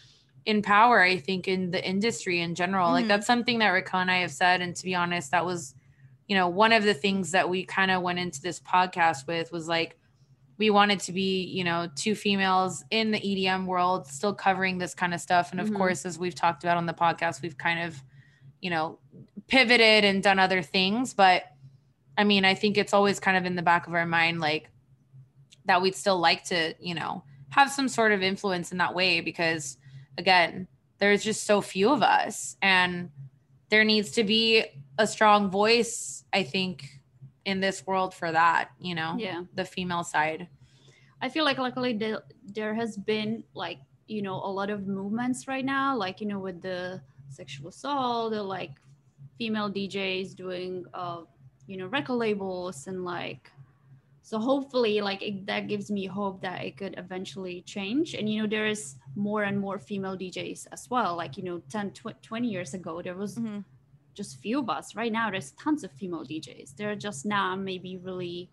in 0.44 0.62
power 0.62 1.00
i 1.02 1.16
think 1.16 1.48
in 1.48 1.70
the 1.70 1.84
industry 1.84 2.40
in 2.40 2.54
general 2.54 2.90
like 2.92 3.06
Mhm. 3.06 3.08
that's 3.08 3.26
something 3.26 3.58
that 3.60 3.70
Raquel 3.70 4.00
and 4.00 4.10
i 4.10 4.18
have 4.18 4.30
said 4.30 4.60
and 4.60 4.76
to 4.76 4.84
be 4.84 4.94
honest 4.94 5.30
that 5.32 5.44
was 5.44 5.74
you 6.28 6.36
know 6.36 6.48
one 6.48 6.72
of 6.72 6.84
the 6.84 6.94
things 6.94 7.32
that 7.32 7.48
we 7.48 7.64
kind 7.64 7.90
of 7.90 8.02
went 8.02 8.18
into 8.18 8.40
this 8.42 8.60
podcast 8.60 9.26
with 9.26 9.50
was 9.50 9.66
like 9.66 9.98
we 10.58 10.70
wanted 10.70 11.00
to 11.00 11.12
be 11.12 11.44
you 11.44 11.64
know 11.64 11.88
two 11.96 12.14
females 12.14 12.84
in 12.90 13.10
the 13.10 13.20
edm 13.20 13.66
world 13.66 14.06
still 14.06 14.34
covering 14.34 14.78
this 14.78 14.94
kind 14.94 15.12
of 15.14 15.20
stuff. 15.20 15.50
And 15.50 15.60
of 15.60 15.68
Mhm. 15.70 15.76
course 15.76 16.06
as 16.06 16.18
we've 16.18 16.34
talked 16.34 16.64
about 16.64 16.76
on 16.76 16.86
the 16.86 16.94
podcast 16.94 17.42
we've 17.42 17.58
kind 17.58 17.80
of 17.80 18.02
you 18.60 18.70
know 18.70 18.98
pivoted 19.48 20.04
and 20.04 20.22
done 20.22 20.38
other 20.38 20.62
things. 20.62 21.14
But 21.14 21.44
i 22.18 22.24
mean 22.24 22.44
i 22.46 22.54
think 22.54 22.78
it's 22.78 22.94
always 22.94 23.20
kind 23.20 23.36
of 23.36 23.44
in 23.44 23.56
the 23.56 23.62
back 23.62 23.86
of 23.86 23.92
our 23.94 24.06
mind 24.06 24.40
like 24.40 24.70
that 25.66 25.82
we'd 25.82 25.94
still 25.94 26.18
like 26.18 26.44
to 26.44 26.72
you 26.80 26.94
know 26.94 27.22
have 27.50 27.70
some 27.70 27.88
sort 27.88 28.12
of 28.12 28.22
influence 28.22 28.72
in 28.72 28.78
that 28.78 28.94
way 28.94 29.20
because 29.20 29.76
again 30.16 30.66
there's 30.98 31.22
just 31.22 31.44
so 31.44 31.60
few 31.60 31.90
of 31.90 32.02
us. 32.02 32.56
And 32.62 33.10
there 33.68 33.84
needs 33.84 34.12
to 34.12 34.24
be 34.24 34.64
a 34.96 35.06
strong 35.06 35.50
voice 35.50 36.24
i 36.32 36.42
think 36.42 36.88
in 37.46 37.60
this 37.60 37.86
world 37.86 38.12
for 38.12 38.30
that 38.32 38.70
you 38.78 38.94
know 38.94 39.14
Yeah. 39.18 39.44
the 39.54 39.64
female 39.64 40.04
side 40.04 40.48
I 41.24 41.30
feel 41.30 41.44
like 41.46 41.56
luckily 41.56 41.94
there, 41.96 42.22
there 42.44 42.74
has 42.74 42.98
been 42.98 43.42
like 43.54 43.80
you 44.06 44.20
know 44.20 44.36
a 44.36 44.52
lot 44.52 44.68
of 44.68 44.86
movements 44.86 45.48
right 45.48 45.64
now, 45.64 45.96
like 45.96 46.20
you 46.20 46.28
know 46.28 46.38
with 46.38 46.60
the 46.60 47.00
sexual 47.30 47.68
assault, 47.68 48.32
the 48.32 48.42
like 48.42 48.72
female 49.38 49.70
DJs 49.70 50.36
doing 50.36 50.84
uh 50.92 51.22
you 51.66 51.76
know 51.78 51.86
record 51.88 52.18
labels 52.20 52.86
and 52.86 53.04
like 53.04 53.50
so 54.22 54.38
hopefully 54.38 55.00
like 55.00 55.22
it, 55.22 55.46
that 55.46 55.68
gives 55.68 55.90
me 55.90 56.04
hope 56.06 56.42
that 56.42 56.62
it 56.68 56.76
could 56.76 56.94
eventually 56.98 57.62
change 57.62 58.14
and 58.14 58.28
you 58.28 58.42
know 58.42 58.48
there 58.48 58.66
is 58.66 58.96
more 59.16 59.44
and 59.44 59.58
more 59.58 59.78
female 59.78 60.16
DJs 60.16 60.66
as 60.72 60.88
well 60.90 61.16
like 61.16 61.36
you 61.38 61.44
know 61.44 61.58
10 61.70 61.92
tw- 61.92 62.20
20 62.22 62.48
years 62.48 62.74
ago 62.74 63.00
there 63.02 63.16
was 63.16 63.36
Mhm. 63.38 63.64
Just 64.16 64.40
few 64.40 64.58
of 64.58 64.68
us. 64.70 64.96
Right 64.96 65.12
now 65.12 65.30
there's 65.30 65.52
tons 65.52 65.84
of 65.84 65.92
female 65.92 66.24
DJs 66.24 66.74
they're 66.76 66.96
just 66.96 67.24
not 67.26 67.56
maybe 67.60 67.96
really 67.98 68.50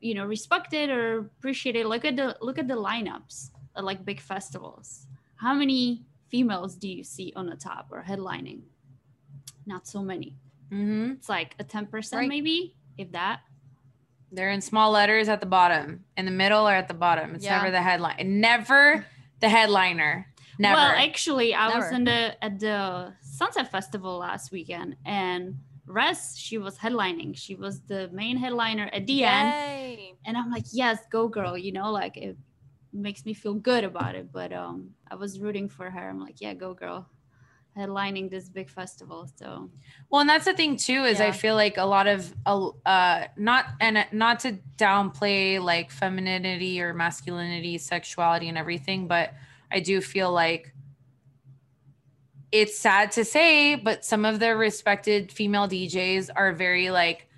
you 0.00 0.14
know 0.14 0.24
respected 0.24 0.90
or 0.90 1.18
appreciated. 1.18 1.86
Look 1.86 2.04
at 2.04 2.16
the 2.16 2.36
look 2.40 2.58
at 2.58 2.68
the 2.68 2.74
lineups 2.74 3.50
at 3.76 3.84
like 3.84 4.04
big 4.04 4.20
festivals. 4.20 5.06
How 5.36 5.54
many 5.54 6.04
females 6.28 6.76
do 6.76 6.88
you 6.88 7.02
see 7.04 7.32
on 7.36 7.46
the 7.46 7.56
top 7.56 7.88
or 7.90 8.02
headlining? 8.02 8.60
Not 9.66 9.86
so 9.86 10.02
many. 10.02 10.36
Mm-hmm. 10.72 11.12
it's 11.12 11.28
like 11.30 11.54
a 11.58 11.64
10% 11.64 12.12
Right. 12.12 12.28
maybe 12.28 12.74
if 12.98 13.10
that. 13.12 13.40
They're 14.30 14.50
in 14.50 14.60
small 14.60 14.90
letters 14.90 15.28
at 15.30 15.40
the 15.40 15.46
bottom. 15.46 16.04
In 16.16 16.26
the 16.26 16.30
middle 16.30 16.68
or 16.68 16.72
at 16.74 16.88
the 16.88 16.94
bottom. 16.94 17.34
It's 17.34 17.44
Yeah. 17.44 17.56
never 17.58 17.70
the 17.70 17.80
headline 17.82 18.40
never 18.40 19.06
the 19.40 19.48
headliner 19.48 20.26
never. 20.58 20.74
well 20.74 20.94
actually 20.96 21.54
i 21.54 21.76
was 21.76 21.90
in 21.92 22.04
the 22.04 22.44
at 22.44 22.58
the 22.58 23.12
sunset 23.22 23.70
festival 23.70 24.18
last 24.18 24.50
weekend 24.52 24.96
and 25.04 25.56
Rezz, 25.88 26.36
she 26.36 26.58
was 26.58 26.76
headlining. 26.76 27.34
She 27.34 27.54
was 27.54 27.80
the 27.80 28.10
main 28.12 28.36
headliner 28.36 28.90
at 28.92 29.06
the 29.06 29.24
end. 29.24 29.54
And 30.26 30.36
i'm 30.36 30.50
like 30.50 30.64
yes 30.72 30.98
go 31.10 31.28
girl 31.28 31.56
you 31.56 31.72
know 31.72 31.90
like 31.90 32.16
it 32.18 32.36
makes 32.92 33.24
me 33.24 33.32
feel 33.32 33.54
good 33.54 33.84
about 33.84 34.14
it 34.14 34.32
but 34.32 34.52
um 34.52 34.90
i 35.10 35.14
was 35.14 35.40
rooting 35.40 35.68
for 35.68 35.90
her. 35.90 36.10
I'm 36.10 36.20
like 36.20 36.40
yeah 36.40 36.54
go 36.54 36.74
girl 36.74 37.08
headlining 37.78 38.28
this 38.28 38.48
big 38.48 38.68
festival 38.68 39.28
so. 39.36 39.70
Well, 40.10 40.22
and 40.22 40.28
that's 40.28 40.46
the 40.46 40.54
thing 40.54 40.76
too 40.76 41.04
is 41.04 41.20
I 41.20 41.30
feel 41.30 41.54
like 41.54 41.76
a 41.76 41.84
lot 41.84 42.06
of 42.06 42.34
uh 42.44 43.24
not 43.36 43.66
and 43.80 44.04
not 44.12 44.40
to 44.40 44.58
downplay 44.76 45.62
like 45.62 45.90
femininity 45.90 46.80
or 46.82 46.92
masculinity, 46.92 47.78
sexuality 47.78 48.48
and 48.48 48.58
everything, 48.58 49.06
but 49.06 49.32
I 49.70 49.80
do 49.80 50.00
feel 50.00 50.32
like 50.32 50.72
it's 52.50 52.78
sad 52.78 53.12
to 53.12 53.24
say, 53.24 53.74
but 53.74 54.04
some 54.04 54.24
of 54.24 54.40
the 54.40 54.56
respected 54.56 55.30
female 55.30 55.68
DJs 55.68 56.30
are 56.34 56.52
very 56.52 56.90
like 56.90 57.28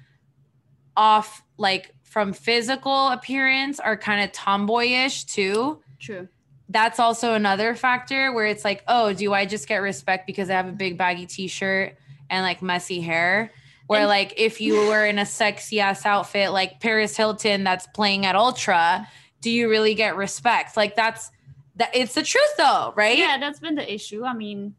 off 0.96 1.42
like 1.56 1.94
from 2.02 2.32
physical 2.32 3.08
appearance 3.08 3.80
are 3.80 3.96
kind 3.96 4.22
of 4.24 4.32
tomboyish 4.32 5.24
too 5.26 5.80
true 5.98 6.28
that's 6.70 7.00
also 7.00 7.34
another 7.34 7.74
factor 7.74 8.32
where 8.32 8.46
it's 8.46 8.64
like, 8.64 8.84
oh, 8.86 9.12
do 9.12 9.34
I 9.34 9.44
just 9.44 9.66
get 9.66 9.78
respect 9.78 10.24
because 10.24 10.48
I 10.50 10.52
have 10.52 10.68
a 10.68 10.72
big 10.72 10.96
baggy 10.96 11.26
t-shirt 11.26 11.96
and 12.30 12.44
like 12.44 12.62
messy 12.62 13.00
hair? 13.00 13.50
Where 13.88 14.02
And- 14.02 14.08
like 14.08 14.34
if 14.36 14.60
you 14.60 14.74
were 14.86 15.04
in 15.04 15.18
a 15.18 15.26
sexy 15.26 15.80
ass 15.80 16.06
outfit 16.06 16.52
like 16.52 16.78
Paris 16.78 17.16
Hilton 17.16 17.64
that's 17.64 17.88
playing 17.88 18.24
at 18.24 18.36
Ultra, 18.36 19.08
do 19.40 19.50
you 19.50 19.68
really 19.68 19.94
get 19.94 20.14
respect? 20.16 20.76
Like 20.76 20.94
that's 20.94 21.32
that 21.80 21.90
it's 21.94 22.14
the 22.14 22.22
truth 22.22 22.54
though, 22.56 22.92
right? 22.96 23.18
yeah 23.18 23.36
that's 23.38 23.58
been 23.60 23.74
the 23.74 23.88
issue 23.92 24.24
i 24.24 24.32
mean 24.32 24.74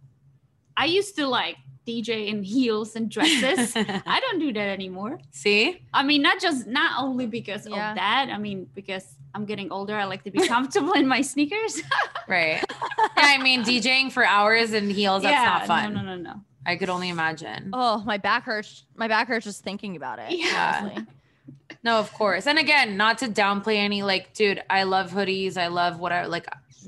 i 0.77 0.85
used 0.85 1.15
to 1.17 1.27
like 1.27 1.57
dj 1.87 2.27
in 2.27 2.43
heels 2.43 2.95
and 2.95 3.09
dresses 3.09 3.73
i 4.15 4.19
don't 4.23 4.39
do 4.39 4.53
that 4.53 4.67
anymore 4.69 5.19
See? 5.31 5.81
i 5.93 6.03
mean 6.03 6.21
not 6.21 6.39
just 6.39 6.67
not 6.67 7.01
only 7.03 7.25
because 7.27 7.67
Yeah. 7.67 7.89
of 7.91 7.95
that 7.95 8.29
i 8.31 8.37
mean 8.37 8.67
because 8.75 9.05
i'm 9.35 9.45
getting 9.45 9.71
older 9.71 9.95
i 9.95 10.05
like 10.05 10.23
to 10.23 10.31
be 10.31 10.47
comfortable 10.55 10.93
in 10.93 11.07
my 11.07 11.21
sneakers 11.21 11.81
Right. 12.27 12.63
yeah, 12.63 13.07
I 13.17 13.37
mean 13.41 13.63
DJing 13.63 14.11
for 14.11 14.23
hours 14.23 14.71
in 14.73 14.89
heels, 14.89 15.23
that's 15.23 15.43
not 15.43 15.67
fun. 15.67 15.93
no 15.93 16.01
no 16.01 16.15
no 16.15 16.21
no 16.21 16.35
I 16.63 16.75
could 16.75 16.91
only 16.91 17.09
imagine. 17.09 17.71
Oh, 17.73 18.03
my 18.05 18.17
back 18.19 18.43
hurts. 18.43 18.85
My 18.95 19.07
back 19.07 19.27
hurts 19.27 19.45
just 19.47 19.63
thinking 19.63 19.95
about 19.95 20.19
it. 20.19 20.27
Yeah. 20.29 20.81
honestly. 20.83 21.05
No, 21.83 21.97
of 21.97 22.13
course. 22.13 22.45
And 22.45 22.59
again, 22.59 22.97
not 22.97 23.17
to 23.17 23.27
downplay 23.27 23.77
any 23.77 24.03
like, 24.03 24.33
dude, 24.33 24.61
I 24.69 24.83
love 24.83 25.09
hoodies. 25.09 25.57
I 25.57 25.67
love 25.67 25.99
what 25.99 26.11
I 26.11 26.27
like, 26.27 26.45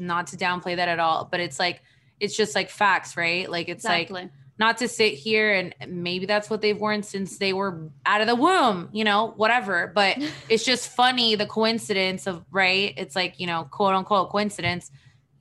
not 0.08 0.28
to 0.28 0.38
downplay 0.38 0.76
that 0.76 0.88
at 0.88 1.00
all. 1.00 1.28
But 1.30 1.40
it's 1.40 1.60
like, 1.60 1.82
it's 2.20 2.36
just 2.36 2.56
like 2.56 2.70
facts, 2.70 3.18
right? 3.18 3.50
Like, 3.50 3.70
it's 3.70 3.84
like 3.84 4.12
not 4.60 4.78
to 4.78 4.88
sit 4.88 5.14
here 5.14 5.52
and 5.54 5.74
maybe 5.88 6.26
that's 6.26 6.50
what 6.50 6.62
they've 6.62 6.80
worn 6.80 7.04
since 7.04 7.38
they 7.38 7.54
were 7.54 7.90
out 8.06 8.22
of 8.22 8.28
the 8.28 8.36
womb, 8.36 8.90
you 8.94 9.04
know, 9.04 9.34
whatever. 9.36 9.92
But 9.94 10.18
it's 10.50 10.64
just 10.64 10.90
funny 10.90 11.36
the 11.36 11.48
coincidence 11.48 12.28
of, 12.28 12.46
right? 12.52 12.94
It's 12.98 13.16
like, 13.16 13.40
you 13.40 13.48
know, 13.48 13.68
quote 13.70 13.96
unquote 13.96 14.30
coincidence, 14.30 14.92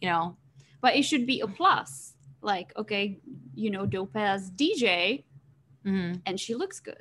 you 0.01 0.09
know, 0.09 0.37
but 0.81 0.97
it 0.97 1.03
should 1.03 1.27
be 1.27 1.41
a 1.41 1.47
plus 1.47 2.15
like 2.45 2.73
okay 2.77 3.21
you 3.55 3.71
know 3.71 3.87
dope 3.87 4.17
as 4.17 4.51
dj 4.51 5.23
mhm, 5.87 6.21
and 6.27 6.41
she 6.41 6.57
looks 6.57 6.81
good 6.81 7.01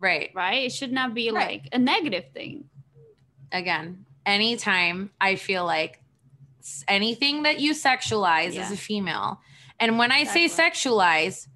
right. 0.00 0.30
right 0.34 0.64
it 0.64 0.72
should 0.72 0.90
not 0.90 1.12
be 1.12 1.30
Right. 1.30 1.60
like 1.62 1.68
a 1.72 1.78
negative 1.78 2.24
thing 2.32 2.64
again, 3.52 4.06
anytime 4.24 5.10
I 5.20 5.36
feel 5.36 5.66
like 5.66 6.01
anything 6.88 7.44
that 7.44 7.60
you 7.60 7.72
sexualize 7.72 8.56
as 8.56 8.70
a 8.70 8.76
female, 8.76 9.40
and 9.78 9.98
when 9.98 10.12
I 10.12 10.24
say 10.24 10.46
sexualize, 10.46 11.48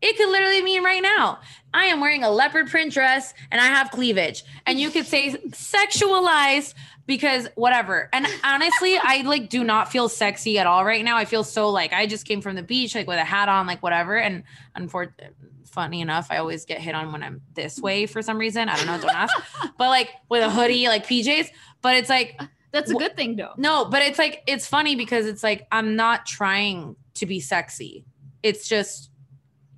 it 0.00 0.16
could 0.16 0.28
literally 0.30 0.62
mean 0.62 0.82
right 0.82 1.02
now, 1.02 1.38
I 1.72 1.86
am 1.86 2.00
wearing 2.00 2.24
a 2.24 2.30
leopard 2.30 2.68
print 2.68 2.92
dress 2.92 3.32
and 3.50 3.60
I 3.60 3.66
have 3.66 3.90
cleavage. 3.92 4.44
And 4.66 4.78
you 4.78 4.90
could 4.90 5.06
say 5.06 5.36
sexualize 5.50 6.74
because 7.06 7.48
whatever. 7.54 8.08
And 8.12 8.26
honestly, 8.44 8.98
I 9.00 9.22
like 9.22 9.48
do 9.48 9.64
not 9.64 9.90
feel 9.90 10.08
sexy 10.08 10.58
at 10.58 10.66
all 10.66 10.84
right 10.84 11.04
now. 11.04 11.16
I 11.16 11.24
feel 11.24 11.44
so 11.44 11.70
like 11.70 11.92
I 11.92 12.06
just 12.06 12.26
came 12.26 12.40
from 12.40 12.56
the 12.56 12.62
beach, 12.62 12.94
like 12.94 13.06
with 13.06 13.18
a 13.18 13.24
hat 13.24 13.48
on, 13.48 13.66
like 13.66 13.82
whatever. 13.82 14.16
And 14.16 14.42
unfortunately, 14.74 15.28
funny 15.64 16.00
enough, 16.00 16.28
I 16.30 16.38
always 16.38 16.64
get 16.64 16.80
hit 16.80 16.94
on 16.94 17.12
when 17.12 17.22
I'm 17.22 17.40
this 17.54 17.78
way 17.78 18.06
for 18.06 18.22
some 18.22 18.38
reason. 18.38 18.68
I 18.68 18.76
don't 18.76 18.86
know, 18.86 18.98
don't 19.00 19.14
ask. 19.14 19.34
but 19.78 19.88
like 19.88 20.10
with 20.28 20.42
a 20.42 20.50
hoodie, 20.50 20.88
like 20.88 21.06
PJs. 21.06 21.48
But 21.80 21.96
it's 21.96 22.08
like, 22.08 22.40
that's 22.72 22.90
a 22.90 22.94
good 22.94 23.16
thing 23.16 23.36
though 23.36 23.52
no, 23.56 23.84
but 23.84 24.02
it's 24.02 24.18
like 24.18 24.42
it's 24.46 24.66
funny 24.66 24.96
because 24.96 25.26
it's 25.26 25.42
like 25.42 25.66
I'm 25.70 25.94
not 25.96 26.26
trying 26.26 26.96
to 27.14 27.26
be 27.26 27.38
sexy. 27.40 28.04
It's 28.42 28.66
just 28.68 29.10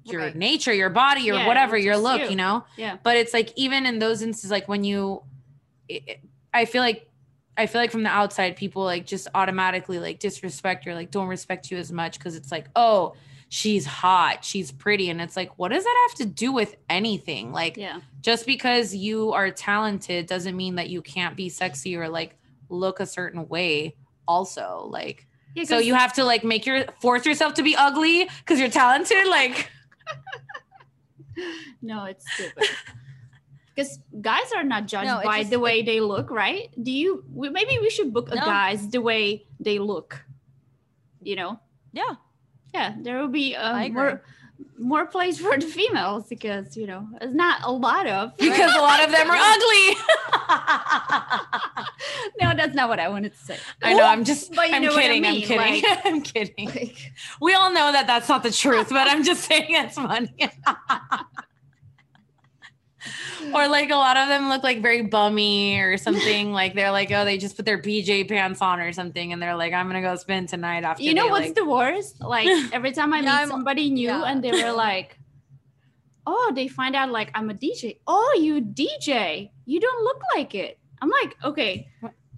your 0.05 0.21
Right. 0.21 0.37
nature, 0.37 0.73
your 0.73 0.91
body, 0.91 1.31
or 1.31 1.35
Yeah, 1.35 1.47
whatever, 1.47 1.77
your 1.77 1.97
look, 1.97 2.21
you. 2.23 2.29
you 2.31 2.37
know? 2.37 2.65
Yeah. 2.77 2.99
But 3.03 3.17
it's 3.17 3.33
like 3.35 3.53
even 3.57 3.87
in 3.87 3.99
those 3.99 4.23
instances, 4.23 4.51
like 4.51 4.69
when 4.69 4.85
you 4.85 5.23
it- 5.89 6.21
I 6.53 6.65
feel 6.67 6.83
like 6.83 7.09
I 7.57 7.67
feel 7.67 7.81
like 7.81 7.91
from 7.91 8.03
the 8.03 8.11
outside, 8.11 8.57
people 8.57 8.83
like 8.85 9.07
just 9.07 9.29
automatically 9.35 9.99
like 9.99 10.19
disrespect 10.19 10.87
or 10.87 10.95
like 10.95 11.11
don't 11.11 11.29
respect 11.29 11.71
you 11.71 11.79
as 11.79 11.91
much 11.93 12.19
because 12.19 12.35
it's 12.37 12.51
like, 12.53 12.67
oh, 12.77 13.15
she's 13.49 13.87
hot, 13.87 14.45
she's 14.45 14.73
pretty. 14.73 15.09
And 15.11 15.21
it's 15.21 15.37
like, 15.37 15.57
what 15.59 15.71
does 15.71 15.85
that 15.85 16.07
have 16.09 16.19
to 16.19 16.27
do 16.27 16.53
with 16.53 16.75
anything? 16.91 17.53
Like 17.53 17.77
Yeah. 17.77 18.01
just 18.23 18.45
because 18.47 18.95
you 18.95 19.33
are 19.33 19.51
talented 19.51 20.27
doesn't 20.27 20.57
mean 20.57 20.75
that 20.77 20.89
you 20.91 21.01
can't 21.03 21.37
be 21.37 21.49
sexy 21.49 21.97
or 21.97 22.09
like 22.09 22.37
look 22.75 23.01
a 23.01 23.07
certain 23.07 23.49
way 23.49 23.97
also 24.27 24.87
like 24.91 25.27
Yeah, 25.55 25.65
so 25.65 25.77
'cause- 25.77 25.87
you 25.87 25.95
have 25.95 26.13
to 26.15 26.25
like 26.25 26.45
make 26.45 26.67
your 26.67 26.85
force 27.01 27.25
yourself 27.27 27.55
to 27.55 27.63
be 27.63 27.77
ugly 27.77 28.29
because 28.41 28.59
you're 28.61 28.71
talented 28.71 29.27
like 29.29 29.71
No, 31.83 32.05
it's 32.05 32.25
stupid. 32.35 32.65
Because 33.75 33.99
guys 34.21 34.53
are 34.55 34.63
not 34.63 34.87
judged 34.87 35.09
No, 35.09 35.21
by 35.25 35.41
just- 35.41 35.51
the 35.51 35.59
way 35.59 35.83
they 35.83 35.99
look, 35.99 36.31
right? 36.31 36.71
Do 36.81 36.93
you? 36.93 37.25
We, 37.29 37.49
maybe 37.51 37.77
we 37.83 37.91
should 37.91 38.13
book 38.15 38.31
a 38.31 38.37
No. 38.37 38.45
guys 38.45 38.89
the 38.89 39.01
way 39.03 39.47
they 39.59 39.81
look. 39.81 40.25
You 41.21 41.35
know? 41.35 41.59
Yeah. 41.93 42.15
Yeah, 42.73 42.95
there 43.03 43.19
will 43.19 43.27
be 43.35 43.57
I 43.57 43.73
um, 43.73 43.81
agree. 43.81 43.91
more 43.95 44.23
more 44.79 45.07
place 45.07 45.39
for 45.39 45.57
the 45.57 45.67
females 45.67 46.27
because 46.29 46.77
you 46.77 46.87
know 46.87 47.07
it's 47.21 47.35
not 47.35 47.61
a 47.65 47.73
lot 47.73 48.07
of. 48.07 48.37
because 48.37 48.75
a 48.75 48.81
lot 48.81 49.03
of 49.05 49.11
them 49.11 49.31
are 49.31 49.37
ugly 49.39 49.95
no, 52.41 52.55
that's 52.57 52.75
not 52.75 52.89
what 52.89 52.99
I 53.01 53.09
wanted 53.09 53.33
to 53.33 53.39
say. 53.39 53.57
i 53.83 53.95
know 53.95 54.05
i'm 54.05 54.25
just 54.25 54.55
But 54.55 54.69
you 54.71 54.77
i'm 54.77 54.83
know 54.83 54.93
what 54.93 55.05
I 55.05 55.21
kidding 55.21 55.27
i'm 55.27 55.41
kidding 55.41 55.83
like- 55.83 56.07
i'm 56.07 56.21
kidding 56.23 56.67
Like, 56.69 57.13
we 57.41 57.55
all 57.55 57.73
know 57.73 57.93
that 57.93 58.07
that's 58.07 58.29
not 58.29 58.43
the 58.43 58.51
truth 58.51 58.89
but 58.91 59.09
i'm 59.09 59.25
just 59.25 59.45
saying 59.45 59.67
it's 59.71 59.95
funny 59.97 60.35
or 63.55 63.69
like 63.69 63.91
a 63.91 63.95
lot 63.97 64.17
of 64.17 64.29
them 64.29 64.49
look 64.49 64.63
like 64.63 64.81
very 64.83 65.03
bummy 65.03 65.79
or 65.79 65.97
something 65.99 66.53
like 66.53 66.75
they're 66.75 66.91
like 66.91 67.11
oh 67.13 67.25
they 67.25 67.37
just 67.39 67.57
put 67.57 67.65
their 67.67 67.81
PJ 67.81 68.29
pants 68.29 68.63
on 68.63 68.81
or 68.81 68.93
something 68.93 69.33
and 69.33 69.41
they're 69.43 69.57
like 69.57 69.73
i'm 69.73 69.87
gonna 69.87 70.01
go 70.03 70.17
spin 70.17 70.47
tonight 70.47 70.85
after 70.85 71.03
you 71.03 71.15
know 71.15 71.25
they, 71.27 71.31
what's 71.31 71.47
like, 71.47 71.55
the 71.55 71.65
worst? 71.69 72.21
Like 72.21 72.49
every 72.73 72.93
time 72.93 73.13
I 73.13 73.21
Yeah, 73.21 73.41
meet 73.41 73.49
somebody 73.49 73.91
new 73.91 74.09
yeah. 74.09 74.23
and 74.25 74.43
they 74.43 74.53
were 74.53 74.73
like, 74.89 75.19
"Oh, 76.27 76.53
they 76.55 76.69
find 76.69 76.97
out 76.97 77.11
like 77.11 77.31
I'm 77.35 77.51
a 77.51 77.55
DJ. 77.55 77.99
Oh, 78.07 78.39
you 78.41 78.61
DJ? 78.61 79.51
You 79.67 79.81
don't 79.81 80.05
look 80.05 80.21
like 80.35 80.55
it." 80.55 80.79
I'm 81.03 81.11
like, 81.11 81.37
okay. 81.45 81.89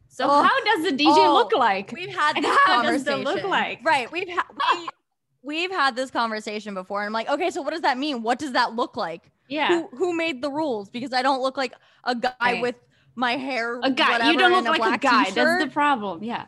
So 0.08 0.24
Oh. 0.28 0.42
how 0.42 0.64
does 0.64 0.90
the 0.90 0.96
DJ 0.96 1.14
Oh. 1.16 1.34
look 1.34 1.52
like? 1.52 1.92
We've 1.92 2.08
had 2.14 2.36
this 2.36 2.44
how 2.64 2.82
does 2.82 3.04
conversation. 3.04 3.24
that 3.24 3.34
look 3.34 3.44
like? 3.44 3.80
Right. 3.84 4.10
We've 4.10 4.28
had 4.28 4.44
we, 4.74 4.88
we've 5.42 5.70
had 5.70 5.94
this 5.94 6.10
conversation 6.10 6.74
before, 6.74 7.00
and 7.02 7.06
I'm 7.08 7.12
like, 7.12 7.28
okay, 7.28 7.50
so 7.50 7.62
what 7.62 7.70
does 7.72 7.82
that 7.82 7.96
mean? 7.98 8.22
What 8.22 8.38
does 8.38 8.52
that 8.52 8.74
look 8.74 8.96
like? 8.96 9.30
Yeah, 9.48 9.68
Who 9.68 9.88
who 9.96 10.16
made 10.16 10.42
the 10.42 10.50
rules? 10.50 10.88
Because 10.90 11.12
I 11.12 11.22
don't 11.22 11.40
look 11.42 11.56
like 11.56 11.72
a 12.04 12.14
guy 12.14 12.32
Right. 12.40 12.62
with 12.62 12.74
my 13.14 13.36
hair. 13.36 13.78
a 13.82 13.90
guy. 13.90 14.12
whatever, 14.12 14.32
You 14.32 14.38
don't 14.38 14.52
look 14.64 14.78
like 14.78 14.94
a 14.96 14.98
guy. 14.98 15.24
t-shirt. 15.24 15.34
That's 15.36 15.64
the 15.64 15.70
problem. 15.70 16.22
Yeah. 16.24 16.46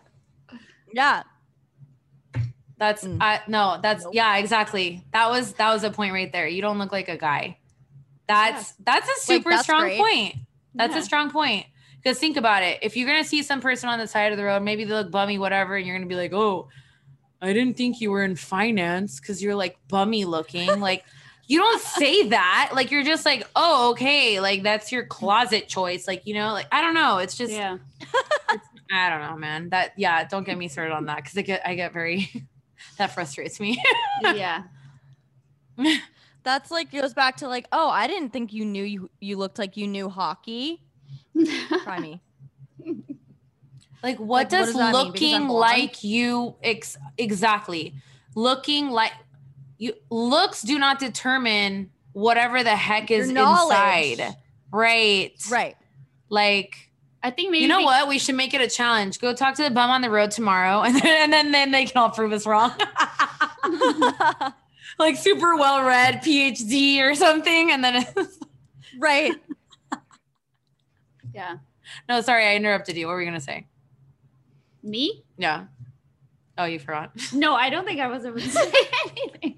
yeah. 0.92 1.22
That's 2.78 3.04
Mm. 3.04 3.18
I 3.20 3.40
no, 3.48 3.78
that's 3.82 4.04
Nope. 4.04 4.14
yeah, 4.14 4.36
exactly. 4.36 5.04
That 5.12 5.30
was 5.30 5.52
that 5.54 5.72
was 5.72 5.82
a 5.84 5.90
point 5.90 6.12
right 6.12 6.30
there. 6.32 6.46
You 6.46 6.62
don't 6.62 6.78
look 6.78 6.92
like 6.92 7.08
a 7.08 7.16
guy. 7.16 7.58
That's 8.28 8.72
that's 8.84 9.08
a 9.08 9.20
super 9.20 9.50
that's 9.50 9.62
strong 9.64 9.82
great. 9.82 9.98
point. 9.98 10.34
That's 10.74 10.94
Yeah. 10.94 11.00
a 11.00 11.02
strong 11.02 11.30
point. 11.30 11.66
Because 12.02 12.18
think 12.20 12.36
about 12.36 12.62
it. 12.62 12.78
If 12.82 12.96
you're 12.96 13.08
gonna 13.08 13.24
see 13.24 13.42
some 13.42 13.60
person 13.60 13.88
on 13.88 13.98
the 13.98 14.06
side 14.06 14.30
of 14.30 14.38
the 14.38 14.44
road, 14.44 14.62
maybe 14.62 14.84
they 14.84 14.92
look 14.92 15.10
bummy, 15.10 15.38
whatever, 15.38 15.76
and 15.76 15.84
you're 15.86 15.96
gonna 15.96 16.06
be 16.08 16.14
like, 16.14 16.32
oh, 16.32 16.68
I 17.42 17.52
didn't 17.52 17.76
think 17.76 18.00
you 18.00 18.10
were 18.12 18.22
in 18.22 18.36
finance 18.36 19.18
because 19.18 19.42
you're 19.42 19.56
like 19.56 19.76
bummy 19.88 20.24
looking. 20.24 20.78
like 20.80 21.04
you 21.48 21.58
don't 21.58 21.80
say 21.80 22.28
that. 22.28 22.70
Like 22.74 22.90
you're 22.90 23.02
just 23.02 23.24
like, 23.24 23.48
oh, 23.56 23.90
okay, 23.92 24.38
like 24.38 24.62
that's 24.62 24.92
your 24.92 25.04
closet 25.06 25.66
choice. 25.66 26.06
Like, 26.06 26.26
you 26.26 26.34
know, 26.34 26.52
like 26.52 26.66
I 26.70 26.82
don't 26.82 26.94
know. 26.94 27.18
It's 27.18 27.36
just 27.36 27.52
yeah. 27.52 27.78
I 28.92 29.10
don't 29.10 29.20
know, 29.20 29.36
man. 29.36 29.70
That 29.70 29.94
yeah, 29.96 30.24
don't 30.24 30.44
get 30.44 30.56
me 30.56 30.68
started 30.68 30.94
on 30.94 31.06
that 31.06 31.16
because 31.16 31.36
I 31.36 31.42
get 31.42 31.66
I 31.66 31.74
get 31.74 31.92
very 31.92 32.30
that 32.98 33.12
frustrates 33.12 33.58
me. 33.58 33.82
Yeah. 34.22 34.64
That's 36.42 36.70
like 36.70 36.92
goes 36.92 37.14
back 37.14 37.36
to 37.38 37.48
like, 37.48 37.66
oh, 37.72 37.88
I 37.88 38.06
didn't 38.06 38.30
think 38.30 38.52
you 38.52 38.64
knew 38.64 38.84
you 38.84 39.10
you 39.20 39.36
looked 39.36 39.58
like 39.58 39.76
you 39.76 39.86
knew 39.86 40.08
hockey. 40.08 40.82
Try 41.82 41.98
me. 42.00 42.20
Like, 44.02 44.18
what 44.18 44.18
Like, 44.18 44.18
what 44.20 44.48
does, 44.48 44.66
does? 44.66 44.74
Because 44.74 44.80
I'm 44.80 44.92
looking 44.92 45.48
like 45.48 46.04
you 46.04 46.56
ex- 46.62 46.96
exactly? 47.16 47.94
Looking 48.34 48.90
like 48.90 49.12
you 49.78 49.94
looks 50.10 50.62
do 50.62 50.78
not 50.78 50.98
determine 50.98 51.90
whatever 52.12 52.62
the 52.62 52.76
heck 52.76 53.10
is 53.10 53.30
inside. 53.30 54.36
Right. 54.70 55.32
Right. 55.50 55.76
Like, 56.28 56.90
I 57.22 57.30
think 57.30 57.50
maybe 57.50 57.62
you 57.62 57.68
know 57.68 57.82
what? 57.82 58.08
We 58.08 58.18
should 58.18 58.34
make 58.34 58.54
it 58.54 58.60
a 58.60 58.68
challenge. 58.68 59.20
Go 59.20 59.32
talk 59.34 59.54
to 59.56 59.62
the 59.62 59.70
bum 59.70 59.90
on 59.90 60.02
the 60.02 60.10
road 60.10 60.30
tomorrow, 60.30 60.82
and 60.84 60.94
then 60.94 61.06
and 61.06 61.32
then, 61.32 61.52
then 61.52 61.70
they 61.70 61.86
can 61.86 62.00
all 62.00 62.10
prove 62.10 62.32
us 62.32 62.46
wrong. 62.46 62.72
like 64.98 65.16
super 65.16 65.56
well 65.56 65.84
read 65.84 66.22
PhD 66.22 67.00
or 67.00 67.14
something, 67.14 67.70
and 67.70 67.82
then 67.82 68.06
it's, 68.16 68.38
right. 68.98 69.32
Yeah. 71.34 71.58
no, 72.08 72.20
sorry, 72.20 72.46
I 72.46 72.56
interrupted 72.56 72.96
you. 72.96 73.06
What 73.06 73.12
were 73.12 73.20
you 73.20 73.26
gonna 73.26 73.40
say? 73.40 73.66
Me? 74.82 75.22
Yeah. 75.36 75.66
Oh, 76.56 76.64
you 76.64 76.80
forgot. 76.80 77.12
No, 77.32 77.54
I 77.54 77.70
don't 77.70 77.84
think 77.84 78.00
I 78.00 78.08
was 78.08 78.24
able 78.24 78.40
to 78.40 78.48
say 78.48 78.72
anything. 79.06 79.57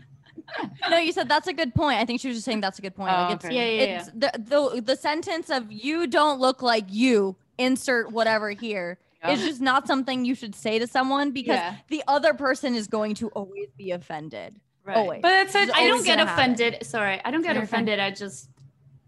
No, 0.90 0.96
you 0.98 1.12
said 1.12 1.28
that's 1.28 1.46
a 1.48 1.52
good 1.52 1.74
point. 1.74 1.98
I 1.98 2.04
think 2.04 2.20
she 2.20 2.28
was 2.28 2.36
just 2.36 2.44
saying 2.44 2.60
that's 2.60 2.78
a 2.78 2.82
good 2.82 2.94
point. 2.94 3.12
Oh, 3.12 3.22
like 3.22 3.34
it's 3.36 3.44
okay. 3.44 3.54
Yeah, 3.78 3.84
yeah, 3.84 3.92
yeah. 3.92 4.30
the, 4.32 4.72
the 4.74 4.80
the 4.82 4.96
sentence 4.96 5.50
of 5.50 5.70
you 5.70 6.06
don't 6.06 6.40
look 6.40 6.62
like 6.62 6.84
you 6.88 7.36
insert 7.58 8.10
whatever 8.10 8.50
here 8.50 8.98
Yeah. 9.22 9.32
is 9.32 9.44
just 9.44 9.60
not 9.60 9.86
something 9.86 10.24
you 10.24 10.34
should 10.34 10.54
say 10.54 10.78
to 10.78 10.86
someone 10.86 11.30
because 11.30 11.56
Yeah. 11.56 11.76
the 11.88 12.02
other 12.08 12.34
person 12.34 12.74
is 12.74 12.86
going 12.86 13.14
to 13.16 13.28
always 13.28 13.68
be 13.76 13.90
offended. 13.92 14.58
Right. 14.84 14.96
Always. 14.96 15.20
But 15.22 15.32
it's 15.34 15.54
It's 15.54 15.70
I 15.74 15.86
don't 15.88 16.04
get 16.04 16.18
offended. 16.20 16.78
Sorry, 16.86 17.20
I 17.24 17.30
don't 17.30 17.42
get 17.42 17.54
You're 17.54 17.66
fine. 17.66 17.82
offended. 17.84 18.00
I 18.00 18.10
just, 18.10 18.48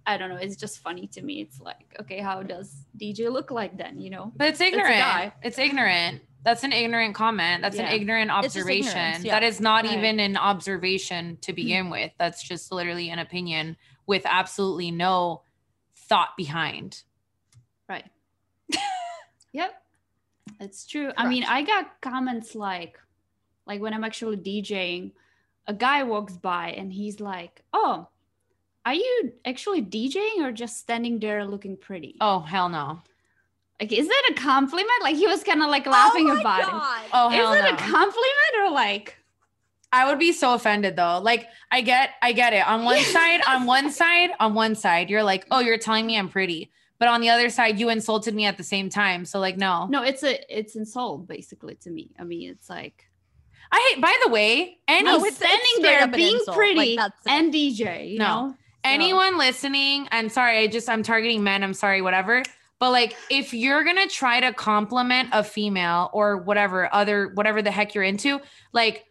I 0.06 0.18
don't 0.18 0.28
know. 0.28 0.36
It's 0.36 0.56
just 0.56 0.80
funny 0.80 1.06
to 1.08 1.22
me. 1.22 1.40
It's 1.40 1.58
like, 1.60 1.96
okay, 2.00 2.18
how 2.18 2.42
does 2.42 2.84
DJ 3.00 3.32
look 3.32 3.50
like 3.50 3.78
then? 3.78 3.98
You 4.00 4.10
know? 4.10 4.32
But 4.36 4.48
it's 4.48 4.60
ignorant. 4.60 4.98
guy. 4.98 5.32
It's 5.42 5.58
ignorant. 5.58 6.20
That's 6.44 6.64
an 6.64 6.72
ignorant 6.72 7.14
comment. 7.14 7.62
That's 7.62 7.76
Yeah. 7.76 7.86
an 7.86 7.92
ignorant 7.92 8.30
It's 8.44 8.54
just 8.54 8.68
ignorance, 8.68 8.88
observation. 8.88 9.24
yeah. 9.26 9.40
That 9.40 9.42
is 9.44 9.60
not 9.60 9.84
Right. 9.84 9.96
even 9.96 10.18
an 10.20 10.36
observation 10.36 11.36
to 11.42 11.52
mm-hmm. 11.52 11.56
begin 11.56 11.90
with. 11.90 12.12
That's 12.18 12.42
just 12.42 12.72
literally 12.72 13.10
an 13.10 13.18
opinion 13.18 13.76
with 14.06 14.22
absolutely 14.26 14.90
no 14.90 15.42
thought 15.94 16.36
behind. 16.36 17.02
Right. 17.88 18.10
yep. 19.52 19.82
It's 20.58 20.86
true. 20.86 21.12
I 21.16 21.28
mean, 21.28 21.44
I 21.44 21.62
got 21.62 22.00
comments 22.00 22.54
like, 22.54 22.98
like 23.66 23.80
when 23.80 23.94
I'm 23.94 24.04
actually 24.04 24.36
DJing, 24.36 25.12
a 25.66 25.74
guy 25.74 26.02
walks 26.02 26.36
by 26.36 26.72
and 26.72 26.92
he's 26.92 27.20
like, 27.20 27.62
"Oh, 27.72 28.08
are 28.84 28.94
you 28.94 29.32
actually 29.44 29.82
DJing 29.82 30.38
or 30.40 30.50
just 30.50 30.78
standing 30.78 31.20
there 31.20 31.44
looking 31.44 31.76
pretty?" 31.76 32.16
Oh 32.20 32.40
hell 32.40 32.68
no. 32.68 33.02
Like, 33.82 33.92
is 33.92 34.06
that 34.06 34.22
a 34.30 34.34
compliment? 34.34 34.88
Like 35.02 35.16
he 35.16 35.26
was 35.26 35.42
kind 35.42 35.60
of 35.60 35.68
like 35.68 35.88
oh 35.88 35.90
laughing 35.90 36.30
oh 36.30 36.34
my 36.34 36.40
about 36.40 36.60
it. 36.60 36.66
God. 36.66 37.02
Oh 37.12 37.30
Is 37.30 37.58
it 37.58 37.62
no. 37.64 37.70
a 37.70 37.76
compliment 37.76 38.54
or 38.60 38.70
like? 38.70 39.16
I 39.92 40.08
would 40.08 40.20
be 40.20 40.30
so 40.32 40.54
offended 40.54 40.94
though. 40.94 41.18
Like 41.20 41.48
I 41.70 41.80
get 41.80 42.10
I 42.22 42.30
get 42.32 42.52
it. 42.52 42.64
On 42.64 42.84
one 42.84 43.00
side, 43.02 43.40
on 43.48 43.66
one 43.66 43.90
side, 43.90 44.30
on 44.38 44.54
one 44.54 44.76
side, 44.76 45.10
you're 45.10 45.24
like, 45.24 45.46
"Oh, 45.50 45.58
you're 45.58 45.78
telling 45.78 46.06
me 46.06 46.16
I'm 46.16 46.28
pretty." 46.28 46.70
But 47.00 47.08
on 47.08 47.20
the 47.20 47.30
other 47.30 47.48
side, 47.50 47.80
you 47.80 47.88
insulted 47.88 48.36
me 48.36 48.44
at 48.44 48.56
the 48.56 48.62
same 48.62 48.88
time. 48.88 49.24
So 49.24 49.40
like, 49.40 49.56
no. 49.56 49.88
No, 49.90 50.04
it's 50.04 50.22
a 50.22 50.38
it's 50.48 50.76
insult 50.76 51.26
basically 51.26 51.74
to 51.82 51.90
me. 51.90 52.12
I 52.20 52.22
mean, 52.22 52.50
it's 52.50 52.70
like 52.70 53.10
I 53.72 53.90
hate 53.92 54.00
by 54.00 54.16
the 54.24 54.30
way, 54.30 54.78
any 54.86 55.02
no, 55.06 55.16
it's- 55.16 55.26
it's 55.32 55.36
standing 55.38 55.82
there 55.82 56.02
up 56.02 56.10
an 56.10 56.14
being 56.14 56.34
insult. 56.36 56.56
Like, 56.56 56.74
pretty 56.74 56.96
that's 56.96 57.26
and 57.26 57.52
DJ. 57.52 58.12
You 58.12 58.18
No. 58.20 58.24
know, 58.46 58.50
So- 58.52 58.56
anyone 58.84 59.38
listening 59.38 60.08
and 60.10 60.32
sorry 60.32 60.58
i 60.58 60.66
just 60.66 60.88
i'm 60.88 61.04
targeting 61.04 61.44
men 61.44 61.62
i'm 61.62 61.72
sorry 61.72 62.02
whatever 62.02 62.42
but 62.82 62.90
like 62.90 63.14
if 63.30 63.54
you're 63.54 63.84
gonna 63.84 64.08
try 64.08 64.40
to 64.40 64.52
compliment 64.52 65.28
a 65.30 65.44
female 65.44 66.10
or 66.12 66.38
whatever 66.38 66.92
other 66.92 67.30
whatever 67.34 67.62
the 67.62 67.70
heck 67.70 67.94
you're 67.94 68.02
into 68.02 68.40
like 68.72 69.04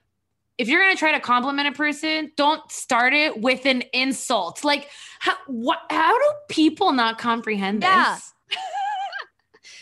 if 0.58 0.68
you're 0.68 0.82
gonna 0.82 0.94
try 0.98 1.14
to 1.14 1.22
compliment 1.22 1.70
a 1.70 1.72
person 1.72 2.30
don't 2.36 2.70
start 2.70 3.14
it 3.14 3.40
with 3.40 3.66
an 3.66 3.82
insult 3.94 4.66
like 4.66 4.90
how, 5.20 5.32
what, 5.48 5.80
how 5.90 6.12
do 6.20 6.26
people 6.50 6.92
not 6.92 7.18
comprehend 7.18 7.82
Yeah. 7.82 8.16
this 8.16 8.34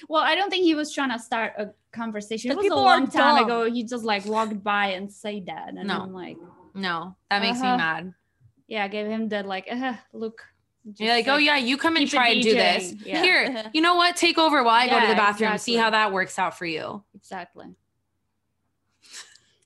Well, 0.08 0.22
I 0.24 0.36
don't 0.36 0.50
think 0.52 0.64
he 0.66 0.76
was 0.76 0.94
trying 0.94 1.10
to 1.12 1.20
start 1.20 1.54
a 1.58 1.72
conversation. 1.92 2.52
It 2.52 2.58
was 2.58 2.66
a 2.66 2.70
people 2.70 2.84
long 2.84 3.08
time 3.08 3.36
dumb. 3.36 3.46
ago. 3.46 3.72
He 3.72 3.84
just 3.84 4.04
like 4.04 4.24
walked 4.26 4.64
by 4.64 4.88
and 4.98 5.12
said 5.12 5.48
that, 5.48 5.70
and 5.70 5.88
No. 5.88 6.02
I'm 6.02 6.14
like, 6.14 6.38
no 6.76 7.16
that 7.30 7.42
makes 7.42 7.60
Uh-huh. 7.60 7.72
me 7.72 7.78
mad 7.78 8.14
yeah, 8.68 8.84
I 8.84 8.88
gave 8.88 9.08
him 9.08 9.30
that 9.30 9.48
like, 9.48 9.68
uh, 9.72 9.96
look. 10.14 10.44
You're 10.98 11.14
like, 11.14 11.28
oh 11.28 11.38
yeah 11.38 11.58
you 11.58 11.78
come 11.78 11.96
and 11.96 12.10
try 12.10 12.30
and 12.30 12.42
do 12.42 12.54
this 12.54 12.94
Yeah. 13.06 13.22
here 13.22 13.64
you 13.74 13.82
know 13.82 13.96
what 13.96 14.16
take 14.16 14.38
over 14.38 14.64
while 14.64 14.76
i 14.76 14.88
go 14.88 15.00
to 15.00 15.08
the 15.08 15.14
bathroom 15.16 15.58
see 15.58 15.76
how 15.76 15.90
that 15.90 16.12
works 16.12 16.40
out 16.40 16.58
for 16.58 16.66
you 16.66 17.04
exactly. 17.16 17.68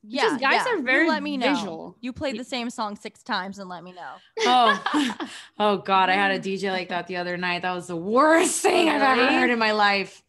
Yeah, 0.05 0.23
Because 0.25 0.41
guys 0.41 0.61
yeah. 0.65 0.73
are 0.73 0.77
You 0.79 0.83
very 0.83 1.07
let 1.07 1.23
me 1.23 1.37
know. 1.37 1.53
visual. 1.55 1.97
You 2.01 2.11
played 2.11 2.37
the 2.37 2.43
same 2.43 2.69
song 2.69 2.97
six 2.97 3.23
times 3.23 3.57
and 3.57 3.69
let 3.69 3.85
me 3.85 3.93
know. 3.93 4.15
Oh, 4.41 5.17
oh 5.59 5.77
God! 5.77 6.09
I 6.09 6.13
had 6.15 6.31
a 6.31 6.39
DJ 6.39 6.71
like 6.71 6.89
that 6.89 7.07
the 7.07 7.15
other 7.15 7.37
night. 7.37 7.61
That 7.61 7.71
was 7.73 7.87
the 7.87 7.95
worst 7.95 8.59
thing 8.61 8.89
I've 8.89 9.01
ever 9.01 9.25
heard 9.27 9.49
in 9.49 9.57
my 9.59 9.71
life. 9.71 10.21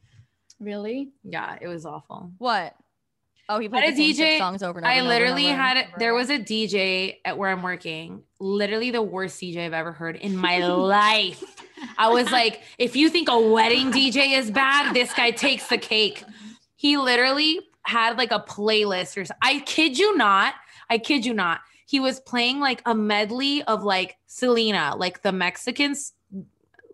Really? 0.61 1.11
Yeah, 1.25 1.57
it 1.61 1.67
was 1.67 1.85
awful. 1.87 2.31
What? 2.39 2.77
Oh, 3.49 3.59
he 3.59 3.69
played 3.69 3.85
a 3.85 3.91
the 3.91 3.97
same 3.97 4.15
six 4.15 4.29
DJ 4.35 4.39
songs 4.39 4.63
over 4.63 4.79
and 4.79 4.87
over. 4.87 4.93
I 4.95 4.99
and 4.99 5.09
literally 5.09 5.47
over 5.49 5.55
had 5.57 5.77
it. 5.77 5.87
over 5.89 5.97
There 5.99 6.15
was 6.15 6.31
a 6.31 6.39
DJ 6.39 7.17
at 7.25 7.37
where 7.37 7.51
I'm 7.51 7.63
working. 7.63 8.23
Literally 8.41 8.91
the 8.91 9.03
worst 9.03 9.41
DJ 9.41 9.59
I've 9.67 9.73
ever 9.75 9.93
heard 9.93 10.17
in 10.17 10.37
my 10.37 10.59
life. 10.67 11.45
I 11.99 12.09
was 12.09 12.31
like, 12.31 12.63
if 12.79 12.97
you 12.97 13.11
think 13.11 13.29
a 13.29 13.39
wedding 13.39 13.93
DJ 13.93 14.39
is 14.39 14.51
bad, 14.51 14.95
this 14.95 15.13
guy 15.13 15.31
takes 15.31 15.69
the 15.69 15.77
cake. 15.79 16.25
He 16.77 16.97
literally 16.97 17.61
had 17.83 18.17
like 18.17 18.33
a 18.33 18.41
playlist 18.41 19.17
or 19.21 19.25
so- 19.27 19.35
I 19.43 19.61
kid 19.61 19.99
you 19.99 20.17
not. 20.17 20.55
I 20.89 20.97
kid 20.99 21.27
you 21.27 21.35
not. 21.35 21.61
He 21.87 22.01
was 22.01 22.21
playing 22.21 22.61
like 22.61 22.81
a 22.87 22.95
medley 22.95 23.63
of 23.65 23.85
like 23.85 24.17
Selena, 24.27 24.95
like 24.97 25.21
the 25.23 25.33
Mexicans, 25.33 26.15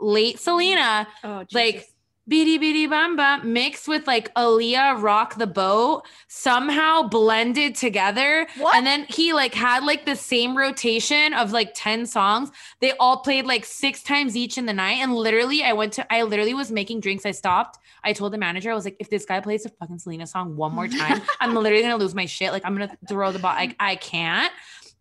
late 0.00 0.38
Selena, 0.40 1.06
Oh, 1.22 1.44
like. 1.52 1.86
Bidi 2.28 2.58
Bidi 2.58 2.88
Bom 2.88 3.16
Bom 3.16 3.52
mixed 3.52 3.88
with 3.88 4.06
like 4.06 4.32
Aaliyah 4.34 5.02
Rock 5.02 5.36
the 5.36 5.46
Boat 5.46 6.02
somehow 6.28 7.02
blended 7.02 7.74
together. 7.74 8.46
What? 8.58 8.76
And 8.76 8.86
then 8.86 9.06
he 9.08 9.32
like 9.32 9.54
had 9.54 9.84
like 9.84 10.06
the 10.06 10.14
same 10.14 10.56
rotation 10.56 11.34
of 11.34 11.50
like 11.50 11.72
10 11.74 12.06
songs. 12.06 12.50
They 12.80 12.92
all 12.98 13.18
played 13.18 13.46
like 13.46 13.64
six 13.64 14.02
times 14.02 14.36
each 14.36 14.58
in 14.58 14.66
the 14.66 14.72
night. 14.72 14.98
And 14.98 15.14
literally, 15.14 15.62
I 15.62 15.72
went 15.72 15.92
to, 15.94 16.12
I 16.12 16.22
literally 16.22 16.54
was 16.54 16.70
making 16.70 17.00
drinks. 17.00 17.26
I 17.26 17.32
stopped. 17.32 17.78
I 18.04 18.12
told 18.12 18.32
the 18.32 18.38
manager, 18.38 18.70
I 18.70 18.74
was 18.74 18.84
like, 18.84 18.96
if 19.00 19.10
this 19.10 19.24
guy 19.24 19.40
plays 19.40 19.66
a 19.66 19.68
fucking 19.68 19.98
Selena 19.98 20.26
song 20.26 20.56
one 20.56 20.72
more 20.72 20.88
time, 21.02 21.22
I'm 21.40 21.54
literally 21.54 21.82
gonna 21.82 21.96
lose 21.96 22.14
my 22.14 22.26
shit. 22.26 22.52
Like, 22.52 22.64
I'm 22.64 22.74
gonna 22.74 22.96
throw 23.08 23.32
the 23.32 23.38
ball. 23.38 23.54
Like, 23.54 23.76
I 23.80 23.96
can't. 23.96 24.52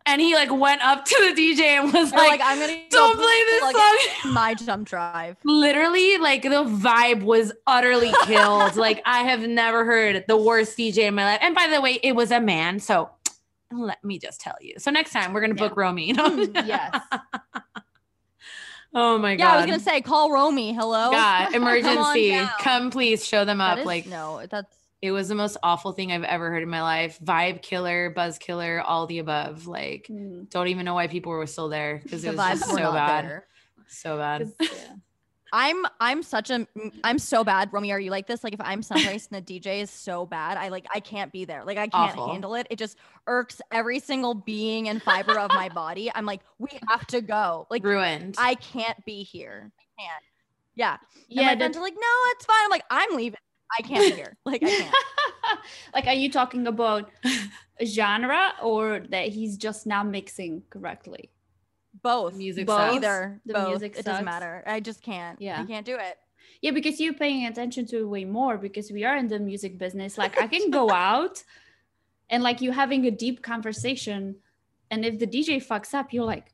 And 0.10 0.20
he 0.20 0.34
like 0.34 0.52
went 0.52 0.82
up 0.82 1.06
to 1.06 1.16
the 1.20 1.40
DJ 1.40 1.62
and 1.62 1.94
was 1.94 2.12
like, 2.12 2.40
like, 2.40 2.42
I'm 2.44 2.58
gonna 2.60 2.80
don't 2.90 3.16
play 3.16 3.44
this 3.46 3.60
plug 3.60 3.76
song. 4.24 4.34
my 4.34 4.54
jump 4.56 4.88
drive. 4.88 5.38
Literally, 5.44 6.18
like 6.18 6.42
the 6.42 6.66
vibe 6.66 7.22
was 7.22 7.54
utterly 7.68 8.12
killed. 8.24 8.76
like 8.76 9.04
I 9.06 9.20
have 9.20 9.42
never 9.42 9.86
heard 9.86 10.26
the 10.28 10.36
worst 10.36 10.76
DJ 10.80 11.04
in 11.04 11.14
my 11.14 11.26
life. 11.26 11.40
And 11.44 11.54
by 11.54 11.68
the 11.68 11.80
way, 11.80 12.00
it 12.02 12.16
was 12.16 12.32
a 12.32 12.40
man. 12.40 12.80
So 12.80 13.12
let 13.72 14.04
me 14.04 14.18
just 14.18 14.42
tell 14.42 14.56
you. 14.62 14.74
So 14.80 14.90
next 14.90 15.12
time 15.12 15.32
we're 15.32 15.42
gonna 15.42 15.54
book 15.54 15.78
Romy. 15.78 16.08
You 16.08 16.16
mm, 16.16 16.54
know? 16.56 16.62
yes. 16.66 17.00
oh 18.96 19.20
my 19.20 19.36
god. 19.36 19.44
Yeah, 19.44 19.52
I 19.52 19.58
was 19.58 19.66
gonna 19.68 19.80
say, 19.80 20.02
call 20.02 20.32
Romy. 20.32 20.74
Hello. 20.74 21.12
Yeah, 21.12 21.56
emergency. 21.56 22.32
down. 22.32 22.50
Come 22.62 22.90
please 22.90 23.24
show 23.28 23.46
them 23.46 23.62
up. 23.62 23.78
is- 23.78 23.86
like 23.86 24.08
no, 24.08 24.44
that's 24.50 24.76
it 25.02 25.12
was 25.12 25.30
the 25.30 25.36
most 25.36 25.58
awful 25.64 25.92
thing 25.94 26.12
I've 26.12 26.24
ever 26.24 26.50
heard 26.52 26.64
in 26.64 26.70
my 26.70 26.82
life. 26.82 27.18
Vibe 27.24 27.62
killer, 27.62 28.10
buzz 28.10 28.38
killer, 28.38 28.82
all 28.82 29.08
the 29.08 29.20
above. 29.20 29.66
Like 29.68 30.08
Mm. 30.10 30.50
don't 30.50 30.68
even 30.68 30.86
know 30.86 30.94
why 30.94 31.08
people 31.08 31.32
were 31.32 31.46
still 31.48 31.70
there 31.70 32.00
because 32.04 32.24
the 32.24 32.30
it 32.30 32.38
was 32.38 32.60
just 32.60 32.70
so 32.70 32.92
bad. 32.92 33.26
there. 33.26 33.48
So 33.88 34.18
bad. 34.18 34.52
yeah. 34.60 34.68
I'm 35.52 35.84
I'm 36.00 36.22
such 36.22 36.52
a 36.52 36.68
I'm 37.04 37.18
so 37.18 37.44
bad. 37.44 37.70
Romy, 37.74 37.92
are 37.92 38.00
you 38.00 38.12
like 38.12 38.28
this? 38.28 38.44
Like 38.44 38.54
if 38.54 38.62
I'm 38.62 38.84
someplace 38.84 39.28
and 39.32 39.44
the 39.44 39.60
DJ 39.60 39.82
is 39.82 39.90
so 39.90 40.26
bad, 40.28 40.58
I 40.58 40.68
like 40.68 40.86
I 40.94 41.00
can't 41.00 41.32
be 41.32 41.44
there. 41.46 41.64
Like 41.66 41.78
I 41.80 41.88
can't 41.88 42.12
Awful. 42.12 42.32
handle 42.32 42.54
it. 42.54 42.68
It 42.70 42.78
just 42.78 42.98
irks 43.26 43.60
every 43.72 44.00
single 44.00 44.36
being 44.36 44.90
and 44.90 45.02
fiber 45.02 45.40
of 45.40 45.50
my 45.54 45.70
body. 45.70 46.12
I'm 46.14 46.26
like, 46.28 46.42
we 46.60 46.70
have 46.88 47.08
to 47.08 47.22
go. 47.22 47.66
Like 47.72 47.84
Ruined. 47.84 48.36
I 48.38 48.56
can't 48.56 49.04
be 49.06 49.24
here. 49.24 49.72
I 49.98 50.02
can't. 50.04 50.24
Yeah. 50.76 50.94
And 50.94 51.24
Yeah. 51.30 51.42
my 51.46 51.48
that- 51.56 51.58
friends 51.58 51.78
are 51.78 51.82
like, 51.82 51.96
no, 51.96 52.08
it's 52.34 52.46
fine. 52.46 52.58
I'm 52.66 52.70
like, 52.70 52.84
I'm 52.92 53.16
leaving. 53.16 53.40
I 53.78 53.82
can't 53.84 54.14
hear. 54.16 54.38
Like 54.46 54.64
I 54.64 54.70
can't. 54.70 54.96
like, 55.94 56.08
are 56.08 56.14
you 56.14 56.32
talking 56.32 56.68
about 56.68 57.10
genre 57.86 58.54
or 58.62 59.02
that 59.10 59.30
he's 59.30 59.58
just 59.58 59.86
not 59.86 60.08
mixing 60.08 60.64
correctly? 60.70 61.30
Both. 62.02 62.36
music 62.36 62.68
Both. 62.68 62.80
sucks. 62.80 62.96
Either. 62.96 63.42
The 63.46 63.54
both. 63.54 63.68
music 63.70 63.98
it 63.98 64.06
doesn't 64.06 64.26
matter. 64.26 64.64
I 64.66 64.80
just 64.80 65.02
can't. 65.02 65.42
Yeah. 65.42 65.62
I 65.62 65.66
can't 65.66 65.86
do 65.86 65.96
it. 65.96 66.18
Yeah, 66.62 66.72
because 66.72 67.00
you're 67.00 67.14
paying 67.14 67.46
attention 67.46 67.86
to 67.88 68.00
it 68.00 68.08
way 68.08 68.26
more 68.26 68.58
because 68.58 68.92
we 68.92 69.06
are 69.06 69.16
in 69.16 69.28
the 69.28 69.40
music 69.40 69.78
business. 69.78 70.18
Like, 70.18 70.40
I 70.42 70.48
can 70.48 70.72
go 70.72 70.90
out 70.92 71.44
and 72.30 72.44
like 72.44 72.62
you 72.62 72.72
having 72.72 73.06
a 73.06 73.12
deep 73.12 73.42
conversation, 73.42 74.36
and 74.92 75.06
if 75.06 75.20
the 75.20 75.28
DJ 75.28 75.66
fucks 75.66 75.94
up, 75.94 76.14
you're 76.14 76.26
like, 76.26 76.54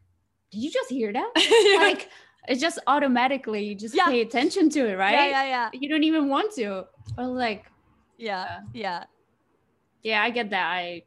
"Did 0.52 0.60
you 0.60 0.72
just 0.72 0.90
hear 0.90 1.12
that?" 1.12 1.32
like, 1.80 2.10
it's 2.48 2.62
just 2.62 2.80
automatically 2.88 3.64
you 3.66 3.76
just 3.76 3.96
Yeah. 3.96 4.06
pay 4.08 4.22
attention 4.22 4.70
to 4.72 4.88
it, 4.88 4.96
right? 4.98 5.14
Yeah, 5.14 5.28
yeah, 5.28 5.46
yeah. 5.46 5.70
You 5.74 5.90
don't 5.90 6.04
even 6.04 6.30
want 6.30 6.54
to. 6.56 6.86
Or 7.18 7.26
like, 7.28 7.66
Yeah. 8.18 8.42
Uh, 8.42 8.60
yeah. 8.74 9.04
yeah, 10.04 10.24
I 10.24 10.30
get 10.30 10.50
that. 10.52 10.66
I, 10.72 11.04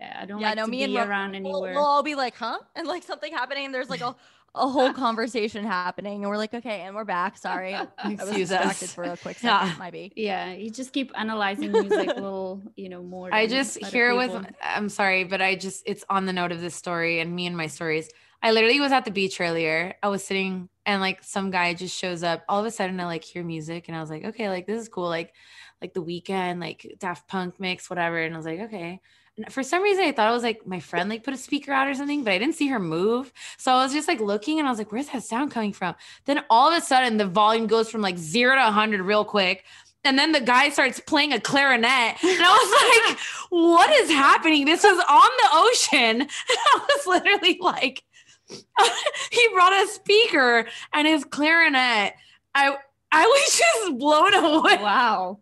yeah, 0.00 0.18
I 0.22 0.26
don't 0.26 0.40
Yeah, 0.40 0.48
like 0.48 0.56
no, 0.56 0.64
to 0.64 0.70
me 0.70 0.78
be 0.78 0.84
and 0.84 0.94
Ro- 0.94 1.04
around 1.04 1.30
We'll, 1.32 1.36
anywhere. 1.64 1.74
we'll 1.74 1.84
all 1.84 2.02
be 2.02 2.14
like, 2.14 2.34
huh? 2.36 2.58
And 2.76 2.86
like 2.88 3.02
something 3.02 3.32
happening, 3.32 3.66
and 3.66 3.74
there's 3.74 3.90
like 3.90 4.00
a, 4.00 4.16
a 4.54 4.68
whole 4.68 4.92
conversation 5.06 5.64
happening, 5.64 6.22
and 6.22 6.30
we're 6.30 6.38
like, 6.38 6.54
okay, 6.54 6.80
and 6.82 6.94
we're 6.96 7.04
back. 7.04 7.36
Sorry. 7.36 7.74
I 7.74 7.88
was 8.18 8.30
distracted 8.30 8.86
us. 8.86 8.94
for 8.94 9.04
a 9.04 9.16
quick 9.16 9.36
Yeah. 9.42 9.62
second, 9.64 9.78
might 9.78 9.92
be. 9.92 10.12
yeah, 10.16 10.52
you 10.52 10.70
just 10.70 10.92
keep 10.92 11.12
analyzing 11.16 11.70
music 11.72 12.08
a 12.16 12.20
little, 12.20 12.62
you 12.76 12.88
know, 12.88 13.02
more. 13.02 13.32
I 13.32 13.46
just 13.46 13.84
hear 13.86 14.16
with. 14.16 14.32
I'm 14.62 14.88
sorry, 14.88 15.24
but 15.24 15.40
I 15.42 15.54
just 15.54 15.82
it's 15.86 16.04
on 16.08 16.24
the 16.26 16.32
note 16.32 16.50
of 16.52 16.60
this 16.60 16.74
story 16.74 17.20
and 17.20 17.34
me 17.34 17.46
and 17.46 17.56
my 17.56 17.66
stories. 17.66 18.08
I 18.42 18.52
literally 18.52 18.80
was 18.80 18.92
at 18.92 19.04
the 19.04 19.10
beach 19.10 19.40
earlier. 19.40 19.94
I 20.02 20.08
was 20.08 20.24
sitting 20.24 20.68
and 20.86 21.00
like 21.00 21.22
some 21.22 21.50
guy 21.50 21.74
just 21.74 21.96
shows 21.96 22.22
up. 22.22 22.42
All 22.48 22.60
of 22.60 22.66
a 22.66 22.70
sudden 22.70 22.98
I 22.98 23.04
like 23.04 23.22
hear 23.22 23.44
music 23.44 23.88
and 23.88 23.96
I 23.96 24.00
was 24.00 24.10
like, 24.10 24.24
okay, 24.24 24.48
like 24.48 24.66
this 24.66 24.80
is 24.80 24.88
cool. 24.88 25.08
Like 25.08 25.34
like 25.82 25.94
the 25.94 26.02
Weeknd, 26.02 26.60
like 26.60 26.94
Daft 26.98 27.28
Punk 27.28 27.58
mix, 27.58 27.88
whatever. 27.88 28.18
And 28.18 28.34
I 28.34 28.36
was 28.36 28.46
like, 28.46 28.60
okay. 28.60 29.00
And 29.36 29.52
for 29.52 29.62
some 29.62 29.82
reason 29.82 30.04
I 30.04 30.12
thought 30.12 30.30
it 30.30 30.34
was 30.34 30.42
like 30.42 30.66
my 30.66 30.80
friend 30.80 31.08
like 31.08 31.22
put 31.22 31.34
a 31.34 31.38
speaker 31.38 31.72
out 31.72 31.88
or 31.88 31.94
something, 31.94 32.24
but 32.24 32.32
I 32.32 32.38
didn't 32.38 32.54
see 32.54 32.68
her 32.68 32.78
move. 32.78 33.32
So 33.58 33.72
I 33.72 33.82
was 33.82 33.92
just 33.92 34.08
like 34.08 34.20
looking 34.20 34.58
and 34.58 34.66
I 34.66 34.70
was 34.70 34.78
like, 34.78 34.90
where's 34.90 35.08
that 35.08 35.22
sound 35.22 35.50
coming 35.50 35.72
from? 35.72 35.94
Then 36.24 36.42
all 36.48 36.70
of 36.70 36.76
a 36.76 36.84
sudden 36.84 37.18
the 37.18 37.26
volume 37.26 37.66
goes 37.66 37.90
from 37.90 38.00
like 38.00 38.16
zero 38.16 38.54
to 38.54 38.62
100 38.62 39.02
real 39.02 39.24
quick. 39.24 39.64
And 40.02 40.18
then 40.18 40.32
the 40.32 40.40
guy 40.40 40.70
starts 40.70 40.98
playing 40.98 41.34
a 41.34 41.40
clarinet. 41.40 41.84
And 42.24 42.42
I 42.42 43.06
was 43.06 43.08
like, 43.10 43.18
what 43.50 43.90
is 43.92 44.08
happening? 44.08 44.64
This 44.64 44.82
was 44.82 44.98
on 45.08 45.30
the 45.42 45.48
ocean. 45.52 46.20
And 46.50 46.58
I 46.74 46.78
was 46.78 47.06
literally 47.06 47.58
like, 47.60 48.02
he 49.30 49.48
brought 49.52 49.72
a 49.72 49.88
speaker 49.88 50.66
and 50.92 51.06
his 51.06 51.24
clarinet. 51.24 52.14
I 52.54 52.76
I 53.12 53.26
was 53.26 53.58
just 53.86 53.98
blown 53.98 54.34
away. 54.34 54.76
wow. 54.76 55.38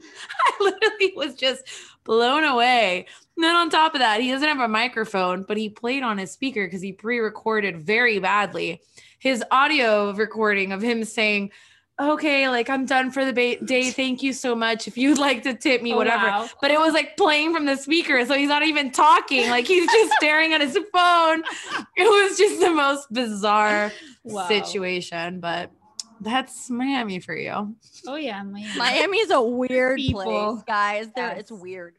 I 0.00 0.52
literally 0.60 1.12
was 1.16 1.34
just 1.34 1.64
blown 2.04 2.44
away. 2.44 3.06
And 3.36 3.44
then 3.44 3.54
on 3.54 3.70
top 3.70 3.94
of 3.94 4.00
that, 4.00 4.20
he 4.20 4.30
doesn't 4.30 4.48
have 4.48 4.60
a 4.60 4.68
microphone, 4.68 5.44
but 5.44 5.56
he 5.56 5.68
played 5.68 6.02
on 6.02 6.18
his 6.18 6.32
speaker 6.32 6.66
because 6.66 6.82
he 6.82 6.92
pre-recorded 6.92 7.78
very 7.78 8.18
badly 8.18 8.82
his 9.18 9.42
audio 9.50 10.12
recording 10.12 10.72
of 10.72 10.82
him 10.82 11.04
saying, 11.04 11.52
"Okay, 12.02 12.48
like 12.48 12.68
I'm 12.68 12.84
done 12.86 13.10
for 13.10 13.24
the 13.24 13.32
ba- 13.32 13.64
day. 13.64 13.90
Thank 13.90 14.22
you 14.22 14.32
so 14.32 14.54
much. 14.54 14.86
If 14.88 14.96
you'd 14.98 15.18
like 15.18 15.42
to 15.44 15.54
tip 15.54 15.82
me, 15.82 15.92
Oh, 15.94 15.96
whatever." 15.96 16.26
wow. 16.26 16.48
But 16.60 16.70
it 16.70 16.78
was 16.80 16.92
like 16.92 17.16
playing 17.16 17.54
from 17.54 17.64
the 17.66 17.76
speaker, 17.76 18.24
so 18.26 18.34
he's 18.34 18.48
not 18.48 18.62
even 18.64 18.90
talking. 18.90 19.48
Like 19.50 19.66
he's 19.66 19.86
just 19.90 20.12
staring 20.18 20.52
at 20.52 20.60
his 20.60 20.78
phone. 20.92 21.42
It 21.96 22.04
was 22.08 22.36
just 22.36 22.60
the 22.60 22.70
most 22.70 23.12
bizarre 23.12 23.92
Wow. 24.24 24.48
situation, 24.48 25.40
but 25.40 25.70
that's 26.20 26.70
Miami 26.70 27.18
for 27.20 27.34
you. 27.36 27.74
Oh 28.06 28.16
yeah, 28.16 28.42
Miami. 28.42 28.78
Miami's 28.78 29.30
a 29.30 29.40
weird 29.42 29.96
People. 29.98 30.22
place, 30.54 30.64
guys. 30.66 31.08
There, 31.16 31.30
it's 31.32 31.50
weird. 31.50 31.96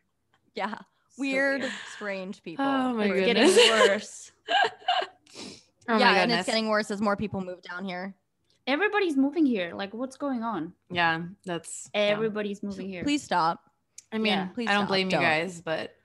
Yeah, 0.55 0.75
So 0.75 0.83
weird, 1.17 1.65
strange 1.95 2.41
people. 2.43 2.63
Oh 2.65 2.93
my 2.93 3.05
oh, 3.09 3.11
It's 3.13 3.25
goodness. 3.25 3.55
getting 3.55 3.71
worse. 3.89 4.31
Oh 5.89 5.97
yeah, 5.97 6.11
my 6.13 6.17
and 6.19 6.31
it's 6.31 6.45
getting 6.45 6.69
worse 6.69 6.89
as 6.91 7.01
more 7.01 7.17
people 7.17 7.41
move 7.41 7.61
down 7.61 7.83
here. 7.83 8.13
Everybody's 8.67 9.17
moving 9.17 9.45
here. 9.45 9.73
Like, 9.75 9.93
what's 9.93 10.15
going 10.17 10.43
on? 10.43 10.73
yeah, 10.89 11.21
that's 11.45 11.89
yeah. 11.93 12.01
Everybody's 12.01 12.63
moving 12.63 12.87
here. 12.87 13.03
Please 13.03 13.23
stop. 13.23 13.59
I 14.11 14.17
mean, 14.17 14.33
Yeah, 14.33 14.45
please 14.47 14.69
I 14.69 14.73
don't 14.73 14.81
stop. 14.81 14.89
blame 14.89 15.09
Don't. 15.09 15.21
you 15.21 15.27
guys, 15.27 15.61
but 15.61 15.95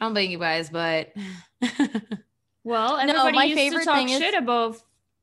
I 0.00 0.04
don't 0.04 0.12
blame 0.14 0.30
you 0.30 0.38
guys, 0.38 0.68
but 0.70 1.12
Well, 2.64 2.96
No, 2.98 3.02
everybody 3.12 3.36
my 3.36 3.44
used 3.44 3.58
favorite 3.58 3.80
to 3.80 3.84
talk 3.86 3.96
thing 3.96 4.08
is- 4.10 4.18
shit 4.18 4.34
about 4.34 4.76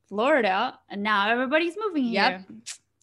Florida, 0.08 0.78
and 0.88 1.02
now 1.02 1.30
everybody's 1.30 1.74
moving 1.78 2.04
here. 2.04 2.12
Yep. 2.22 2.44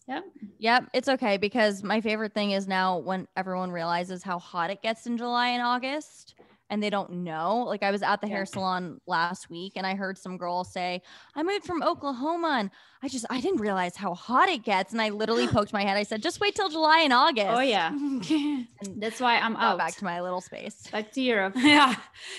here. 0.06 0.22
Yep, 0.58 0.84
it's 0.92 1.08
okay 1.08 1.36
because 1.38 1.82
my 1.82 2.00
favorite 2.00 2.34
thing 2.34 2.50
is 2.52 2.68
now 2.68 2.98
when 2.98 3.26
everyone 3.36 3.70
realizes 3.70 4.22
how 4.22 4.38
hot 4.38 4.70
it 4.70 4.82
gets 4.82 5.06
in 5.06 5.16
July 5.16 5.48
and 5.48 5.62
August 5.62 6.34
and 6.70 6.82
they 6.82 6.90
don't 6.90 7.10
know. 7.24 7.64
Like 7.66 7.82
I 7.82 7.90
was 7.90 8.02
at 8.02 8.20
the 8.20 8.26
Yeah. 8.26 8.34
hair 8.36 8.46
salon 8.46 9.00
last 9.06 9.48
week 9.50 9.72
and 9.76 9.86
I 9.86 9.94
heard 9.94 10.18
some 10.18 10.36
girl 10.36 10.64
say, 10.64 11.02
"I 11.34 11.42
moved 11.42 11.64
from 11.64 11.82
Oklahoma 11.82 12.56
and 12.60 12.70
I 13.02 13.08
just 13.08 13.24
I 13.30 13.40
didn't 13.40 13.60
realize 13.60 13.96
how 13.96 14.14
hot 14.14 14.48
it 14.48 14.64
gets." 14.64 14.92
And 14.92 15.00
I 15.00 15.08
literally 15.10 15.46
poked 15.56 15.72
my 15.72 15.82
head. 15.82 15.96
I 15.96 16.02
said, 16.02 16.22
"Just 16.22 16.40
wait 16.40 16.54
till 16.54 16.68
July 16.68 17.00
and 17.00 17.12
August." 17.12 17.46
Oh 17.48 17.60
yeah, 17.60 17.88
And 18.30 18.66
that's 18.96 19.20
why 19.20 19.38
I'm 19.38 19.56
out. 19.56 19.78
back 19.78 19.94
to 19.96 20.04
my 20.04 20.20
little 20.20 20.40
space. 20.40 20.86
Back 20.92 21.12
to 21.12 21.20
Europe. 21.22 21.54
yeah. 21.56 21.94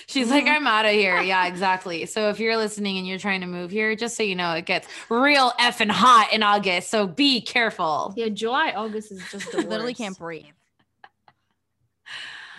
She's 0.06 0.30
like, 0.30 0.44
Mhm. 0.44 0.56
I'm 0.56 0.66
out 0.66 0.84
of 0.86 0.92
here. 0.92 1.20
Yeah, 1.20 1.46
exactly. 1.46 2.06
So 2.06 2.28
if 2.30 2.38
you're 2.40 2.56
listening 2.56 2.98
and 2.98 3.06
you're 3.06 3.18
trying 3.18 3.40
to 3.40 3.46
move 3.46 3.70
here, 3.70 3.94
just 3.96 4.16
so 4.16 4.22
you 4.22 4.36
know, 4.36 4.52
it 4.52 4.66
gets 4.66 4.86
real 5.08 5.50
effing 5.58 5.90
hot 5.90 6.28
in 6.32 6.42
August. 6.42 6.90
So 6.90 7.06
be 7.06 7.40
careful. 7.40 8.14
Yeah, 8.20 8.28
July, 8.28 8.72
August 8.76 9.12
is 9.12 9.22
just 9.30 9.50
the 9.50 9.58
literally 9.62 9.94
can't 9.94 10.16
breathe. 10.18 10.44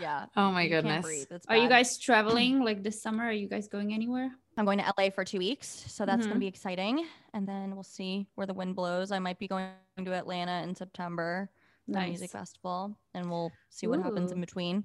Yeah. 0.02 0.26
Oh 0.36 0.52
my 0.52 0.68
goodness. 0.68 1.28
Are 1.48 1.56
you 1.58 1.70
guys 1.70 1.98
traveling 2.00 2.64
like 2.64 2.82
this 2.84 3.02
summer? 3.02 3.26
Are 3.26 3.32
you 3.32 3.48
guys 3.48 3.68
going 3.68 3.94
anywhere? 3.94 4.32
I'm 4.58 4.66
going 4.66 4.80
to 4.80 4.94
LA 4.98 5.10
for 5.12 5.24
two 5.24 5.38
weeks, 5.38 5.68
so 5.68 6.06
that's 6.06 6.26
Mhm. 6.26 6.30
gonna 6.30 6.40
be 6.40 6.48
exciting. 6.48 7.06
And 7.34 7.48
then 7.48 7.74
we'll 7.76 7.84
see 7.84 8.28
where 8.36 8.48
the 8.48 8.54
wind 8.54 8.76
blows. 8.76 9.12
I 9.12 9.20
might 9.20 9.40
be 9.40 9.48
going 9.48 9.70
to 10.04 10.14
Atlanta 10.14 10.64
in 10.64 10.76
September, 10.76 11.50
the 11.88 12.02
music 12.02 12.32
festival, 12.32 12.98
and 13.14 13.30
we'll 13.30 13.52
see 13.70 13.88
what 13.88 14.02
happens 14.02 14.32
in 14.32 14.42
between. 14.42 14.84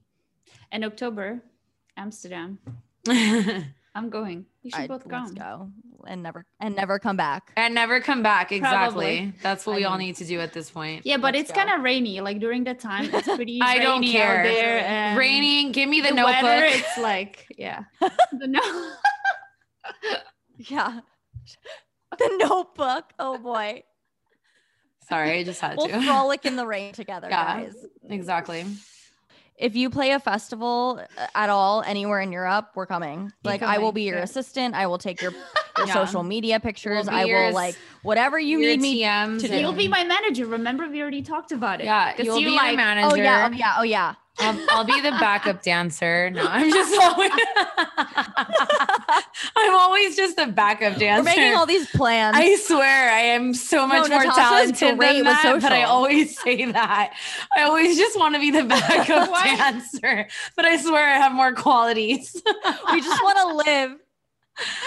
And 0.70 0.84
October, 0.84 1.42
Amsterdam. 1.96 2.58
I'm 3.96 4.10
going. 4.10 4.46
You 4.62 4.70
should 4.70 4.80
I- 4.80 4.86
both 4.86 5.06
let's 5.06 5.32
go 5.32 5.70
and 6.06 6.22
never 6.22 6.44
and 6.60 6.76
never 6.76 6.98
come 7.00 7.16
back. 7.16 7.52
and 7.56 7.74
never 7.74 8.00
come 8.00 8.22
back. 8.22 8.52
Exactly. 8.52 8.76
Probably. 9.16 9.32
That's 9.42 9.66
what 9.66 9.72
I 9.72 9.76
we 9.76 9.84
all 9.84 9.98
need 9.98 10.16
to 10.16 10.24
do 10.24 10.38
at 10.40 10.52
this 10.52 10.70
point. 10.70 11.04
Yeah, 11.04 11.16
but 11.16 11.34
Let's 11.34 11.50
it's 11.50 11.52
go. 11.52 11.64
kind 11.64 11.70
of 11.76 11.82
rainy. 11.82 12.20
Like 12.20 12.38
during 12.38 12.64
that 12.64 12.78
time, 12.78 13.12
it's 13.12 13.26
pretty. 13.36 13.60
I 13.62 13.78
don't 13.78 14.04
care. 14.04 14.40
Out 14.40 14.44
there 14.44 14.78
and 14.86 15.18
Raining, 15.18 15.72
give 15.72 15.88
me 15.88 16.00
the, 16.00 16.08
the 16.08 16.14
notebook. 16.14 16.42
weather. 16.42 16.64
It's 16.66 16.98
like 16.98 17.46
yeah. 17.56 17.84
the 18.00 18.46
no- 18.46 18.92
Yeah. 20.58 21.00
the 22.18 22.36
notebook. 22.48 23.04
Oh 23.18 23.38
boy. 23.38 23.82
Sorry, 25.08 25.38
I 25.38 25.44
just 25.44 25.60
had 25.60 25.72
to. 25.72 25.76
We'll 25.78 25.88
to. 25.88 26.02
frolic 26.02 26.44
in 26.44 26.56
the 26.56 26.66
rain 26.66 26.92
together, 26.92 27.28
Yeah. 27.30 27.60
guys. 27.62 27.74
exactly. 28.08 28.64
If 29.58 29.74
you 29.74 29.88
play 29.88 30.10
a 30.10 30.20
festival 30.20 31.00
uh, 31.18 31.26
at 31.34 31.48
all 31.48 31.82
anywhere 31.86 32.20
in 32.20 32.30
Europe, 32.30 32.70
we're 32.74 32.86
coming. 32.86 33.32
Like 33.42 33.62
I 33.62 33.78
will 33.78 33.92
be 33.92 34.02
your 34.02 34.16
yeah. 34.18 34.22
assistant. 34.24 34.74
I 34.74 34.86
will 34.86 34.98
take 34.98 35.22
your, 35.22 35.32
your 35.78 35.86
Yeah. 35.86 35.94
social 35.94 36.22
media 36.22 36.60
pictures. 36.60 37.06
be 37.08 37.14
I 37.14 37.22
will 37.24 37.30
yours- 37.30 37.54
like 37.54 37.76
whatever 38.02 38.38
you 38.38 38.58
Your 38.60 38.72
need 38.72 38.80
me. 38.82 39.02
TMs 39.02 39.40
to 39.40 39.48
do. 39.48 39.56
You'll 39.58 39.72
be 39.72 39.88
my 39.88 40.04
manager. 40.04 40.44
Remember, 40.46 40.86
we 40.88 41.00
already 41.00 41.22
talked 41.22 41.52
about 41.52 41.80
it. 41.80 41.84
yeah. 41.84 42.12
'Cause 42.14 42.26
You'll 42.26 42.38
you 42.38 42.48
be 42.48 42.56
like- 42.56 42.72
my 42.72 42.76
manager. 42.76 43.08
Oh 43.12 43.14
yeah, 43.14 43.48
oh 43.50 43.54
yeah, 43.56 43.74
oh 43.78 43.82
yeah. 43.82 44.14
I'll, 44.38 44.58
I'll 44.70 44.84
be 44.84 45.00
the 45.00 45.12
backup 45.12 45.62
dancer. 45.62 46.30
No, 46.30 46.42
I'm 46.46 46.70
just 46.70 46.94
always. 47.00 47.30
I'm 49.56 49.74
always 49.74 50.16
just 50.16 50.36
the 50.36 50.46
backup 50.46 50.98
dancer. 50.98 51.20
We're 51.20 51.36
making 51.36 51.54
all 51.56 51.66
these 51.66 51.88
plans. 51.90 52.36
I 52.38 52.56
swear 52.56 53.10
I 53.10 53.20
am 53.20 53.54
so 53.54 53.86
much 53.86 54.08
more 54.10 54.18
Natasha's 54.24 54.34
talented 54.36 54.98
than 55.00 55.24
that, 55.24 55.58
but 55.62 55.72
I 55.72 55.84
always 55.84 56.38
say 56.38 56.64
that. 56.70 57.14
I 57.56 57.62
always 57.62 57.96
just 57.96 58.18
want 58.18 58.34
to 58.34 58.40
be 58.40 58.50
the 58.50 58.64
backup 58.68 59.32
dancer, 59.32 60.28
but 60.54 60.64
I 60.64 60.76
swear 60.76 61.08
I 61.08 61.18
have 61.18 61.32
more 61.32 61.52
qualities. 61.54 62.34
we 62.92 63.00
just 63.00 63.22
want 63.22 63.38
to 63.38 63.70
live. 63.70 63.92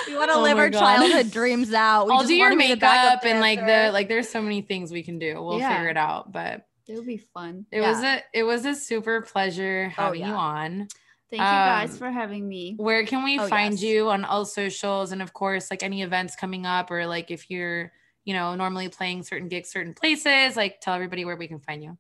We 0.07 0.15
want 0.15 0.31
to 0.31 0.37
Oh 0.37 0.41
live 0.41 0.57
our 0.57 0.69
God. 0.69 0.79
childhood 0.79 1.31
dreams 1.31 1.73
out. 1.73 2.07
We 2.07 2.13
I'll 2.13 2.19
just 2.19 2.29
do 2.29 2.35
your 2.35 2.45
wanna 2.49 2.57
be 2.57 2.67
the 2.69 2.75
makeup 2.75 3.19
and 3.23 3.39
like 3.39 3.59
the 3.65 3.91
like. 3.93 4.07
There's 4.07 4.27
so 4.29 4.41
many 4.41 4.61
things 4.61 4.91
we 4.91 5.03
can 5.03 5.19
do. 5.19 5.41
We'll 5.41 5.59
Yeah. 5.59 5.69
figure 5.75 5.89
it 5.89 5.97
out. 5.97 6.31
But 6.31 6.65
It'll 6.89 7.03
be 7.03 7.17
fun. 7.17 7.65
it 7.71 7.81
was 7.81 8.03
a 8.03 8.21
it 8.33 8.43
was 8.43 8.65
a 8.65 8.73
super 8.75 9.21
pleasure 9.21 9.89
having 9.89 10.21
you 10.21 10.27
Oh, 10.27 10.29
yeah. 10.31 10.35
on. 10.35 10.87
Thank 11.29 11.41
you 11.41 11.45
guys 11.45 11.91
Um, 11.91 11.97
for 11.97 12.09
having 12.11 12.47
me. 12.47 12.73
Where 12.77 13.05
can 13.05 13.23
we 13.23 13.39
Oh, 13.39 13.47
find 13.47 13.73
yes. 13.75 13.83
you 13.83 14.09
on 14.09 14.25
all 14.25 14.45
socials 14.45 15.11
and 15.11 15.21
of 15.21 15.31
course 15.33 15.69
like 15.69 15.83
any 15.83 16.01
events 16.01 16.35
coming 16.35 16.65
up 16.65 16.89
or 16.89 17.05
like 17.05 17.29
if 17.29 17.49
you're 17.51 17.91
you 18.25 18.33
know 18.33 18.55
normally 18.55 18.89
playing 18.89 19.21
certain 19.23 19.47
gigs 19.47 19.69
certain 19.69 19.93
places 19.93 20.55
like 20.57 20.81
tell 20.81 20.93
everybody 20.95 21.25
where 21.25 21.35
we 21.37 21.47
can 21.47 21.59
find 21.59 21.83
you. 21.83 21.97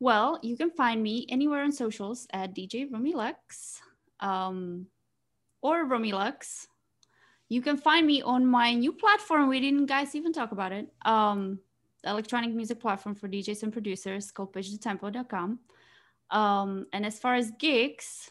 Well, 0.00 0.38
you 0.42 0.56
can 0.56 0.70
find 0.70 1.02
me 1.02 1.26
anywhere 1.28 1.62
on 1.64 1.72
socials 1.72 2.26
at 2.32 2.54
DJ 2.54 2.88
Romilux 2.90 3.80
um, 4.20 4.86
or 5.62 5.86
Romilux. 5.86 6.66
You 7.48 7.62
can 7.62 7.76
find 7.76 8.06
me 8.06 8.20
on 8.22 8.44
my 8.46 8.74
new 8.74 8.92
platform. 8.92 9.48
We 9.48 9.60
didn't 9.60 9.86
guys 9.86 10.14
even 10.14 10.32
talk 10.32 10.52
about 10.52 10.72
it. 10.72 10.88
Um, 11.04 11.58
electronic 12.06 12.52
music 12.54 12.80
platform 12.80 13.14
for 13.14 13.28
DJs 13.28 13.62
and 13.62 13.72
producers 13.72 14.30
called 14.30 14.52
pitchthetempo.com. 14.52 15.58
Um, 16.30 16.86
and 16.92 17.04
as 17.06 17.18
far 17.18 17.34
as 17.34 17.50
gigs, 17.58 18.30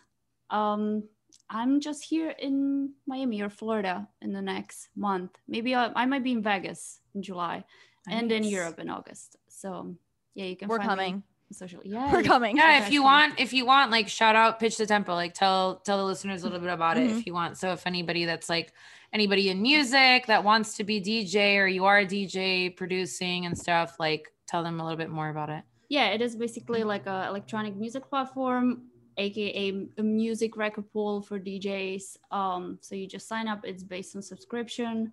um, 0.50 1.04
I'm 1.50 1.80
just 1.80 2.04
here 2.04 2.30
in 2.32 2.92
Miami 3.08 3.42
or 3.42 3.50
Florida 3.50 4.08
in 4.22 4.34
the 4.34 4.42
next 4.42 4.90
month. 4.96 5.32
Maybe 5.48 5.76
I, 5.76 5.92
I 5.96 6.06
might 6.06 6.24
be 6.24 6.32
in 6.32 6.42
Vegas 6.42 7.00
in 7.16 7.22
July 7.22 7.64
and 8.10 8.32
in 8.32 8.44
Europe 8.44 8.80
in 8.80 8.90
August. 8.90 9.38
So 9.48 9.96
yeah, 10.36 10.46
you 10.46 10.56
can. 10.56 10.68
We're 10.68 10.78
find 10.78 10.90
me 10.90 10.96
coming. 10.96 11.14
on 11.16 11.24
social. 11.54 11.82
Yeah, 11.84 12.12
We're 12.12 12.24
coming. 12.24 12.58
Yeah, 12.58 12.84
if 12.86 12.92
you 12.92 13.04
want, 13.04 13.40
if 13.40 13.54
you 13.54 13.66
want, 13.66 13.92
like 13.92 14.08
shout 14.10 14.36
out, 14.36 14.60
pitch 14.60 14.78
the 14.78 14.86
tempo, 14.88 15.14
like 15.14 15.34
tell 15.34 15.76
tell 15.78 15.98
the 15.98 16.04
listeners 16.06 16.42
a 16.42 16.46
little 16.46 16.60
bit 16.60 16.70
about 16.74 16.98
it 16.98 17.10
Mhm. 17.10 17.20
if 17.20 17.26
you 17.28 17.34
want. 17.34 17.58
So 17.58 17.72
if 17.74 17.86
anybody 17.86 18.26
that's 18.26 18.50
like 18.50 18.74
anybody 19.14 19.50
in 19.50 19.62
music 19.62 20.26
that 20.26 20.44
wants 20.44 20.76
to 20.78 20.84
be 20.84 21.00
DJ 21.00 21.58
or 21.58 21.68
you 21.68 21.86
are 21.86 22.00
a 22.00 22.06
DJ 22.06 22.76
producing 22.76 23.46
and 23.46 23.58
stuff, 23.58 24.00
like 24.00 24.34
tell 24.48 24.64
them 24.64 24.80
a 24.80 24.84
little 24.84 24.98
bit 24.98 25.10
more 25.10 25.30
about 25.30 25.50
it. 25.50 25.64
Yeah, 25.90 26.08
it 26.08 26.22
is 26.22 26.36
basically 26.36 26.84
like 26.84 27.06
a 27.06 27.28
electronic 27.30 27.76
music 27.76 28.10
platform, 28.10 28.84
aka 29.18 29.88
a 29.98 30.04
music 30.04 30.58
record 30.58 30.92
pool 30.92 31.22
for 31.22 31.40
DJs. 31.40 32.18
Um, 32.32 32.80
so 32.82 32.96
you 32.96 33.08
just 33.08 33.28
sign 33.28 33.48
up. 33.48 33.64
It's 33.64 33.84
based 33.84 34.16
on 34.16 34.24
subscription. 34.24 35.12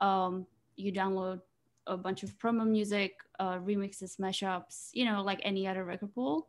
Um, 0.00 0.46
you 0.76 0.92
download 0.92 1.40
a 1.88 1.96
bunch 1.96 2.22
of 2.22 2.38
promo 2.38 2.66
music, 2.66 3.14
uh, 3.40 3.58
remixes, 3.58 4.18
mashups, 4.20 4.90
you 4.92 5.04
know, 5.04 5.22
like 5.22 5.40
any 5.42 5.66
other 5.66 5.84
record 5.84 6.14
pool. 6.14 6.46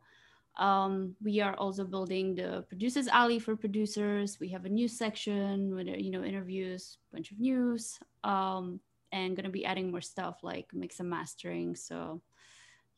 Um, 0.56 1.16
we 1.22 1.40
are 1.40 1.54
also 1.54 1.84
building 1.84 2.36
the 2.36 2.64
producers 2.68 3.08
alley 3.08 3.38
for 3.38 3.56
producers. 3.56 4.38
We 4.40 4.48
have 4.50 4.64
a 4.64 4.68
news 4.68 4.96
section 4.96 5.74
with 5.74 5.88
you 5.88 6.10
know 6.10 6.22
interviews, 6.22 6.98
bunch 7.12 7.32
of 7.32 7.40
news, 7.40 7.98
um, 8.22 8.80
and 9.12 9.36
gonna 9.36 9.50
be 9.50 9.64
adding 9.64 9.90
more 9.90 10.00
stuff 10.00 10.38
like 10.42 10.66
mix 10.72 11.00
and 11.00 11.10
mastering. 11.10 11.74
So, 11.74 12.20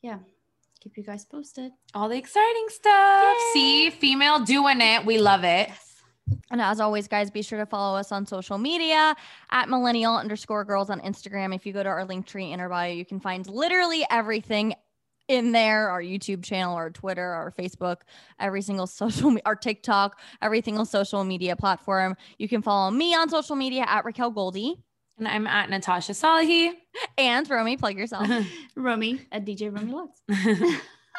yeah, 0.01 0.19
keep 0.79 0.97
you 0.97 1.03
guys 1.03 1.25
posted. 1.25 1.71
All 1.93 2.09
the 2.09 2.17
exciting 2.17 2.67
stuff. 2.69 3.35
Yay. 3.37 3.53
See, 3.53 3.89
female 3.89 4.39
doing 4.39 4.81
it. 4.81 5.05
We 5.05 5.17
love 5.17 5.43
it. 5.43 5.69
And 6.51 6.61
as 6.61 6.79
always, 6.79 7.07
guys, 7.07 7.31
be 7.31 7.41
sure 7.41 7.59
to 7.59 7.65
follow 7.65 7.97
us 7.97 8.11
on 8.11 8.25
social 8.25 8.57
media 8.57 9.15
at 9.51 9.69
millennial 9.69 10.15
underscore 10.15 10.65
girls 10.65 10.89
on 10.89 10.99
Instagram. 11.01 11.55
If 11.55 11.65
you 11.65 11.73
go 11.73 11.83
to 11.83 11.89
our 11.89 12.05
Linktree 12.05 12.51
in 12.51 12.59
our 12.59 12.69
bio, 12.69 12.93
you 12.93 13.05
can 13.05 13.19
find 13.19 13.47
literally 13.47 14.05
everything 14.09 14.73
in 15.27 15.51
there 15.51 15.89
our 15.89 16.01
YouTube 16.01 16.43
channel, 16.43 16.75
our 16.75 16.89
Twitter, 16.89 17.25
our 17.25 17.51
Facebook, 17.51 17.97
every 18.39 18.61
single 18.61 18.87
social, 18.87 19.31
me- 19.31 19.41
our 19.45 19.55
TikTok, 19.55 20.19
every 20.41 20.61
single 20.61 20.85
social 20.85 21.23
media 21.23 21.55
platform. 21.55 22.15
You 22.37 22.47
can 22.47 22.61
follow 22.61 22.91
me 22.91 23.13
on 23.13 23.29
social 23.29 23.55
media 23.55 23.83
at 23.87 24.05
Raquel 24.05 24.31
Goldie. 24.31 24.75
And 25.17 25.27
I'm 25.27 25.47
at 25.47 25.69
Natasha 25.69 26.11
Salahi. 26.13 26.71
And 27.17 27.47
Romy, 27.49 27.77
plug 27.77 27.95
yourself. 27.97 28.27
Romy 28.75 29.21
at 29.31 29.45
DJ 29.45 29.75
Romy 29.75 29.91
Lux. 29.91 30.19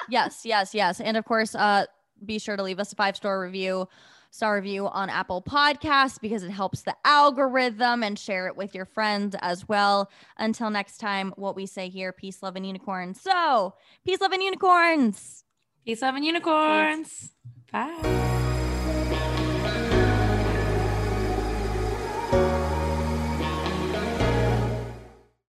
yes, 0.08 0.40
yes, 0.44 0.74
yes. 0.74 1.00
And 1.00 1.16
of 1.16 1.24
course, 1.24 1.54
uh, 1.54 1.86
be 2.24 2.38
sure 2.38 2.56
to 2.56 2.62
leave 2.62 2.78
us 2.80 2.92
a 2.92 2.96
five 2.96 3.16
star 3.16 3.40
review, 3.40 3.88
star 4.30 4.56
review 4.56 4.86
on 4.86 5.10
Apple 5.10 5.42
Podcasts 5.42 6.20
because 6.20 6.42
it 6.42 6.50
helps 6.50 6.82
the 6.82 6.96
algorithm 7.04 8.02
and 8.02 8.18
share 8.18 8.46
it 8.46 8.56
with 8.56 8.74
your 8.74 8.84
friends 8.84 9.34
as 9.40 9.68
well. 9.68 10.10
Until 10.36 10.70
next 10.70 10.98
time, 10.98 11.32
what 11.36 11.56
we 11.56 11.66
say 11.66 11.88
here 11.88 12.12
peace, 12.12 12.42
love, 12.42 12.56
and 12.56 12.66
unicorns. 12.66 13.20
So, 13.20 13.74
peace, 14.04 14.20
love, 14.20 14.32
and 14.32 14.42
unicorns. 14.42 15.44
Peace, 15.84 16.02
love, 16.02 16.14
and 16.14 16.24
unicorns. 16.24 17.32
Bye. 17.72 18.54